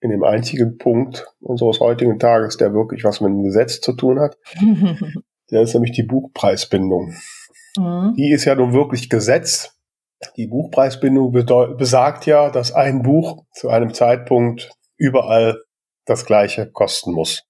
in 0.00 0.10
dem 0.10 0.24
einzigen 0.24 0.78
Punkt 0.78 1.26
unseres 1.40 1.80
heutigen 1.80 2.18
Tages, 2.18 2.56
der 2.56 2.72
wirklich 2.72 3.04
was 3.04 3.20
mit 3.20 3.30
dem 3.30 3.42
Gesetz 3.42 3.80
zu 3.80 3.92
tun 3.92 4.20
hat. 4.20 4.36
der 5.50 5.62
ist 5.62 5.74
nämlich 5.74 5.92
die 5.92 6.04
Buchpreisbindung. 6.04 7.14
Mhm. 7.76 8.14
Die 8.16 8.30
ist 8.30 8.44
ja 8.44 8.54
nun 8.54 8.72
wirklich 8.72 9.08
Gesetz. 9.10 9.76
Die 10.36 10.46
Buchpreisbindung 10.46 11.32
besagt 11.76 12.26
ja, 12.26 12.50
dass 12.50 12.72
ein 12.72 13.02
Buch 13.02 13.44
zu 13.52 13.68
einem 13.68 13.94
Zeitpunkt 13.94 14.70
überall 14.96 15.62
das 16.06 16.26
gleiche 16.26 16.70
kosten 16.70 17.12
muss. 17.12 17.44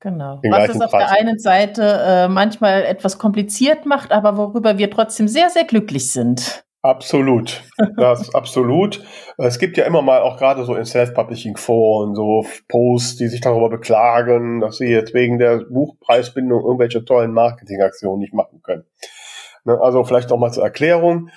Genau. 0.00 0.40
Was 0.50 0.70
es 0.70 0.80
auf 0.80 0.90
Preis. 0.90 1.10
der 1.10 1.18
einen 1.18 1.38
Seite 1.38 1.82
äh, 1.82 2.28
manchmal 2.28 2.84
etwas 2.84 3.18
kompliziert 3.18 3.86
macht, 3.86 4.12
aber 4.12 4.36
worüber 4.36 4.76
wir 4.78 4.90
trotzdem 4.90 5.28
sehr, 5.28 5.50
sehr 5.50 5.64
glücklich 5.64 6.12
sind. 6.12 6.64
Absolut. 6.84 7.62
Das 7.96 8.34
absolut. 8.34 9.02
Es 9.38 9.58
gibt 9.58 9.78
ja 9.78 9.86
immer 9.86 10.02
mal 10.02 10.20
auch 10.20 10.36
gerade 10.36 10.66
so 10.66 10.74
in 10.74 10.84
Self-Publishing-Foren 10.84 12.14
so 12.14 12.44
Posts, 12.68 13.16
die 13.16 13.28
sich 13.28 13.40
darüber 13.40 13.70
beklagen, 13.70 14.60
dass 14.60 14.76
sie 14.76 14.88
jetzt 14.88 15.14
wegen 15.14 15.38
der 15.38 15.64
Buchpreisbindung 15.64 16.62
irgendwelche 16.62 17.02
tollen 17.02 17.32
Marketingaktionen 17.32 18.18
nicht 18.18 18.34
machen 18.34 18.60
können. 18.62 18.84
Ne, 19.64 19.80
also 19.80 20.04
vielleicht 20.04 20.30
auch 20.30 20.36
mal 20.36 20.52
zur 20.52 20.64
Erklärung. 20.64 21.30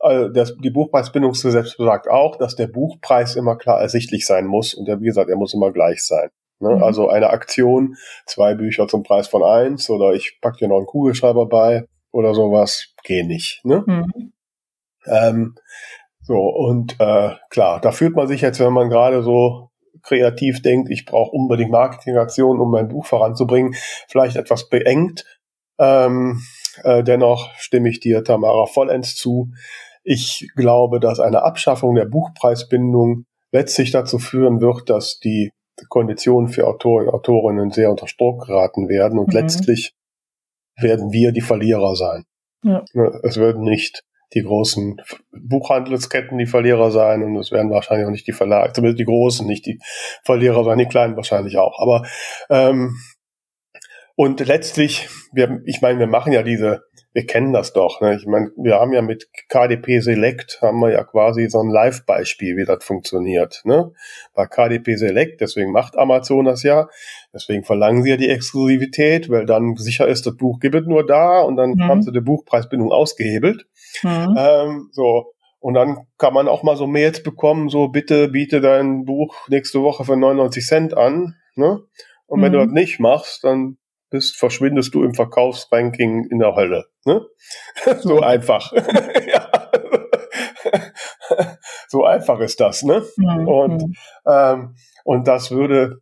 Also 0.00 0.30
das, 0.30 0.56
die 0.56 0.70
Buchpreisbindungsgesetz 0.70 1.76
besagt 1.76 2.08
auch, 2.08 2.36
dass 2.36 2.56
der 2.56 2.68
Buchpreis 2.68 3.36
immer 3.36 3.56
klar 3.56 3.82
ersichtlich 3.82 4.24
sein 4.24 4.46
muss 4.46 4.72
und 4.72 4.88
der, 4.88 5.02
wie 5.02 5.06
gesagt, 5.06 5.28
er 5.28 5.36
muss 5.36 5.52
immer 5.52 5.70
gleich 5.70 6.02
sein. 6.02 6.30
Ne? 6.60 6.76
Mhm. 6.76 6.82
Also 6.82 7.10
eine 7.10 7.28
Aktion, 7.28 7.96
zwei 8.24 8.54
Bücher 8.54 8.88
zum 8.88 9.02
Preis 9.02 9.28
von 9.28 9.44
eins 9.44 9.90
oder 9.90 10.14
ich 10.14 10.38
packe 10.40 10.60
dir 10.60 10.68
noch 10.68 10.78
einen 10.78 10.86
Kugelschreiber 10.86 11.44
bei 11.44 11.84
oder 12.10 12.32
sowas, 12.32 12.94
geht 13.02 13.26
nicht. 13.26 13.60
Ne? 13.64 13.84
Mhm. 13.86 14.32
Ähm, 15.06 15.54
so, 16.22 16.38
und 16.38 16.98
äh, 17.00 17.30
klar, 17.50 17.80
da 17.80 17.92
fühlt 17.92 18.16
man 18.16 18.28
sich 18.28 18.40
jetzt, 18.40 18.60
wenn 18.60 18.72
man 18.72 18.88
gerade 18.88 19.22
so 19.22 19.70
kreativ 20.02 20.62
denkt, 20.62 20.90
ich 20.90 21.04
brauche 21.04 21.30
unbedingt 21.30 21.70
Marketingaktionen, 21.70 22.60
um 22.60 22.70
mein 22.70 22.88
Buch 22.88 23.06
voranzubringen, 23.06 23.74
vielleicht 24.08 24.36
etwas 24.36 24.68
beengt. 24.68 25.24
Ähm, 25.78 26.40
äh, 26.82 27.02
dennoch 27.02 27.50
stimme 27.56 27.88
ich 27.88 28.00
dir, 28.00 28.24
Tamara, 28.24 28.66
vollends 28.66 29.16
zu. 29.16 29.50
Ich 30.02 30.50
glaube, 30.56 31.00
dass 31.00 31.20
eine 31.20 31.42
Abschaffung 31.42 31.94
der 31.94 32.04
Buchpreisbindung 32.04 33.24
letztlich 33.52 33.90
dazu 33.90 34.18
führen 34.18 34.60
wird, 34.60 34.90
dass 34.90 35.18
die 35.18 35.50
Konditionen 35.88 36.48
für 36.48 36.66
Autoren 36.66 37.06
und 37.06 37.14
Autorinnen 37.14 37.70
sehr 37.70 37.90
unter 37.90 38.06
Druck 38.18 38.46
geraten 38.46 38.88
werden 38.88 39.18
und 39.18 39.28
mhm. 39.28 39.40
letztlich 39.40 39.92
werden 40.76 41.12
wir 41.12 41.32
die 41.32 41.40
Verlierer 41.40 41.96
sein. 41.96 42.24
Ja. 42.62 42.84
Ne, 42.92 43.20
es 43.22 43.36
wird 43.36 43.58
nicht 43.58 44.02
die 44.34 44.42
großen 44.42 45.00
Buchhandelsketten 45.32 46.38
die 46.38 46.46
Verlierer 46.46 46.90
sein 46.90 47.22
und 47.22 47.36
es 47.36 47.52
werden 47.52 47.70
wahrscheinlich 47.70 48.06
auch 48.06 48.10
nicht 48.10 48.26
die 48.26 48.32
Verlage, 48.32 48.72
zumindest 48.72 48.98
die 48.98 49.04
großen, 49.04 49.46
nicht 49.46 49.66
die 49.66 49.80
Verlierer 50.22 50.64
sein, 50.64 50.78
die 50.78 50.86
kleinen 50.86 51.16
wahrscheinlich 51.16 51.58
auch. 51.58 51.80
Aber 51.80 52.04
ähm, 52.50 52.96
und 54.16 54.46
letztlich, 54.46 55.08
wir, 55.32 55.60
ich 55.64 55.80
meine, 55.80 55.98
wir 55.98 56.06
machen 56.06 56.32
ja 56.32 56.42
diese 56.42 56.84
wir 57.14 57.26
kennen 57.26 57.52
das 57.52 57.72
doch. 57.72 58.00
Ne? 58.00 58.16
Ich 58.16 58.26
meine, 58.26 58.50
wir 58.56 58.74
haben 58.74 58.92
ja 58.92 59.00
mit 59.00 59.28
KDP 59.48 60.00
Select 60.00 60.58
haben 60.60 60.80
wir 60.80 60.90
ja 60.90 61.04
quasi 61.04 61.48
so 61.48 61.60
ein 61.60 61.70
Live-Beispiel, 61.70 62.56
wie 62.56 62.64
das 62.64 62.84
funktioniert. 62.84 63.62
Ne? 63.64 63.92
Bei 64.34 64.46
KDP 64.46 64.96
Select, 64.96 65.40
deswegen 65.40 65.70
macht 65.70 65.96
Amazon 65.96 66.44
das 66.44 66.64
ja, 66.64 66.88
deswegen 67.32 67.62
verlangen 67.62 68.02
sie 68.02 68.10
ja 68.10 68.16
die 68.16 68.28
Exklusivität, 68.28 69.30
weil 69.30 69.46
dann 69.46 69.76
sicher 69.76 70.08
ist, 70.08 70.26
das 70.26 70.36
Buch 70.36 70.58
gibt 70.58 70.74
es 70.74 70.86
nur 70.86 71.06
da 71.06 71.40
und 71.40 71.56
dann 71.56 71.74
mhm. 71.74 71.84
haben 71.84 72.02
sie 72.02 72.10
die 72.10 72.20
Buchpreisbindung 72.20 72.90
ausgehebelt. 72.90 73.64
Mhm. 74.02 74.34
Ähm, 74.36 74.88
so. 74.90 75.32
Und 75.60 75.74
dann 75.74 76.08
kann 76.18 76.34
man 76.34 76.48
auch 76.48 76.64
mal 76.64 76.76
so 76.76 76.88
Mails 76.88 77.22
bekommen, 77.22 77.68
so 77.68 77.88
bitte 77.88 78.28
biete 78.28 78.60
dein 78.60 79.04
Buch 79.04 79.36
nächste 79.48 79.82
Woche 79.82 80.04
für 80.04 80.16
99 80.16 80.66
Cent 80.66 80.96
an. 80.96 81.36
Ne? 81.54 81.80
Und 82.26 82.42
wenn 82.42 82.50
mhm. 82.50 82.56
du 82.56 82.64
das 82.64 82.72
nicht 82.72 82.98
machst, 82.98 83.44
dann 83.44 83.78
bist, 84.14 84.36
verschwindest 84.38 84.94
du 84.94 85.02
im 85.02 85.12
Verkaufsranking 85.12 86.28
in 86.30 86.38
der 86.38 86.54
Hölle. 86.54 86.84
Ne? 87.04 87.20
so 88.00 88.20
einfach. 88.20 88.72
so 91.88 92.04
einfach 92.04 92.40
ist 92.40 92.60
das, 92.60 92.82
ne? 92.82 93.02
Mhm. 93.16 93.48
Und, 93.48 93.96
ähm, 94.26 94.76
und 95.04 95.28
das 95.28 95.50
würde 95.50 96.00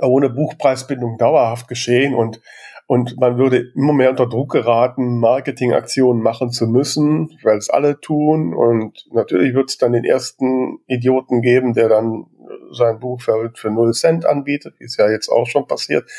ohne 0.00 0.30
Buchpreisbindung 0.30 1.18
dauerhaft 1.18 1.66
geschehen 1.66 2.14
und 2.14 2.40
und 2.88 3.18
man 3.18 3.38
würde 3.38 3.70
immer 3.74 3.94
mehr 3.94 4.10
unter 4.10 4.28
Druck 4.28 4.52
geraten, 4.52 5.18
Marketingaktionen 5.18 6.22
machen 6.22 6.50
zu 6.50 6.66
müssen, 6.66 7.38
weil 7.42 7.56
es 7.56 7.70
alle 7.70 8.00
tun. 8.00 8.52
Und 8.52 9.06
natürlich 9.12 9.54
wird 9.54 9.70
es 9.70 9.78
dann 9.78 9.92
den 9.92 10.04
ersten 10.04 10.78
Idioten 10.88 11.40
geben, 11.40 11.72
der 11.72 11.88
dann 11.88 12.26
sein 12.72 12.98
Buch 12.98 13.20
für, 13.20 13.52
für 13.54 13.70
0 13.70 13.92
Cent 13.92 14.26
anbietet, 14.26 14.74
wie 14.78 14.84
es 14.84 14.96
ja 14.96 15.10
jetzt 15.10 15.28
auch 15.28 15.46
schon 15.46 15.66
passiert. 15.66 16.10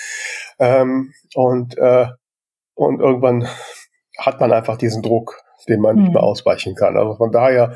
Ähm, 0.59 1.13
und, 1.35 1.77
äh, 1.77 2.07
und 2.75 2.99
irgendwann 2.99 3.47
hat 4.17 4.39
man 4.39 4.51
einfach 4.51 4.77
diesen 4.77 5.01
Druck, 5.01 5.41
den 5.67 5.81
man 5.81 5.95
mhm. 5.95 6.01
nicht 6.03 6.13
mehr 6.13 6.23
ausweichen 6.23 6.75
kann. 6.75 6.97
Also 6.97 7.15
von 7.15 7.31
daher 7.31 7.75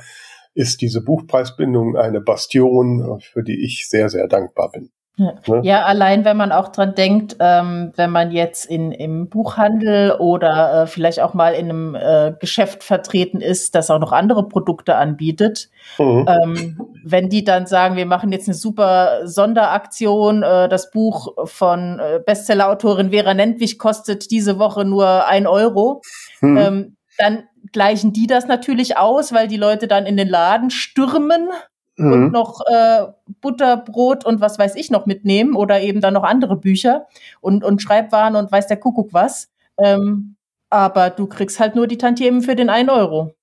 ist 0.53 0.82
diese 0.82 1.03
Buchpreisbindung 1.03 1.97
eine 1.97 2.20
Bastion, 2.22 3.20
für 3.22 3.43
die 3.43 3.64
ich 3.64 3.88
sehr, 3.88 4.10
sehr 4.10 4.28
dankbar 4.28 4.72
bin. 4.72 4.91
Ja. 5.20 5.34
Ne? 5.47 5.61
ja, 5.63 5.84
allein 5.84 6.26
wenn 6.26 6.38
man 6.38 6.51
auch 6.51 6.68
dran 6.68 6.93
denkt, 6.93 7.38
ähm, 7.39 7.91
wenn 7.95 8.11
man 8.11 8.32
jetzt 8.32 8.65
in, 8.65 8.91
im 8.91 9.30
Buchhandel 9.30 10.11
oder 10.11 10.84
äh, 10.84 10.88
vielleicht 10.88 11.22
auch 11.22 11.34
mal 11.34 11.53
in 11.53 11.70
einem 11.70 11.95
äh, 11.95 12.34
Geschäft 12.39 12.84
vertreten 12.84 13.41
ist, 13.41 13.74
das 13.74 13.89
auch 13.89 13.97
noch 13.97 14.11
andere 14.11 14.47
Produkte 14.47 14.95
anbietet, 14.95 15.70
mhm. 15.97 16.26
ähm, 16.28 16.82
wenn 17.03 17.30
die 17.30 17.43
dann 17.43 17.65
sagen, 17.65 17.95
wir 17.95 18.05
machen 18.05 18.32
jetzt 18.32 18.47
eine 18.47 18.53
super 18.53 19.28
Sonderaktion, 19.28 20.43
äh, 20.43 20.70
das 20.70 20.91
Buch 20.91 21.34
von 21.45 21.99
äh, 21.99 22.20
Bestsellerautorin 22.24 23.09
Vera 23.09 23.34
Nentwich 23.34 23.80
kostet 23.80 24.30
diese 24.30 24.59
Woche 24.59 24.86
nur 24.86 25.28
ein 25.28 25.47
Euro, 25.47 26.01
mhm. 26.41 26.57
ähm, 26.57 26.97
dann 27.18 27.43
gleichen 27.72 28.13
die 28.13 28.28
das 28.28 28.47
natürlich 28.47 28.97
aus, 28.97 29.34
weil 29.34 29.47
die 29.47 29.57
Leute 29.57 29.88
dann 29.88 30.05
in 30.05 30.15
den 30.15 30.30
Laden 30.30 30.70
stürmen 30.70 31.49
mhm. 31.98 32.14
und 32.14 32.32
noch 32.32 32.62
äh, 32.68 33.08
Butterbrot 33.41 34.26
und 34.26 34.41
was 34.41 34.58
weiß 34.58 34.76
ich 34.76 34.89
noch 34.89 35.06
mitnehmen 35.06 35.56
oder 35.56 35.82
eben 35.82 36.02
dann 36.02 36.14
noch 36.14 36.24
andere 36.24 36.56
Bücher 36.56 37.08
und, 37.41 37.64
und 37.64 37.82
Schreibwaren 37.82 38.36
und 38.36 38.52
weiß 38.52 38.68
der 38.68 38.78
Kuckuck 38.78 39.14
was. 39.14 39.50
Ähm, 39.78 40.36
aber 40.70 41.10
du 41.10 41.28
kriegst 41.28 41.60
halt 41.60 41.76
nur 41.76 41.88
die 41.88 41.98
Tantiemen 41.98 42.41
für 42.41 42.56
den 42.56 42.70
einen 42.70 42.89
Euro. 42.89 43.34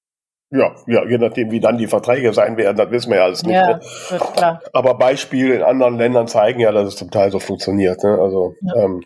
Ja, 0.51 0.75
ja, 0.87 1.05
je 1.09 1.19
nachdem, 1.19 1.51
wie 1.51 1.59
dann 1.59 1.79
die 1.79 1.87
Verträge 1.87 2.33
sein 2.33 2.57
werden, 2.57 2.77
das 2.77 2.91
wissen 2.91 3.11
wir 3.11 3.19
ja 3.19 3.25
alles 3.25 3.43
nicht. 3.43 3.55
Ja, 3.55 3.77
ne? 3.77 3.81
klar. 4.37 4.63
Aber 4.73 4.95
Beispiele 4.95 5.57
in 5.57 5.63
anderen 5.63 5.99
Ländern 5.99 6.29
zeigen 6.29 6.61
ja, 6.61 6.71
dass 6.71 6.89
es 6.89 6.97
zum 6.97 7.11
Teil 7.11 7.33
so 7.33 7.41
funktioniert. 7.41 8.05
Ne? 8.05 8.19
Also, 8.21 8.55
ja. 8.61 8.85
ähm, 8.85 9.03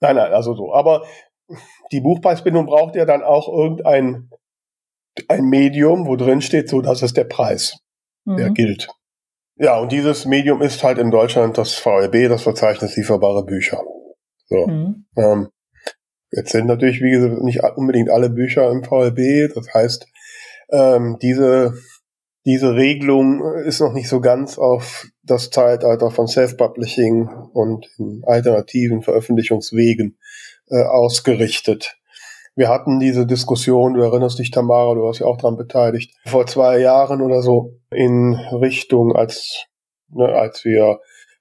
nein, 0.00 0.16
nein, 0.16 0.32
also 0.32 0.54
so. 0.54 0.74
Aber 0.74 1.04
die 1.90 2.00
Buchpreisbindung 2.00 2.66
braucht 2.66 2.96
ja 2.96 3.06
dann 3.06 3.22
auch 3.22 3.48
irgendein 3.48 4.30
ein 5.28 5.44
Medium, 5.44 6.06
wo 6.06 6.16
drin 6.16 6.42
steht, 6.42 6.68
so, 6.68 6.80
das 6.82 7.02
ist 7.02 7.16
der 7.16 7.24
Preis 7.24 7.78
mhm. 8.24 8.36
der 8.36 8.50
gilt. 8.50 8.88
Ja, 9.56 9.78
und 9.78 9.92
dieses 9.92 10.24
Medium 10.24 10.62
ist 10.62 10.82
halt 10.82 10.98
in 10.98 11.10
Deutschland 11.10 11.58
das 11.58 11.74
VLB, 11.74 12.28
das 12.28 12.42
Verzeichnis 12.42 12.96
lieferbare 12.96 13.44
Bücher. 13.44 13.82
So. 14.46 14.66
Mhm. 14.66 15.04
Ähm, 15.16 15.48
jetzt 16.30 16.52
sind 16.52 16.66
natürlich, 16.66 17.02
wie 17.02 17.10
gesagt, 17.10 17.42
nicht 17.42 17.62
unbedingt 17.76 18.10
alle 18.10 18.30
Bücher 18.30 18.70
im 18.70 18.82
VLB. 18.82 19.54
Das 19.54 19.72
heißt, 19.74 20.06
ähm, 20.70 21.18
diese, 21.20 21.74
diese 22.46 22.74
Regelung 22.74 23.42
ist 23.64 23.80
noch 23.80 23.92
nicht 23.92 24.08
so 24.08 24.20
ganz 24.20 24.56
auf 24.56 25.06
das 25.22 25.50
Zeitalter 25.50 26.10
von 26.10 26.26
Self-Publishing 26.26 27.28
und 27.52 27.86
in 27.98 28.22
alternativen 28.24 29.02
Veröffentlichungswegen 29.02 30.16
äh, 30.68 30.84
ausgerichtet. 30.84 31.99
Wir 32.56 32.68
hatten 32.68 33.00
diese 33.00 33.26
Diskussion, 33.26 33.94
du 33.94 34.02
erinnerst 34.02 34.38
dich, 34.38 34.50
Tamara, 34.50 34.94
du 34.94 35.02
warst 35.02 35.20
ja 35.20 35.26
auch 35.26 35.36
daran 35.36 35.56
beteiligt, 35.56 36.14
vor 36.26 36.46
zwei 36.46 36.78
Jahren 36.78 37.20
oder 37.22 37.42
so 37.42 37.78
in 37.90 38.34
Richtung, 38.34 39.14
als, 39.14 39.66
ne, 40.08 40.26
als 40.26 40.64
wir 40.64 41.00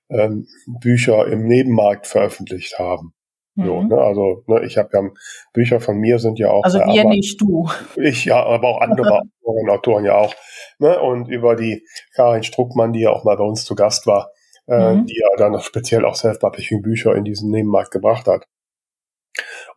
ähm, 0.10 0.48
Bücher 0.80 1.28
im 1.28 1.46
Nebenmarkt 1.46 2.08
veröffentlicht 2.08 2.80
haben. 2.80 3.14
Mhm. 3.56 3.66
So, 3.66 3.82
ne, 3.84 3.98
also 3.98 4.44
ne, 4.48 4.64
ich 4.66 4.78
habe 4.78 4.90
ja 4.94 5.10
Bücher 5.54 5.80
von 5.80 5.98
mir 5.98 6.20
sind 6.20 6.40
ja 6.40 6.52
auch. 6.52 6.64
Also 6.64 6.80
wir 6.80 7.04
nicht 7.06 7.40
du. 7.42 7.70
Ich 7.96 8.26
ja, 8.26 8.44
aber 8.44 8.68
auch 8.68 8.82
andere 8.82 9.20
Autoren, 9.44 9.70
Autoren 9.70 10.06
ja 10.06 10.16
auch. 10.16 10.34
Ne, 10.80 11.00
und 11.00 11.28
über 11.28 11.56
die 11.56 11.86
Karin 12.16 12.44
Struckmann, 12.44 12.94
die 12.94 13.02
ja 13.02 13.12
auch 13.12 13.24
mal 13.24 13.38
bei 13.38 13.44
uns 13.44 13.66
zu 13.66 13.76
Gast 13.76 14.08
war, 14.08 14.32
äh, 14.68 14.96
mhm. 14.96 15.06
die 15.06 15.20
ja 15.20 15.28
dann 15.38 15.60
speziell 15.60 16.06
auch 16.06 16.16
Self-Publishing-Bücher 16.16 17.16
in 17.16 17.24
diesen 17.24 17.52
Nebenmarkt 17.52 17.92
gebracht 17.92 18.28
hat. 18.28 18.46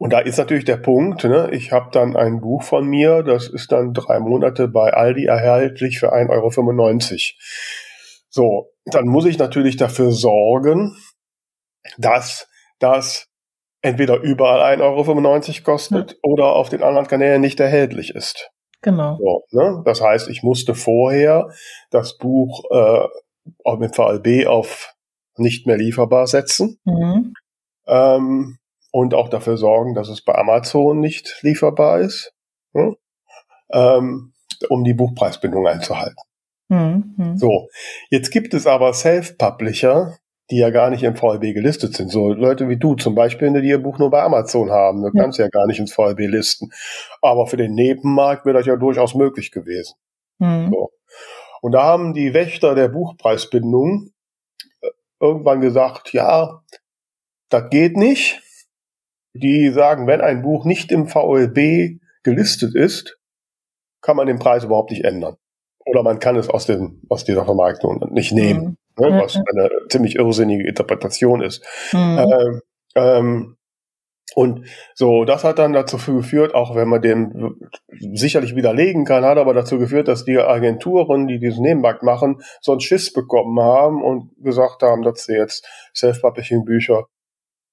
Und 0.03 0.13
da 0.13 0.19
ist 0.19 0.37
natürlich 0.37 0.65
der 0.65 0.79
Punkt, 0.79 1.23
ne, 1.23 1.51
ich 1.53 1.71
habe 1.71 1.91
dann 1.93 2.17
ein 2.17 2.41
Buch 2.41 2.65
von 2.65 2.89
mir, 2.89 3.23
das 3.23 3.47
ist 3.47 3.71
dann 3.71 3.95
drei 3.95 4.19
Monate 4.19 4.67
bei 4.67 4.93
Aldi 4.93 5.27
erhältlich 5.27 6.01
für 6.01 6.13
1,95 6.13 6.33
Euro. 6.33 8.25
So, 8.29 8.73
dann 8.87 9.07
muss 9.07 9.27
ich 9.27 9.39
natürlich 9.39 9.77
dafür 9.77 10.11
sorgen, 10.11 10.97
dass 11.99 12.49
das 12.81 13.29
entweder 13.81 14.21
überall 14.21 14.77
1,95 14.77 14.83
Euro 14.83 15.63
kostet 15.63 16.11
ja. 16.11 16.19
oder 16.25 16.47
auf 16.47 16.69
den 16.69 16.83
anderen 16.83 17.07
Kanälen 17.07 17.41
nicht 17.41 17.61
erhältlich 17.61 18.13
ist. 18.13 18.51
Genau. 18.81 19.19
So, 19.19 19.45
ne? 19.53 19.83
Das 19.85 20.01
heißt, 20.01 20.29
ich 20.31 20.43
musste 20.43 20.75
vorher 20.75 21.49
das 21.91 22.19
Buch 22.19 22.65
äh, 22.73 23.07
auch 23.65 23.79
mit 23.79 23.95
VLB 23.95 24.49
auf 24.49 24.97
nicht 25.37 25.69
mehr 25.69 25.77
lieferbar 25.77 26.27
setzen. 26.27 26.81
Mhm. 26.85 27.35
Ähm, 27.87 28.59
und 28.93 29.15
auch 29.15 29.29
dafür 29.29 29.57
sorgen, 29.57 29.95
dass 29.95 30.09
es 30.09 30.23
bei 30.23 30.35
Amazon 30.35 31.01
nicht 31.01 31.39
lieferbar 31.43 32.01
ist, 32.01 32.33
hm? 32.75 32.97
ähm, 33.73 34.33
um 34.69 34.85
die 34.85 34.95
Buchpreisbindung 34.95 35.67
einzuhalten. 35.67 36.17
Mhm. 36.69 37.37
So, 37.37 37.69
jetzt 38.11 38.31
gibt 38.31 38.55
es 38.55 38.67
aber 38.67 38.93
Self-Publisher, 38.93 40.17
die 40.51 40.59
ja 40.59 40.71
gar 40.71 40.91
nicht 40.91 41.03
im 41.03 41.17
VLB 41.17 41.55
gelistet 41.55 41.95
sind. 41.95 42.11
So 42.11 42.33
Leute 42.33 42.69
wie 42.69 42.77
du 42.77 42.95
zum 42.95 43.15
Beispiel, 43.15 43.61
die 43.61 43.69
ihr 43.69 43.83
Buch 43.83 43.99
nur 43.99 44.11
bei 44.11 44.23
Amazon 44.23 44.71
haben. 44.71 45.03
Du 45.03 45.11
ja. 45.13 45.23
kannst 45.23 45.39
ja 45.39 45.49
gar 45.49 45.67
nicht 45.67 45.79
ins 45.79 45.93
VLB 45.93 46.21
listen. 46.21 46.71
Aber 47.23 47.47
für 47.47 47.57
den 47.57 47.75
Nebenmarkt 47.75 48.45
wäre 48.45 48.59
das 48.59 48.67
ja 48.67 48.77
durchaus 48.77 49.15
möglich 49.15 49.51
gewesen. 49.51 49.95
Mhm. 50.39 50.71
So. 50.71 50.91
Und 51.63 51.73
da 51.73 51.85
haben 51.85 52.13
die 52.13 52.35
Wächter 52.35 52.75
der 52.75 52.89
Buchpreisbindung 52.89 54.11
äh, 54.83 54.89
irgendwann 55.21 55.61
gesagt, 55.61 56.13
ja, 56.13 56.63
das 57.49 57.71
geht 57.71 57.97
nicht. 57.97 58.42
Die 59.35 59.71
sagen, 59.71 60.07
wenn 60.07 60.21
ein 60.21 60.43
Buch 60.43 60.65
nicht 60.65 60.93
im 60.93 61.07
VLB 61.07 62.01
gelistet 62.23 62.75
ist, 62.75 63.19
kann 64.03 64.17
man 64.17 64.27
den 64.27 64.39
Preis 64.39 64.65
überhaupt 64.65 64.91
nicht 64.91 65.05
ändern. 65.05 65.37
Oder 65.85 66.03
man 66.03 66.19
kann 66.19 66.37
es 66.37 66.49
aus, 66.49 66.67
dem, 66.67 67.01
aus 67.09 67.25
dieser 67.25 67.45
Vermarktung 67.45 68.05
nicht 68.13 68.33
nehmen, 68.33 68.77
mhm. 68.99 69.05
ne, 69.05 69.21
was 69.23 69.37
eine 69.37 69.71
ziemlich 69.89 70.17
irrsinnige 70.17 70.67
Interpretation 70.67 71.43
ist. 71.43 71.65
Mhm. 71.93 72.19
Ähm, 72.19 72.61
ähm, 72.95 73.57
und 74.35 74.67
so, 74.95 75.25
das 75.25 75.45
hat 75.45 75.59
dann 75.59 75.73
dazu 75.73 75.99
geführt, 75.99 76.55
auch 76.55 76.75
wenn 76.75 76.89
man 76.89 77.03
den 77.03 77.55
sicherlich 77.89 78.57
widerlegen 78.57 79.05
kann, 79.05 79.25
hat 79.25 79.37
aber 79.39 79.53
dazu 79.53 79.79
geführt, 79.79 80.09
dass 80.09 80.25
die 80.25 80.39
Agenturen, 80.39 81.27
die 81.27 81.39
diesen 81.39 81.63
Nebenmarkt 81.63 82.03
machen, 82.03 82.41
so 82.61 82.73
einen 82.73 82.81
Schiss 82.81 83.13
bekommen 83.13 83.61
haben 83.61 84.03
und 84.03 84.31
gesagt 84.43 84.83
haben, 84.83 85.03
dass 85.03 85.25
sie 85.25 85.35
jetzt 85.35 85.67
Self-Publishing-Bücher, 85.95 87.07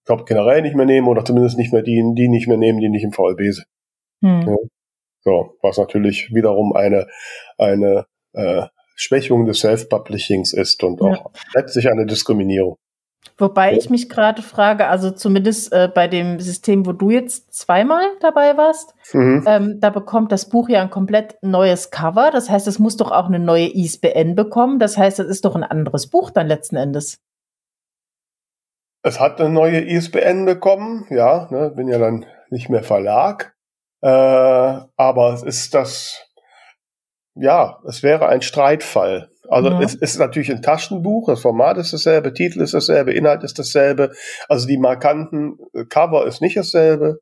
glaube, 0.09 0.25
generell 0.25 0.63
nicht 0.63 0.75
mehr 0.75 0.87
nehmen 0.87 1.07
oder 1.07 1.23
zumindest 1.23 1.57
nicht 1.57 1.71
mehr 1.71 1.83
die, 1.83 2.03
die 2.15 2.29
nicht 2.29 2.47
mehr 2.47 2.57
nehmen, 2.57 2.79
die 2.79 2.89
nicht 2.89 3.03
im 3.03 3.11
VLB 3.11 3.41
sind. 3.51 3.67
Hm. 4.23 4.41
Ja. 4.41 4.55
So, 5.21 5.53
was 5.61 5.77
natürlich 5.77 6.33
wiederum 6.33 6.73
eine, 6.75 7.05
eine 7.59 8.05
äh, 8.33 8.63
Schwächung 8.95 9.45
des 9.45 9.59
Self-Publishings 9.59 10.53
ist 10.53 10.83
und 10.83 10.99
auch 11.01 11.11
ja. 11.11 11.25
letztlich 11.53 11.89
eine 11.89 12.07
Diskriminierung. 12.07 12.77
Wobei 13.37 13.75
ich 13.75 13.89
mich 13.89 14.09
gerade 14.09 14.41
frage, 14.41 14.87
also 14.87 15.11
zumindest 15.11 15.71
äh, 15.73 15.89
bei 15.93 16.07
dem 16.07 16.39
System, 16.39 16.87
wo 16.87 16.93
du 16.93 17.11
jetzt 17.11 17.53
zweimal 17.53 18.01
dabei 18.21 18.57
warst, 18.57 18.95
mhm. 19.13 19.43
ähm, 19.45 19.79
da 19.79 19.91
bekommt 19.91 20.31
das 20.31 20.49
Buch 20.49 20.69
ja 20.69 20.81
ein 20.81 20.89
komplett 20.89 21.37
neues 21.43 21.91
Cover. 21.91 22.31
Das 22.31 22.49
heißt, 22.49 22.67
es 22.67 22.79
muss 22.79 22.97
doch 22.97 23.11
auch 23.11 23.27
eine 23.27 23.39
neue 23.39 23.67
ISBN 23.75 24.35
bekommen. 24.35 24.79
Das 24.79 24.97
heißt, 24.97 25.19
es 25.19 25.27
ist 25.27 25.45
doch 25.45 25.55
ein 25.55 25.63
anderes 25.63 26.07
Buch 26.07 26.31
dann 26.31 26.47
letzten 26.47 26.77
Endes. 26.77 27.19
Es 29.01 29.19
hat 29.19 29.39
eine 29.39 29.49
neue 29.49 29.79
ISBN 29.81 30.45
bekommen, 30.45 31.05
ja, 31.09 31.47
ne, 31.51 31.71
bin 31.71 31.87
ja 31.87 31.97
dann 31.97 32.25
nicht 32.49 32.69
mehr 32.69 32.83
Verlag. 32.83 33.55
Äh, 34.01 34.07
aber 34.07 35.33
es 35.33 35.43
ist 35.43 35.73
das, 35.73 36.25
ja, 37.35 37.79
es 37.87 38.03
wäre 38.03 38.27
ein 38.27 38.41
Streitfall. 38.41 39.29
Also 39.49 39.69
ja. 39.69 39.81
es 39.81 39.95
ist 39.95 40.19
natürlich 40.19 40.51
ein 40.51 40.61
Taschenbuch, 40.61 41.27
das 41.27 41.41
Format 41.41 41.77
ist 41.77 41.91
dasselbe, 41.91 42.33
Titel 42.33 42.61
ist 42.61 42.73
dasselbe, 42.73 43.13
Inhalt 43.13 43.43
ist 43.43 43.57
dasselbe. 43.57 44.11
Also 44.47 44.67
die 44.67 44.77
markanten 44.77 45.57
äh, 45.73 45.85
Cover 45.85 46.27
ist 46.27 46.41
nicht 46.41 46.57
dasselbe, 46.57 47.19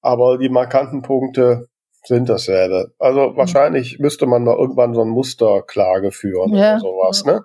aber 0.00 0.38
die 0.38 0.48
markanten 0.48 1.02
Punkte 1.02 1.68
sind 2.04 2.28
dasselbe. 2.28 2.92
Also 2.98 3.30
mhm. 3.30 3.36
wahrscheinlich 3.36 3.98
müsste 3.98 4.26
man 4.26 4.44
mal 4.44 4.56
irgendwann 4.56 4.94
so 4.94 5.02
ein 5.02 5.08
Musterklage 5.08 6.10
führen 6.10 6.54
ja. 6.54 6.72
oder 6.72 6.80
sowas, 6.80 7.24
ne? 7.24 7.44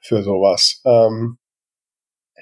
Für 0.00 0.22
sowas. 0.22 0.80
Ähm, 0.84 1.38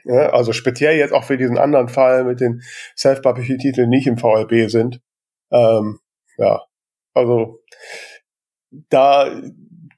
ja, 0.05 0.31
also 0.31 0.53
speziell 0.53 0.97
jetzt 0.97 1.13
auch 1.13 1.25
für 1.25 1.37
diesen 1.37 1.59
anderen 1.59 1.89
Fall 1.89 2.25
mit 2.25 2.41
den 2.41 2.63
Self-Publishing-Titeln 2.97 3.89
nicht 3.89 4.07
im 4.07 4.19
VLB 4.19 4.71
sind. 4.71 5.01
Ähm, 5.51 5.99
ja, 6.37 6.63
also 7.15 7.61
da 8.89 9.31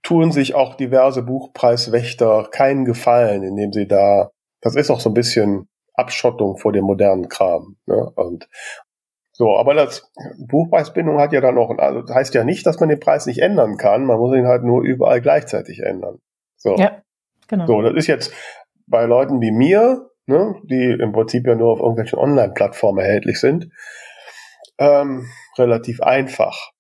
tun 0.02 0.32
sich 0.32 0.54
auch 0.54 0.74
diverse 0.74 1.22
Buchpreiswächter 1.22 2.48
keinen 2.50 2.84
Gefallen, 2.84 3.42
indem 3.42 3.72
sie 3.72 3.86
da, 3.86 4.30
das 4.60 4.74
ist 4.74 4.90
auch 4.90 5.00
so 5.00 5.10
ein 5.10 5.14
bisschen 5.14 5.68
Abschottung 5.94 6.56
vor 6.56 6.72
dem 6.72 6.84
modernen 6.84 7.28
Kram. 7.28 7.76
Ne? 7.86 8.10
Und 8.16 8.48
so, 9.32 9.56
aber 9.56 9.74
das 9.74 10.10
Buchpreisbindung 10.38 11.18
hat 11.18 11.32
ja 11.32 11.40
dann 11.40 11.56
auch, 11.56 11.76
also 11.78 12.02
das 12.02 12.14
heißt 12.14 12.34
ja 12.34 12.44
nicht, 12.44 12.66
dass 12.66 12.80
man 12.80 12.88
den 12.88 13.00
Preis 13.00 13.26
nicht 13.26 13.40
ändern 13.40 13.76
kann, 13.76 14.04
man 14.04 14.18
muss 14.18 14.36
ihn 14.36 14.46
halt 14.46 14.62
nur 14.62 14.82
überall 14.82 15.20
gleichzeitig 15.20 15.80
ändern. 15.80 16.18
So. 16.56 16.76
Ja, 16.76 17.02
genau. 17.48 17.66
So, 17.66 17.82
das 17.82 17.94
ist 17.94 18.06
jetzt 18.08 18.32
bei 18.92 19.06
Leuten 19.06 19.40
wie 19.40 19.50
mir, 19.50 20.08
ne, 20.26 20.54
die 20.62 20.92
im 21.00 21.10
Prinzip 21.10 21.46
ja 21.48 21.56
nur 21.56 21.72
auf 21.72 21.80
irgendwelchen 21.80 22.20
Online-Plattformen 22.20 23.00
erhältlich 23.00 23.40
sind, 23.40 23.70
ähm, 24.78 25.26
relativ 25.58 26.00
einfach. 26.00 26.70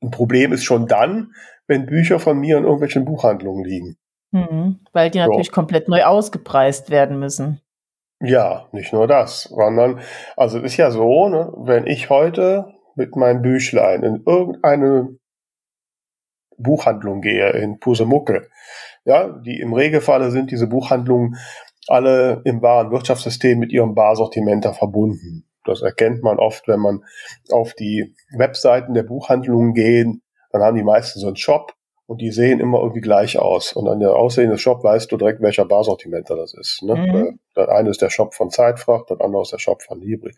Ein 0.00 0.12
Problem 0.12 0.52
ist 0.52 0.62
schon 0.62 0.86
dann, 0.86 1.32
wenn 1.66 1.86
Bücher 1.86 2.20
von 2.20 2.38
mir 2.38 2.58
in 2.58 2.64
irgendwelchen 2.64 3.04
Buchhandlungen 3.04 3.64
liegen. 3.64 3.96
Mhm, 4.30 4.80
weil 4.92 5.10
die 5.10 5.18
natürlich 5.18 5.48
so. 5.48 5.52
komplett 5.52 5.88
neu 5.88 6.04
ausgepreist 6.04 6.90
werden 6.90 7.18
müssen. 7.18 7.60
Ja, 8.20 8.68
nicht 8.72 8.92
nur 8.92 9.06
das, 9.06 9.44
sondern, 9.44 10.00
also 10.36 10.58
es 10.58 10.64
ist 10.64 10.76
ja 10.76 10.90
so, 10.90 11.28
ne, 11.28 11.52
wenn 11.56 11.86
ich 11.86 12.10
heute 12.10 12.74
mit 12.94 13.16
meinem 13.16 13.42
Büchlein 13.42 14.02
in 14.02 14.22
irgendeine 14.24 15.16
Buchhandlung 16.56 17.20
gehe, 17.20 17.50
in 17.50 17.80
Pusemucke, 17.80 18.48
ja, 19.04 19.28
die 19.28 19.60
im 19.60 19.72
Regelfalle 19.72 20.30
sind 20.30 20.50
diese 20.50 20.66
Buchhandlungen 20.66 21.36
alle 21.86 22.40
im 22.44 22.62
wahren 22.62 22.90
Wirtschaftssystem 22.90 23.58
mit 23.58 23.72
ihrem 23.72 23.94
Barsortiment 23.94 24.64
verbunden. 24.74 25.46
Das 25.64 25.82
erkennt 25.82 26.22
man 26.22 26.38
oft, 26.38 26.68
wenn 26.68 26.80
man 26.80 27.04
auf 27.50 27.74
die 27.74 28.14
Webseiten 28.36 28.94
der 28.94 29.02
Buchhandlungen 29.02 29.74
geht, 29.74 30.06
dann 30.50 30.62
haben 30.62 30.76
die 30.76 30.82
meisten 30.82 31.18
so 31.18 31.26
einen 31.26 31.36
Shop 31.36 31.72
und 32.06 32.20
die 32.20 32.30
sehen 32.30 32.60
immer 32.60 32.80
irgendwie 32.80 33.00
gleich 33.00 33.38
aus. 33.38 33.72
Und 33.72 33.88
an 33.88 33.98
der 33.98 34.14
Aussehen 34.14 34.50
des 34.50 34.60
Shop 34.60 34.84
weißt 34.84 35.10
du 35.10 35.16
direkt, 35.16 35.40
welcher 35.40 35.64
Barsortimenter 35.64 36.36
das 36.36 36.54
ist. 36.54 36.82
Ne? 36.82 36.94
Mhm. 36.94 37.38
Das 37.54 37.68
eine 37.68 37.88
ist 37.88 38.02
der 38.02 38.10
Shop 38.10 38.34
von 38.34 38.50
Zeitfracht, 38.50 39.10
das 39.10 39.20
andere 39.20 39.42
ist 39.42 39.52
der 39.52 39.58
Shop 39.58 39.82
von 39.82 40.00
Libri. 40.00 40.32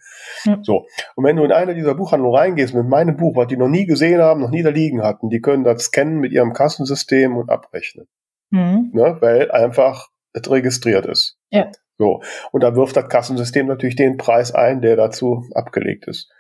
Mhm. 0.45 0.63
So. 0.63 0.87
Und 1.17 1.25
wenn 1.25 1.37
du 1.37 1.45
in 1.45 1.53
eine 1.53 1.75
dieser 1.75 1.95
Buchhandlungen 1.95 2.37
reingehst 2.37 2.75
mit 2.75 2.87
meinem 2.87 3.17
Buch, 3.17 3.35
was 3.37 3.49
die 3.49 3.57
noch 3.57 3.69
nie 3.69 3.85
gesehen 3.85 4.21
haben, 4.21 4.41
noch 4.41 4.51
nie 4.51 4.63
da 4.63 4.71
liegen 4.71 5.03
hatten, 5.03 5.29
die 5.29 5.41
können 5.41 5.65
das 5.65 5.83
scannen 5.83 6.19
mit 6.19 6.33
ihrem 6.33 6.53
Kassensystem 6.53 7.37
und 7.37 7.51
abrechnen. 7.51 8.07
Mhm. 8.51 8.91
Ne? 8.93 9.17
Weil 9.21 9.51
einfach 9.51 10.09
es 10.33 10.51
registriert 10.51 11.07
ist. 11.07 11.39
Ja. 11.51 11.71
So. 11.99 12.23
Und 12.53 12.63
da 12.63 12.77
wirft 12.77 12.97
das 12.97 13.09
Kassensystem 13.09 13.67
natürlich 13.67 13.97
den 13.97 14.17
Preis 14.17 14.55
ein, 14.55 14.81
der 14.81 14.97
dazu 14.97 15.45
abgelegt 15.55 16.07
ist. 16.07 16.31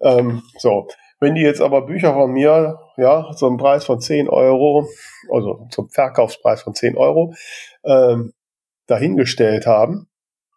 Ähm, 0.00 0.42
so. 0.58 0.88
Wenn 1.18 1.34
die 1.34 1.42
jetzt 1.42 1.62
aber 1.62 1.86
Bücher 1.86 2.12
von 2.12 2.30
mir, 2.30 2.78
ja, 2.98 3.30
zum 3.34 3.56
Preis 3.56 3.86
von 3.86 4.00
10 4.00 4.28
Euro, 4.28 4.86
also 5.32 5.66
zum 5.70 5.88
Verkaufspreis 5.88 6.62
von 6.62 6.74
10 6.74 6.96
Euro, 6.96 7.32
ähm, 7.84 8.34
dahingestellt 8.86 9.66
haben, 9.66 10.08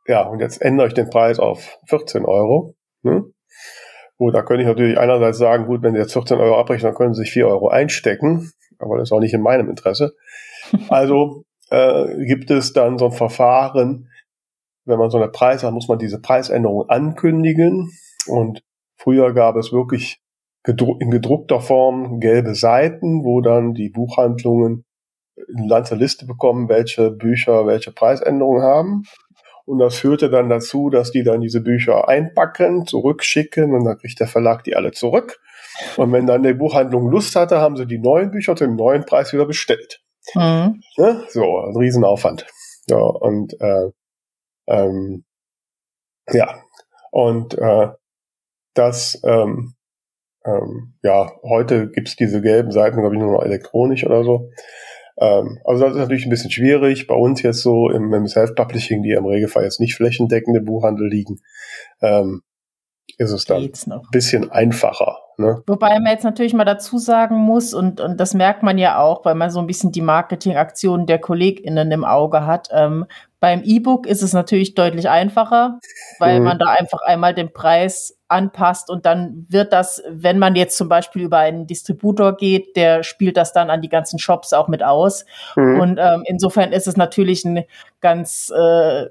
ja, 0.06 0.24
und 0.24 0.39
jetzt 0.39 0.62
ändere 0.62 0.88
ich 0.88 0.93
den 0.93 1.10
Preis 1.10 1.39
auf 1.39 1.80
14 1.86 2.26
Euro, 2.26 2.76
ne? 3.04 3.24
Gut, 4.18 4.36
da 4.36 4.41
könnte 4.41 4.64
ich 4.64 4.68
natürlich 4.68 4.97
einerseits 4.97 5.38
sagen, 5.38 5.66
gut, 5.66 5.82
wenn 5.82 5.93
Sie 5.93 6.00
jetzt 6.00 6.12
14 6.12 6.39
Euro 6.39 6.60
abrechnen, 6.60 6.91
dann 6.91 6.97
können 6.97 7.14
Sie 7.14 7.22
sich 7.22 7.32
4 7.32 7.47
Euro 7.47 7.70
einstecken, 7.70 8.52
aber 8.78 8.97
das 8.97 9.08
ist 9.08 9.12
auch 9.14 9.22
nicht 9.22 9.34
in 9.34 9.41
meinem 9.41 9.70
Interesse. 9.70 10.14
Also 10.90 11.44
äh, 11.70 12.26
gibt 12.26 12.52
es 12.52 12.74
dann 12.74 12.98
so 12.98 13.06
ein 13.06 13.12
Verfahren, 13.12 14.10
wenn 14.86 15.00
man 15.00 15.10
so 15.10 15.18
eine 15.18 15.30
Preis 15.30 15.64
hat, 15.64 15.74
muss 15.74 15.88
man 15.88 16.00
diese 16.00 16.20
Preisänderung 16.20 16.90
ankündigen 16.90 17.92
und 18.28 18.62
Früher 19.02 19.34
gab 19.34 19.56
es 19.56 19.72
wirklich 19.72 20.20
in 20.68 21.10
gedruckter 21.10 21.62
Form 21.62 22.20
gelbe 22.20 22.54
Seiten, 22.54 23.24
wo 23.24 23.40
dann 23.40 23.74
die 23.74 23.90
Buchhandlungen 23.90 24.84
eine 25.56 25.68
ganze 25.70 25.96
Liste 25.96 26.26
bekommen, 26.26 26.68
welche 26.68 27.10
Bücher 27.12 27.66
welche 27.66 27.94
Preisänderungen 27.94 28.62
haben. 28.62 29.04
Und 29.66 29.80
das 29.80 29.96
führte 29.96 30.30
dann 30.30 30.50
dazu, 30.50 30.90
dass 30.90 31.12
die 31.12 31.24
dann 31.24 31.40
diese 31.40 31.62
Bücher 31.62 32.10
einpacken, 32.10 32.86
zurückschicken 32.86 33.74
und 33.74 33.86
dann 33.86 33.98
kriegt 33.98 34.20
der 34.20 34.28
Verlag 34.28 34.64
die 34.66 34.76
alle 34.76 34.92
zurück. 34.92 35.40
Und 35.96 36.12
wenn 36.12 36.28
dann 36.28 36.44
die 36.44 36.54
Buchhandlung 36.54 37.10
Lust 37.10 37.38
hatte, 37.38 37.60
haben 37.60 37.78
sie 37.78 37.88
die 37.88 38.00
neuen 38.00 38.32
Bücher 38.32 38.56
zu 38.56 38.66
dem 38.66 38.76
neuen 38.76 39.06
Preis 39.06 39.32
wieder 39.32 39.46
bestellt. 39.46 40.02
Mhm. 40.36 40.82
Ne? 40.98 41.24
So, 41.30 41.60
ein 41.60 41.76
Riesenaufwand. 41.76 42.46
Ja, 42.88 42.98
und 42.98 43.60
äh, 43.60 43.92
ähm, 44.68 45.24
ja, 46.32 46.62
und 47.12 47.58
äh, 47.58 47.88
das, 48.74 49.20
ähm, 49.24 49.74
ähm, 50.46 50.94
ja, 51.04 51.32
heute 51.44 51.90
gibt's 51.90 52.16
diese 52.16 52.42
gelben 52.42 52.72
Seiten, 52.72 53.00
glaube 53.00 53.16
ich, 53.16 53.22
nur 53.22 53.34
noch 53.34 53.44
elektronisch 53.44 54.06
oder 54.06 54.24
so. 54.24 54.50
Ähm, 55.20 55.60
also 55.66 55.84
das 55.84 55.94
ist 55.94 56.00
natürlich 56.00 56.26
ein 56.26 56.30
bisschen 56.30 56.52
schwierig. 56.52 57.08
Bei 57.08 57.16
uns 57.16 57.42
jetzt 57.42 57.62
so 57.62 57.90
im, 57.90 58.14
im 58.14 58.28
Self-Publishing, 58.28 59.04
die 59.04 59.12
im 59.12 59.26
Regelfall 59.26 59.64
jetzt 59.64 59.80
nicht 59.80 59.96
flächendeckend 59.96 60.56
im 60.56 60.66
Buchhandel 60.66 61.08
liegen, 61.08 61.40
ähm, 62.02 62.42
ist 63.18 63.32
es 63.32 63.45
dann 63.45 63.64
ein 63.64 64.01
bisschen 64.12 64.51
einfacher. 64.51 65.18
Ne? 65.38 65.64
Wobei 65.68 65.99
man 65.99 66.12
jetzt 66.12 66.26
natürlich 66.26 66.53
mal 66.53 66.66
dazu 66.66 66.97
sagen 66.97 67.38
muss, 67.38 67.74
und, 67.74 68.01
und 68.01 68.20
das 68.20 68.34
merkt 68.34 68.62
man 68.62 68.78
ja 68.78 68.99
auch, 68.99 69.24
weil 69.24 69.36
man 69.36 69.49
so 69.49 69.60
ein 69.60 69.68
bisschen 69.68 69.91
die 69.91 70.01
Marketingaktionen 70.01 71.05
der 71.05 71.20
KollegInnen 71.20 71.91
im 71.91 72.03
Auge 72.03 72.45
hat. 72.45 72.68
Ähm, 72.74 73.05
beim 73.39 73.62
E-Book 73.64 74.05
ist 74.05 74.22
es 74.22 74.34
natürlich 74.34 74.76
deutlich 74.76 75.10
einfacher, 75.10 75.80
weil 76.20 76.39
mhm. 76.39 76.45
man 76.45 76.60
da 76.60 76.66
einfach 76.78 77.01
einmal 77.03 77.34
den 77.34 77.53
Preis 77.53 78.18
anpasst 78.28 78.89
und 78.89 79.05
dann 79.05 79.45
wird 79.49 79.72
das, 79.72 80.03
wenn 80.10 80.39
man 80.39 80.55
jetzt 80.55 80.78
zum 80.78 80.89
Beispiel 80.89 81.24
über 81.24 81.38
einen 81.38 81.66
Distributor 81.66 82.36
geht, 82.36 82.76
der 82.76 83.03
spielt 83.03 83.38
das 83.38 83.53
dann 83.53 83.70
an 83.70 83.82
die 83.82 83.89
ganzen 83.89 84.20
Shops 84.20 84.51
auch 84.51 84.68
mit 84.68 84.84
aus. 84.84 85.26
Mhm. 85.55 85.80
Und 85.80 85.99
ähm, 85.99 86.24
insofern 86.26 86.74
ist 86.74 86.88
es 86.88 86.97
natürlich 86.97 87.45
ein 87.45 87.64
ganz 88.01 88.51
äh, 88.53 89.05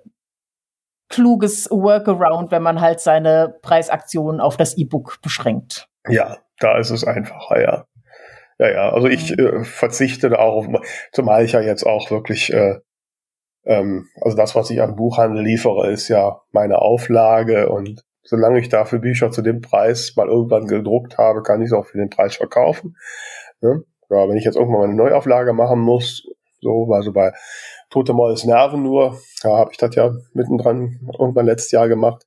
kluges 1.08 1.70
Workaround, 1.70 2.50
wenn 2.50 2.62
man 2.62 2.80
halt 2.80 3.00
seine 3.00 3.54
Preisaktionen 3.62 4.40
auf 4.40 4.56
das 4.56 4.76
E-Book 4.76 5.18
beschränkt. 5.22 5.88
Ja, 6.08 6.38
da 6.60 6.78
ist 6.78 6.90
es 6.90 7.04
einfacher, 7.04 7.60
ja. 7.60 7.84
Ja, 8.58 8.70
ja, 8.70 8.90
also 8.90 9.06
ich 9.06 9.36
mhm. 9.36 9.60
äh, 9.60 9.64
verzichte 9.64 10.30
da 10.30 10.38
auch 10.38 10.66
auf, 10.66 10.82
zumal 11.12 11.44
ich 11.44 11.52
ja 11.52 11.60
jetzt 11.60 11.84
auch 11.84 12.10
wirklich, 12.10 12.52
äh, 12.52 12.80
ähm, 13.64 14.08
also 14.20 14.36
das, 14.36 14.54
was 14.54 14.70
ich 14.70 14.80
am 14.80 14.96
Buchhandel 14.96 15.44
liefere, 15.44 15.90
ist 15.90 16.08
ja 16.08 16.40
meine 16.50 16.80
Auflage 16.80 17.68
und 17.68 18.02
solange 18.22 18.58
ich 18.58 18.68
dafür 18.68 18.98
Bücher 18.98 19.30
zu 19.30 19.42
dem 19.42 19.60
Preis 19.60 20.14
mal 20.16 20.28
irgendwann 20.28 20.66
gedruckt 20.66 21.18
habe, 21.18 21.42
kann 21.42 21.62
ich 21.62 21.68
es 21.68 21.72
auch 21.72 21.86
für 21.86 21.98
den 21.98 22.10
Preis 22.10 22.36
verkaufen. 22.36 22.96
Ne? 23.60 23.84
Ja, 24.10 24.28
wenn 24.28 24.36
ich 24.36 24.44
jetzt 24.44 24.56
irgendwann 24.56 24.80
mal 24.80 24.86
eine 24.88 24.96
Neuauflage 24.96 25.52
machen 25.52 25.80
muss, 25.80 26.26
so, 26.60 26.92
also 26.92 27.12
bei 27.12 27.32
Tote 27.90 28.12
Molles 28.12 28.44
Nerven 28.44 28.82
nur, 28.82 29.18
da 29.42 29.56
habe 29.56 29.70
ich 29.72 29.78
das 29.78 29.94
ja 29.94 30.12
mittendran 30.34 31.00
irgendwann 31.18 31.46
letztes 31.46 31.70
Jahr 31.72 31.88
gemacht. 31.88 32.26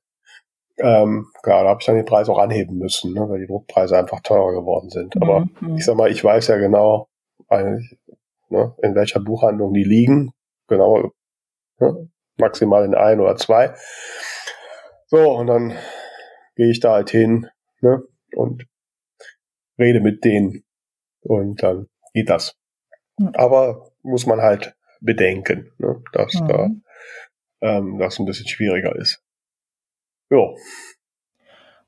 Ähm, 0.78 1.28
klar, 1.42 1.62
da 1.62 1.70
habe 1.70 1.78
ich 1.80 1.86
dann 1.86 1.96
den 1.96 2.04
Preis 2.04 2.28
auch 2.28 2.38
anheben 2.38 2.78
müssen, 2.78 3.12
ne, 3.12 3.28
weil 3.28 3.40
die 3.40 3.46
Druckpreise 3.46 3.96
einfach 3.96 4.20
teurer 4.20 4.52
geworden 4.52 4.90
sind. 4.90 5.14
Mhm. 5.14 5.22
Aber 5.22 5.48
mhm. 5.60 5.76
ich 5.76 5.84
sag 5.84 5.96
mal, 5.96 6.10
ich 6.10 6.24
weiß 6.24 6.48
ja 6.48 6.56
genau, 6.56 7.08
eigentlich, 7.48 7.96
ne, 8.48 8.74
in 8.82 8.94
welcher 8.94 9.20
Buchhandlung 9.20 9.72
die 9.72 9.84
liegen. 9.84 10.32
Genau, 10.66 11.12
ne, 11.78 12.08
maximal 12.38 12.84
in 12.84 12.94
ein 12.94 13.20
oder 13.20 13.36
zwei. 13.36 13.74
So, 15.06 15.30
und 15.32 15.46
dann 15.46 15.76
gehe 16.56 16.70
ich 16.70 16.80
da 16.80 16.94
halt 16.94 17.10
hin 17.10 17.48
ne, 17.80 18.02
und 18.34 18.66
rede 19.78 20.00
mit 20.00 20.24
denen. 20.24 20.64
Und 21.20 21.62
dann 21.62 21.88
geht 22.14 22.30
das. 22.30 22.56
Aber 23.34 23.92
muss 24.02 24.26
man 24.26 24.40
halt 24.40 24.74
bedenken, 25.02 25.70
ne, 25.78 26.02
dass 26.12 26.34
mhm. 26.34 26.48
da 26.48 26.68
ähm, 27.62 27.98
das 27.98 28.18
ein 28.18 28.26
bisschen 28.26 28.48
schwieriger 28.48 28.96
ist. 28.96 29.22
Ja. 30.30 30.48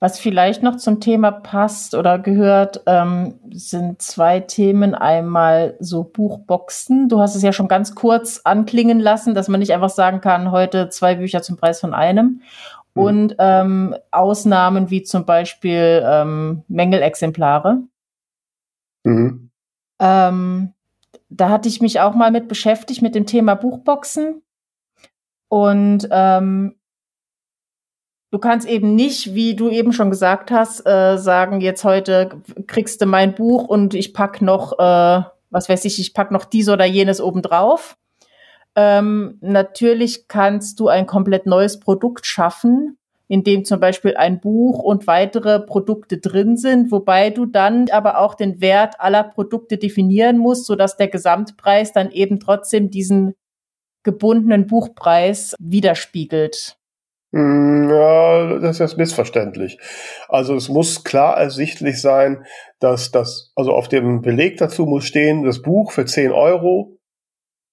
Was 0.00 0.20
vielleicht 0.20 0.62
noch 0.62 0.76
zum 0.76 1.00
Thema 1.00 1.30
passt 1.30 1.94
oder 1.94 2.18
gehört, 2.18 2.82
ähm, 2.84 3.40
sind 3.52 4.02
zwei 4.02 4.40
Themen. 4.40 4.94
Einmal 4.94 5.76
so 5.80 6.04
Buchboxen. 6.04 7.08
Du 7.08 7.20
hast 7.20 7.36
es 7.36 7.42
ja 7.42 7.52
schon 7.52 7.68
ganz 7.68 7.94
kurz 7.94 8.42
anklingen 8.44 9.00
lassen, 9.00 9.34
dass 9.34 9.48
man 9.48 9.60
nicht 9.60 9.72
einfach 9.72 9.88
sagen 9.88 10.20
kann, 10.20 10.50
heute 10.50 10.90
zwei 10.90 11.14
Bücher 11.14 11.40
zum 11.40 11.56
Preis 11.56 11.80
von 11.80 11.94
einem. 11.94 12.42
Mhm. 12.94 13.02
Und 13.02 13.36
ähm, 13.38 13.96
Ausnahmen 14.10 14.90
wie 14.90 15.04
zum 15.04 15.24
Beispiel 15.24 16.04
ähm, 16.06 16.64
Mängelexemplare. 16.68 17.78
Mhm. 19.04 19.50
Ähm, 20.00 20.73
da 21.28 21.48
hatte 21.48 21.68
ich 21.68 21.80
mich 21.80 22.00
auch 22.00 22.14
mal 22.14 22.30
mit 22.30 22.48
beschäftigt, 22.48 23.02
mit 23.02 23.14
dem 23.14 23.26
Thema 23.26 23.54
Buchboxen. 23.54 24.42
Und 25.48 26.08
ähm, 26.10 26.76
du 28.30 28.38
kannst 28.38 28.68
eben 28.68 28.94
nicht, 28.94 29.34
wie 29.34 29.54
du 29.54 29.68
eben 29.70 29.92
schon 29.92 30.10
gesagt 30.10 30.50
hast, 30.50 30.86
äh, 30.86 31.16
sagen, 31.18 31.60
jetzt 31.60 31.84
heute 31.84 32.40
kriegst 32.66 33.00
du 33.00 33.06
mein 33.06 33.34
Buch 33.34 33.64
und 33.64 33.94
ich 33.94 34.12
pack 34.12 34.42
noch, 34.42 34.78
äh, 34.78 35.22
was 35.50 35.68
weiß 35.68 35.84
ich, 35.84 36.00
ich 36.00 36.14
pack 36.14 36.30
noch 36.30 36.44
dies 36.44 36.68
oder 36.68 36.84
jenes 36.84 37.20
obendrauf. 37.20 37.96
Ähm, 38.76 39.38
natürlich 39.40 40.26
kannst 40.26 40.80
du 40.80 40.88
ein 40.88 41.06
komplett 41.06 41.46
neues 41.46 41.78
Produkt 41.78 42.26
schaffen, 42.26 42.98
in 43.28 43.42
dem 43.42 43.64
zum 43.64 43.80
Beispiel 43.80 44.16
ein 44.16 44.40
Buch 44.40 44.78
und 44.78 45.06
weitere 45.06 45.60
Produkte 45.60 46.18
drin 46.18 46.56
sind, 46.56 46.92
wobei 46.92 47.30
du 47.30 47.46
dann 47.46 47.88
aber 47.90 48.18
auch 48.18 48.34
den 48.34 48.60
Wert 48.60 48.96
aller 48.98 49.24
Produkte 49.24 49.78
definieren 49.78 50.38
musst, 50.38 50.66
sodass 50.66 50.96
der 50.96 51.08
Gesamtpreis 51.08 51.92
dann 51.92 52.10
eben 52.10 52.38
trotzdem 52.38 52.90
diesen 52.90 53.34
gebundenen 54.02 54.66
Buchpreis 54.66 55.54
widerspiegelt. 55.58 56.76
Hm, 57.34 57.90
ja, 57.90 58.58
das 58.58 58.78
ist 58.78 58.96
missverständlich. 58.96 59.78
Also 60.28 60.54
es 60.54 60.68
muss 60.68 61.02
klar 61.02 61.36
ersichtlich 61.36 62.00
sein, 62.00 62.44
dass 62.78 63.10
das, 63.10 63.52
also 63.56 63.72
auf 63.72 63.88
dem 63.88 64.20
Beleg 64.22 64.58
dazu 64.58 64.86
muss 64.86 65.04
stehen, 65.04 65.42
das 65.42 65.62
Buch 65.62 65.90
für 65.90 66.04
10 66.04 66.30
Euro 66.30 66.98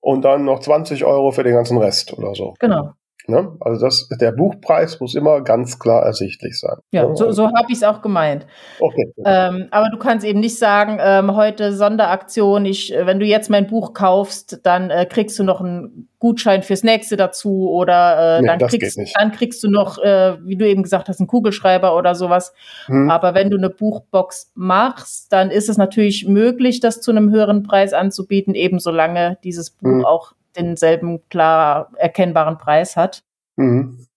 und 0.02 0.24
dann 0.24 0.46
noch 0.46 0.62
20 0.62 1.06
Euro 1.06 1.32
für 1.32 1.44
den 1.44 1.54
ganzen 1.54 1.78
Rest 1.78 2.14
oder 2.18 2.34
so. 2.34 2.56
Genau. 2.60 2.94
Ne? 3.28 3.56
Also 3.60 3.86
das, 3.86 4.10
der 4.20 4.32
Buchpreis 4.32 5.00
muss 5.00 5.16
immer 5.16 5.42
ganz 5.42 5.80
klar 5.80 6.04
ersichtlich 6.04 6.60
sein. 6.60 6.78
Ja, 6.92 7.08
ne? 7.08 7.16
so, 7.16 7.32
so 7.32 7.46
habe 7.48 7.68
ich 7.70 7.78
es 7.78 7.84
auch 7.84 8.02
gemeint. 8.02 8.48
Okay. 8.80 9.14
Ähm, 9.26 9.68
aber 9.72 9.90
du 9.90 9.98
kannst 9.98 10.26
eben 10.26 10.40
nicht 10.40 10.58
sagen, 10.58 10.98
ähm, 11.00 11.36
heute 11.36 11.74
Sonderaktion, 11.74 12.66
ich, 12.66 12.94
äh, 12.94 13.06
wenn 13.06 13.20
du 13.20 13.26
jetzt 13.26 13.50
mein 13.50 13.68
Buch 13.68 13.94
kaufst, 13.94 14.62
dann 14.64 14.90
äh, 14.90 15.06
kriegst 15.06 15.38
du 15.38 15.44
noch 15.44 15.62
einen 15.62 16.10
Gutschein 16.18 16.64
fürs 16.64 16.84
nächste 16.84 17.16
dazu 17.16 17.70
oder 17.70 18.38
äh, 18.38 18.42
nee, 18.42 18.48
dann, 18.48 18.60
kriegst, 18.60 19.00
dann 19.16 19.32
kriegst 19.32 19.64
du 19.64 19.70
noch, 19.70 19.98
äh, 20.00 20.38
wie 20.44 20.56
du 20.56 20.68
eben 20.68 20.84
gesagt 20.84 21.08
hast, 21.08 21.20
einen 21.20 21.28
Kugelschreiber 21.28 21.96
oder 21.96 22.16
sowas. 22.16 22.54
Hm. 22.86 23.10
Aber 23.10 23.34
wenn 23.34 23.50
du 23.50 23.58
eine 23.58 23.70
Buchbox 23.70 24.52
machst, 24.56 25.32
dann 25.32 25.52
ist 25.52 25.70
es 25.70 25.78
natürlich 25.78 26.28
möglich, 26.28 26.80
das 26.80 27.02
zu 27.02 27.12
einem 27.12 27.32
höheren 27.32 27.64
Preis 27.64 27.94
anzubieten, 27.94 28.56
eben 28.56 28.80
solange 28.80 29.38
dieses 29.44 29.72
Buch 29.72 29.90
hm. 29.90 30.06
auch 30.06 30.34
denselben 30.56 31.28
klar 31.30 31.92
erkennbaren 31.98 32.58
Preis 32.58 32.96
hat. 32.96 33.24
Mhm. 33.56 34.08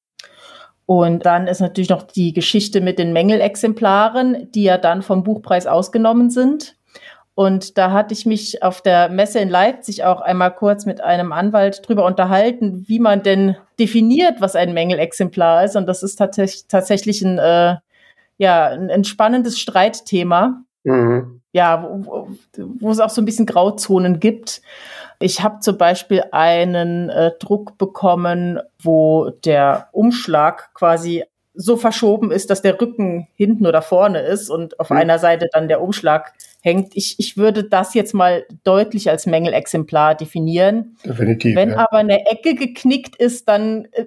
Und 0.86 1.24
dann 1.24 1.46
ist 1.46 1.60
natürlich 1.60 1.88
noch 1.88 2.02
die 2.02 2.32
Geschichte 2.32 2.80
mit 2.80 2.98
den 2.98 3.12
Mängelexemplaren, 3.12 4.50
die 4.52 4.64
ja 4.64 4.76
dann 4.76 5.02
vom 5.02 5.24
Buchpreis 5.24 5.66
ausgenommen 5.66 6.30
sind. 6.30 6.76
Und 7.34 7.78
da 7.78 7.90
hatte 7.90 8.14
ich 8.14 8.26
mich 8.26 8.62
auf 8.62 8.80
der 8.80 9.08
Messe 9.08 9.40
in 9.40 9.48
Leipzig 9.48 10.04
auch 10.04 10.20
einmal 10.20 10.54
kurz 10.54 10.86
mit 10.86 11.00
einem 11.00 11.32
Anwalt 11.32 11.82
drüber 11.86 12.04
unterhalten, 12.04 12.84
wie 12.86 13.00
man 13.00 13.22
denn 13.22 13.56
definiert, 13.78 14.40
was 14.40 14.54
ein 14.54 14.72
Mängelexemplar 14.72 15.64
ist. 15.64 15.74
Und 15.74 15.86
das 15.86 16.04
ist 16.04 16.16
tats 16.16 16.68
tatsächlich 16.68 17.22
ein, 17.22 17.38
äh, 17.38 17.76
ja, 18.38 18.68
ein, 18.68 18.88
ein 18.90 19.04
spannendes 19.04 19.58
Streitthema. 19.58 20.62
Mhm. 20.84 21.40
Ja, 21.52 21.88
wo, 22.04 22.28
wo 22.56 22.90
es 22.90 23.00
auch 23.00 23.10
so 23.10 23.20
ein 23.20 23.24
bisschen 23.24 23.46
Grauzonen 23.46 24.20
gibt. 24.20 24.60
Ich 25.18 25.42
habe 25.42 25.60
zum 25.60 25.78
Beispiel 25.78 26.24
einen 26.32 27.08
äh, 27.08 27.32
Druck 27.38 27.78
bekommen, 27.78 28.58
wo 28.82 29.30
der 29.44 29.88
Umschlag 29.92 30.72
quasi 30.74 31.24
so 31.54 31.76
verschoben 31.76 32.32
ist, 32.32 32.50
dass 32.50 32.62
der 32.62 32.80
Rücken 32.80 33.28
hinten 33.36 33.66
oder 33.66 33.80
vorne 33.80 34.20
ist 34.20 34.50
und 34.50 34.80
auf 34.80 34.90
mhm. 34.90 34.96
einer 34.96 35.18
Seite 35.20 35.48
dann 35.52 35.68
der 35.68 35.80
Umschlag 35.80 36.32
hängt. 36.60 36.96
Ich, 36.96 37.14
ich 37.18 37.36
würde 37.36 37.62
das 37.62 37.94
jetzt 37.94 38.12
mal 38.12 38.44
deutlich 38.64 39.08
als 39.08 39.26
Mängelexemplar 39.26 40.16
definieren. 40.16 40.96
Definitiv. 41.04 41.54
Wenn 41.54 41.70
ja. 41.70 41.78
aber 41.78 41.98
eine 41.98 42.26
Ecke 42.26 42.56
geknickt 42.56 43.16
ist, 43.16 43.48
dann 43.48 43.86
äh, 43.92 44.06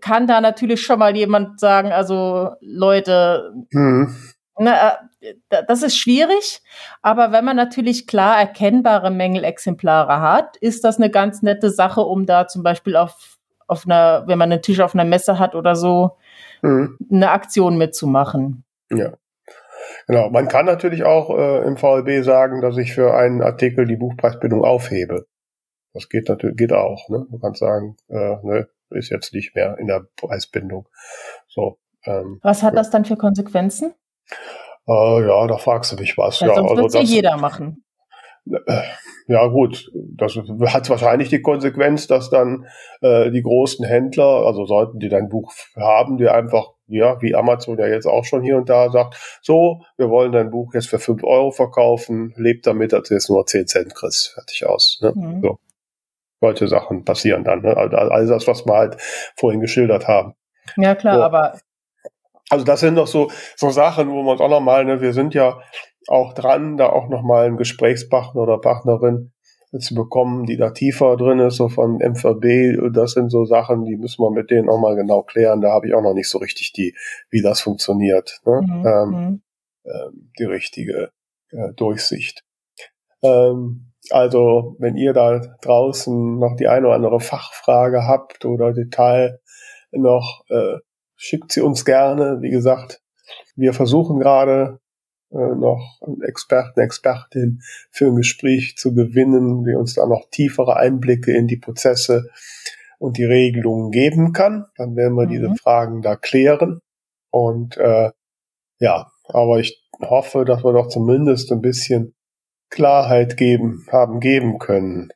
kann 0.00 0.28
da 0.28 0.40
natürlich 0.40 0.80
schon 0.82 1.00
mal 1.00 1.16
jemand 1.16 1.58
sagen, 1.58 1.90
also 1.90 2.50
Leute, 2.60 3.52
mhm. 3.70 4.14
Na, 4.58 4.98
äh, 5.20 5.34
das 5.68 5.82
ist 5.82 5.96
schwierig, 5.96 6.62
aber 7.02 7.32
wenn 7.32 7.44
man 7.44 7.56
natürlich 7.56 8.06
klar 8.06 8.38
erkennbare 8.38 9.10
Mängelexemplare 9.10 10.20
hat, 10.20 10.56
ist 10.58 10.84
das 10.84 10.96
eine 10.96 11.10
ganz 11.10 11.42
nette 11.42 11.70
Sache, 11.70 12.00
um 12.00 12.26
da 12.26 12.46
zum 12.46 12.62
Beispiel 12.62 12.96
auf, 12.96 13.38
auf 13.66 13.84
einer, 13.84 14.24
wenn 14.26 14.38
man 14.38 14.50
einen 14.50 14.62
Tisch 14.62 14.80
auf 14.80 14.94
einer 14.94 15.04
Messe 15.04 15.38
hat 15.38 15.54
oder 15.54 15.76
so, 15.76 16.16
mhm. 16.62 16.96
eine 17.10 17.30
Aktion 17.30 17.76
mitzumachen. 17.76 18.64
Ja. 18.90 19.14
Genau. 20.06 20.30
Man 20.30 20.48
kann 20.48 20.66
natürlich 20.66 21.04
auch 21.04 21.30
äh, 21.30 21.66
im 21.66 21.76
VLB 21.76 22.24
sagen, 22.24 22.60
dass 22.60 22.76
ich 22.76 22.94
für 22.94 23.14
einen 23.14 23.42
Artikel 23.42 23.86
die 23.86 23.96
Buchpreisbindung 23.96 24.64
aufhebe. 24.64 25.26
Das 25.92 26.08
geht 26.08 26.28
natürlich, 26.28 26.56
geht 26.56 26.72
auch. 26.72 27.08
Ne? 27.08 27.26
Du 27.30 27.38
kannst 27.38 27.60
sagen, 27.60 27.96
äh, 28.08 28.36
ne, 28.42 28.68
ist 28.90 29.10
jetzt 29.10 29.32
nicht 29.32 29.54
mehr 29.54 29.76
in 29.78 29.86
der 29.86 30.06
Preisbindung. 30.16 30.88
So. 31.48 31.78
Ähm, 32.04 32.38
was 32.42 32.62
hat 32.62 32.76
das 32.76 32.90
dann 32.90 33.04
für 33.04 33.16
Konsequenzen? 33.16 33.94
Äh, 34.88 35.26
ja, 35.26 35.46
da 35.46 35.56
fragst 35.58 35.92
du 35.92 35.96
mich 35.96 36.16
was. 36.16 36.40
Ja, 36.40 36.48
ja, 36.48 36.54
sonst 36.54 36.70
also 36.70 36.82
das, 36.84 36.94
ja 36.94 37.00
jeder 37.00 37.36
machen. 37.36 37.84
Äh, 38.50 38.82
ja 39.28 39.48
gut, 39.48 39.90
das 39.92 40.36
hat 40.66 40.88
wahrscheinlich 40.88 41.28
die 41.30 41.42
Konsequenz, 41.42 42.06
dass 42.06 42.30
dann 42.30 42.66
äh, 43.00 43.30
die 43.32 43.42
großen 43.42 43.84
Händler, 43.84 44.46
also 44.46 44.66
sollten 44.66 45.00
die 45.00 45.08
dein 45.08 45.28
Buch 45.28 45.52
haben, 45.74 46.16
die 46.16 46.28
einfach, 46.28 46.70
ja, 46.86 47.20
wie 47.20 47.34
Amazon 47.34 47.76
ja 47.76 47.88
jetzt 47.88 48.06
auch 48.06 48.24
schon 48.24 48.42
hier 48.42 48.56
und 48.56 48.68
da 48.68 48.88
sagt, 48.90 49.40
so, 49.42 49.82
wir 49.96 50.10
wollen 50.10 50.30
dein 50.30 50.50
Buch 50.50 50.74
jetzt 50.74 50.88
für 50.88 51.00
fünf 51.00 51.24
Euro 51.24 51.50
verkaufen, 51.50 52.34
lebt 52.36 52.68
damit, 52.68 52.92
dass 52.92 53.08
du 53.08 53.14
jetzt 53.14 53.28
nur 53.28 53.44
zehn 53.46 53.66
Cent 53.66 53.96
kriegst, 53.96 54.32
fertig 54.34 54.64
aus. 54.64 55.00
Ne? 55.02 55.12
Mhm. 55.16 55.40
So. 55.42 55.58
Solche 56.40 56.68
Sachen 56.68 57.04
passieren 57.04 57.42
dann. 57.42 57.62
Ne? 57.62 57.76
Also 57.76 57.96
alles 57.96 58.28
das, 58.28 58.46
was 58.46 58.64
wir 58.64 58.74
halt 58.74 58.96
vorhin 59.36 59.60
geschildert 59.60 60.06
haben. 60.06 60.34
Ja 60.76 60.94
klar, 60.94 61.16
so. 61.16 61.22
aber 61.22 61.58
also 62.48 62.64
das 62.64 62.80
sind 62.80 62.96
doch 62.96 63.06
so, 63.06 63.30
so 63.56 63.70
Sachen, 63.70 64.10
wo 64.10 64.22
man 64.22 64.32
uns 64.32 64.40
auch 64.40 64.50
nochmal, 64.50 64.84
ne, 64.84 65.00
wir 65.00 65.12
sind 65.12 65.34
ja 65.34 65.60
auch 66.08 66.32
dran, 66.34 66.76
da 66.76 66.88
auch 66.90 67.08
nochmal 67.08 67.46
einen 67.46 67.56
Gesprächspartner 67.56 68.42
oder 68.42 68.58
Partnerin 68.58 69.32
zu 69.78 69.94
bekommen, 69.94 70.46
die 70.46 70.56
da 70.56 70.70
tiefer 70.70 71.16
drin 71.16 71.40
ist, 71.40 71.56
so 71.56 71.68
von 71.68 71.96
MVB. 71.98 72.94
Das 72.94 73.12
sind 73.12 73.30
so 73.30 73.44
Sachen, 73.44 73.84
die 73.84 73.96
müssen 73.96 74.22
wir 74.22 74.30
mit 74.30 74.50
denen 74.50 74.68
auch 74.68 74.78
mal 74.78 74.94
genau 74.94 75.22
klären. 75.22 75.60
Da 75.60 75.70
habe 75.72 75.88
ich 75.88 75.94
auch 75.94 76.02
noch 76.02 76.14
nicht 76.14 76.28
so 76.28 76.38
richtig 76.38 76.72
die, 76.72 76.94
wie 77.30 77.42
das 77.42 77.60
funktioniert, 77.60 78.40
ne? 78.46 78.62
Mhm. 78.62 78.86
Ähm, 78.86 79.10
mhm. 79.10 79.42
ähm, 79.84 80.30
die 80.38 80.44
richtige 80.44 81.10
äh, 81.50 81.72
Durchsicht. 81.74 82.44
Ähm, 83.22 83.92
also, 84.10 84.76
wenn 84.78 84.96
ihr 84.96 85.12
da 85.12 85.40
draußen 85.62 86.38
noch 86.38 86.54
die 86.56 86.68
eine 86.68 86.86
oder 86.86 86.96
andere 86.96 87.20
Fachfrage 87.20 88.06
habt 88.06 88.44
oder 88.44 88.72
Detail 88.72 89.40
noch, 89.90 90.44
äh, 90.48 90.76
schickt 91.16 91.52
sie 91.52 91.60
uns 91.60 91.84
gerne. 91.84 92.38
Wie 92.40 92.50
gesagt, 92.50 93.00
wir 93.56 93.72
versuchen 93.72 94.20
gerade 94.20 94.80
äh, 95.30 95.36
noch 95.36 96.00
einen 96.06 96.22
Experten, 96.22 96.80
Expertin 96.80 97.60
für 97.90 98.06
ein 98.06 98.16
Gespräch 98.16 98.76
zu 98.76 98.94
gewinnen, 98.94 99.64
die 99.64 99.74
uns 99.74 99.94
da 99.94 100.06
noch 100.06 100.28
tiefere 100.30 100.76
Einblicke 100.76 101.32
in 101.32 101.46
die 101.46 101.56
Prozesse 101.56 102.30
und 102.98 103.18
die 103.18 103.24
Regelungen 103.24 103.90
geben 103.90 104.32
kann. 104.32 104.66
Dann 104.76 104.96
werden 104.96 105.16
wir 105.16 105.26
mhm. 105.26 105.30
diese 105.30 105.54
Fragen 105.56 106.02
da 106.02 106.16
klären. 106.16 106.80
Und 107.30 107.76
äh, 107.76 108.10
ja, 108.78 109.10
aber 109.24 109.58
ich 109.58 109.82
hoffe, 110.00 110.44
dass 110.44 110.64
wir 110.64 110.72
doch 110.72 110.88
zumindest 110.88 111.50
ein 111.50 111.60
bisschen 111.60 112.14
Klarheit 112.70 113.36
geben, 113.36 113.86
haben 113.90 114.20
geben 114.20 114.58
können. 114.58 115.10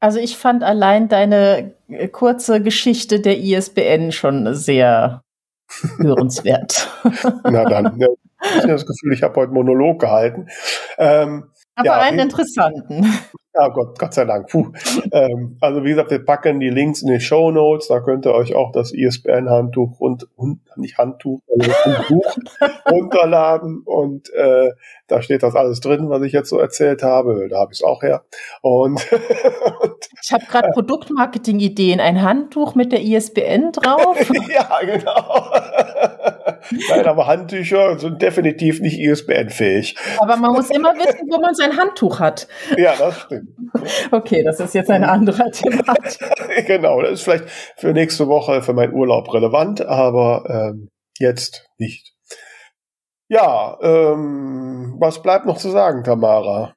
Also 0.00 0.18
ich 0.18 0.36
fand 0.36 0.62
allein 0.62 1.08
deine 1.08 1.74
kurze 2.12 2.62
Geschichte 2.62 3.20
der 3.20 3.38
ISBN 3.38 4.12
schon 4.12 4.54
sehr 4.54 5.22
hörenswert. 5.98 6.88
Na 7.44 7.64
dann, 7.64 7.98
ja, 7.98 8.08
ich 8.42 8.62
habe 8.62 8.72
das 8.72 8.86
Gefühl, 8.86 9.12
ich 9.12 9.22
habe 9.22 9.34
heute 9.36 9.52
Monolog 9.52 10.00
gehalten. 10.00 10.48
Ähm, 10.98 11.50
Aber 11.74 11.86
ja, 11.86 11.98
einen 11.98 12.20
interessanten. 12.20 13.06
Ja, 13.58 13.68
Gott, 13.68 13.98
Gott 13.98 14.12
sei 14.12 14.26
Dank. 14.26 14.48
Puh. 14.48 14.66
ähm, 15.12 15.56
also 15.60 15.82
wie 15.82 15.90
gesagt, 15.90 16.10
wir 16.10 16.22
packen 16.22 16.60
die 16.60 16.68
Links 16.68 17.00
in 17.00 17.08
die 17.08 17.20
Show 17.20 17.50
Notes. 17.50 17.88
Da 17.88 18.00
könnt 18.00 18.26
ihr 18.26 18.34
euch 18.34 18.54
auch 18.54 18.70
das 18.70 18.92
ISBN-Handtuch 18.92 19.98
und, 19.98 20.28
und 20.36 20.60
nicht 20.76 20.98
Handtuch, 20.98 21.40
sondern 21.46 22.04
Buch 22.08 22.36
runterladen. 22.90 23.82
Und 23.84 24.32
äh, 24.34 24.72
da 25.06 25.22
steht 25.22 25.42
das 25.42 25.54
alles 25.54 25.80
drin, 25.80 26.10
was 26.10 26.22
ich 26.22 26.32
jetzt 26.32 26.50
so 26.50 26.58
erzählt 26.58 27.02
habe. 27.02 27.48
Da 27.48 27.60
habe 27.60 27.72
ich 27.72 27.78
es 27.78 27.84
auch 27.84 28.02
her. 28.02 28.24
Und, 28.60 29.10
und 29.80 30.08
ich 30.22 30.32
habe 30.32 30.44
gerade 30.44 30.68
Produktmarketing-Ideen. 30.72 32.00
Ein 32.00 32.20
Handtuch 32.20 32.74
mit 32.74 32.92
der 32.92 33.02
ISBN 33.02 33.72
drauf. 33.72 34.18
ja, 34.52 34.80
genau. 34.84 35.50
Nein, 36.90 37.06
aber 37.06 37.26
Handtücher 37.26 37.98
sind 37.98 38.22
definitiv 38.22 38.80
nicht 38.80 38.98
ISBN-fähig. 38.98 39.96
Aber 40.18 40.36
man 40.36 40.52
muss 40.52 40.70
immer 40.70 40.94
wissen, 40.94 41.28
wo 41.30 41.40
man 41.40 41.54
sein 41.54 41.76
Handtuch 41.76 42.20
hat. 42.20 42.48
Ja, 42.76 42.94
das 42.96 43.20
stimmt. 43.20 43.50
Okay, 44.10 44.42
das 44.44 44.60
ist 44.60 44.74
jetzt 44.74 44.90
ein 44.90 45.04
anderer 45.04 45.50
Thema. 45.50 45.94
genau, 46.66 47.02
das 47.02 47.12
ist 47.12 47.22
vielleicht 47.22 47.48
für 47.76 47.92
nächste 47.92 48.28
Woche, 48.28 48.62
für 48.62 48.72
meinen 48.72 48.94
Urlaub 48.94 49.32
relevant, 49.32 49.80
aber 49.80 50.44
ähm, 50.48 50.88
jetzt 51.18 51.66
nicht. 51.78 52.14
Ja, 53.28 53.76
ähm, 53.82 54.96
was 54.98 55.22
bleibt 55.22 55.46
noch 55.46 55.58
zu 55.58 55.70
sagen, 55.70 56.04
Tamara? 56.04 56.74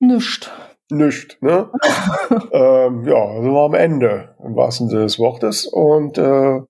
Nischt. 0.00 0.50
Nischt, 0.90 1.38
ne? 1.40 1.70
ähm, 2.52 3.04
ja, 3.06 3.42
sind 3.42 3.52
wir 3.52 3.64
am 3.64 3.74
Ende, 3.74 4.36
im 4.44 4.54
wahrsten 4.54 4.88
Sinne 4.88 5.02
des 5.02 5.18
Wortes. 5.18 5.66
Und 5.66 6.18
äh, 6.18 6.60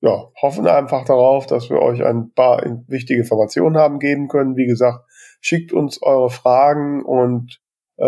ja, 0.00 0.30
hoffen 0.40 0.66
einfach 0.66 1.04
darauf, 1.04 1.46
dass 1.46 1.70
wir 1.70 1.80
euch 1.80 2.04
ein 2.04 2.32
paar 2.32 2.62
wichtige 2.86 3.20
Informationen 3.20 3.76
haben 3.76 3.98
geben 3.98 4.28
können. 4.28 4.56
Wie 4.56 4.66
gesagt, 4.66 5.04
schickt 5.40 5.72
uns 5.72 6.00
eure 6.02 6.30
Fragen 6.30 7.04
und, 7.04 7.60
äh, 7.96 8.04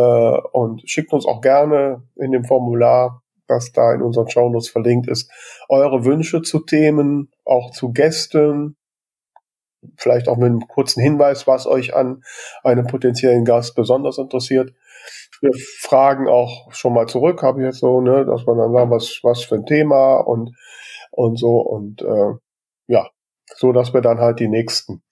und 0.52 0.88
schickt 0.88 1.12
uns 1.12 1.26
auch 1.26 1.40
gerne 1.40 2.02
in 2.16 2.30
dem 2.30 2.44
Formular, 2.44 3.22
das 3.48 3.72
da 3.72 3.92
in 3.92 4.02
unseren 4.02 4.28
Shownotes 4.28 4.68
verlinkt 4.68 5.08
ist, 5.08 5.30
eure 5.68 6.04
Wünsche 6.04 6.42
zu 6.42 6.60
Themen, 6.60 7.32
auch 7.44 7.72
zu 7.72 7.92
Gästen, 7.92 8.76
vielleicht 9.96 10.28
auch 10.28 10.36
mit 10.36 10.46
einem 10.46 10.68
kurzen 10.68 11.02
Hinweis, 11.02 11.46
was 11.46 11.66
euch 11.66 11.94
an 11.94 12.22
einem 12.62 12.86
potenziellen 12.86 13.44
Gast 13.44 13.74
besonders 13.74 14.18
interessiert. 14.18 14.72
Wir 15.40 15.52
fragen 15.80 16.28
auch 16.28 16.72
schon 16.72 16.92
mal 16.92 17.06
zurück, 17.08 17.42
habe 17.42 17.60
ich 17.60 17.66
jetzt 17.66 17.80
so, 17.80 18.00
ne, 18.00 18.26
dass 18.26 18.44
man 18.46 18.58
dann 18.58 18.72
sagt, 18.72 18.90
was, 18.90 19.20
was 19.22 19.42
für 19.42 19.56
ein 19.56 19.66
Thema 19.66 20.18
und, 20.18 20.54
und 21.10 21.38
so 21.38 21.60
und 21.60 22.02
äh, 22.02 22.34
ja, 22.88 23.08
so 23.56 23.72
dass 23.72 23.94
wir 23.94 24.00
dann 24.00 24.18
halt 24.18 24.40
die 24.40 24.48
nächsten 24.48 25.02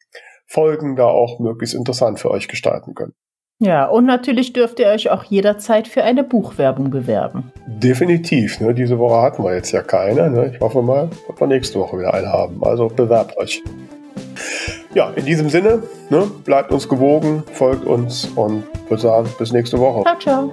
Folgen 0.47 0.97
da 0.97 1.05
auch 1.07 1.39
möglichst 1.39 1.75
interessant 1.75 2.19
für 2.21 2.31
euch 2.31 2.49
gestalten 2.49 2.95
können. 2.95 3.15
Ja, 3.61 3.87
und 3.87 4.07
natürlich 4.07 4.53
dürft 4.53 4.79
ihr 4.79 4.87
euch 4.87 5.11
auch 5.11 5.25
jederzeit 5.25 5.89
für 5.89 6.05
eine 6.05 6.23
Buchwerbung 6.23 6.91
bewerben. 6.91 7.53
Definitiv. 7.67 8.61
Ne? 8.61 8.73
Diese 8.73 9.01
Woche 9.01 9.21
hatten 9.21 9.43
wir 9.43 9.55
jetzt 9.55 9.73
ja 9.73 9.83
keine. 9.83 10.31
Ne? 10.31 10.53
Ich 10.55 10.61
hoffe 10.61 10.81
mal, 10.81 11.11
dass 11.27 11.41
wir 11.41 11.47
nächste 11.49 11.81
Woche 11.81 11.99
wieder 11.99 12.15
eine 12.15 12.29
haben. 12.29 12.63
Also 12.63 12.87
bewerbt 12.87 13.37
euch. 13.37 13.63
Ja, 14.95 15.11
in 15.11 15.25
diesem 15.25 15.49
Sinne, 15.49 15.83
ne, 16.09 16.31
bleibt 16.45 16.73
uns 16.73 16.89
gewogen, 16.89 17.43
folgt 17.53 17.85
uns 17.85 18.27
und 18.37 18.65
würde 18.89 19.03
sagen, 19.03 19.29
bis 19.39 19.53
nächste 19.53 19.79
Woche. 19.79 20.03
Ciao, 20.05 20.19
ciao. 20.19 20.51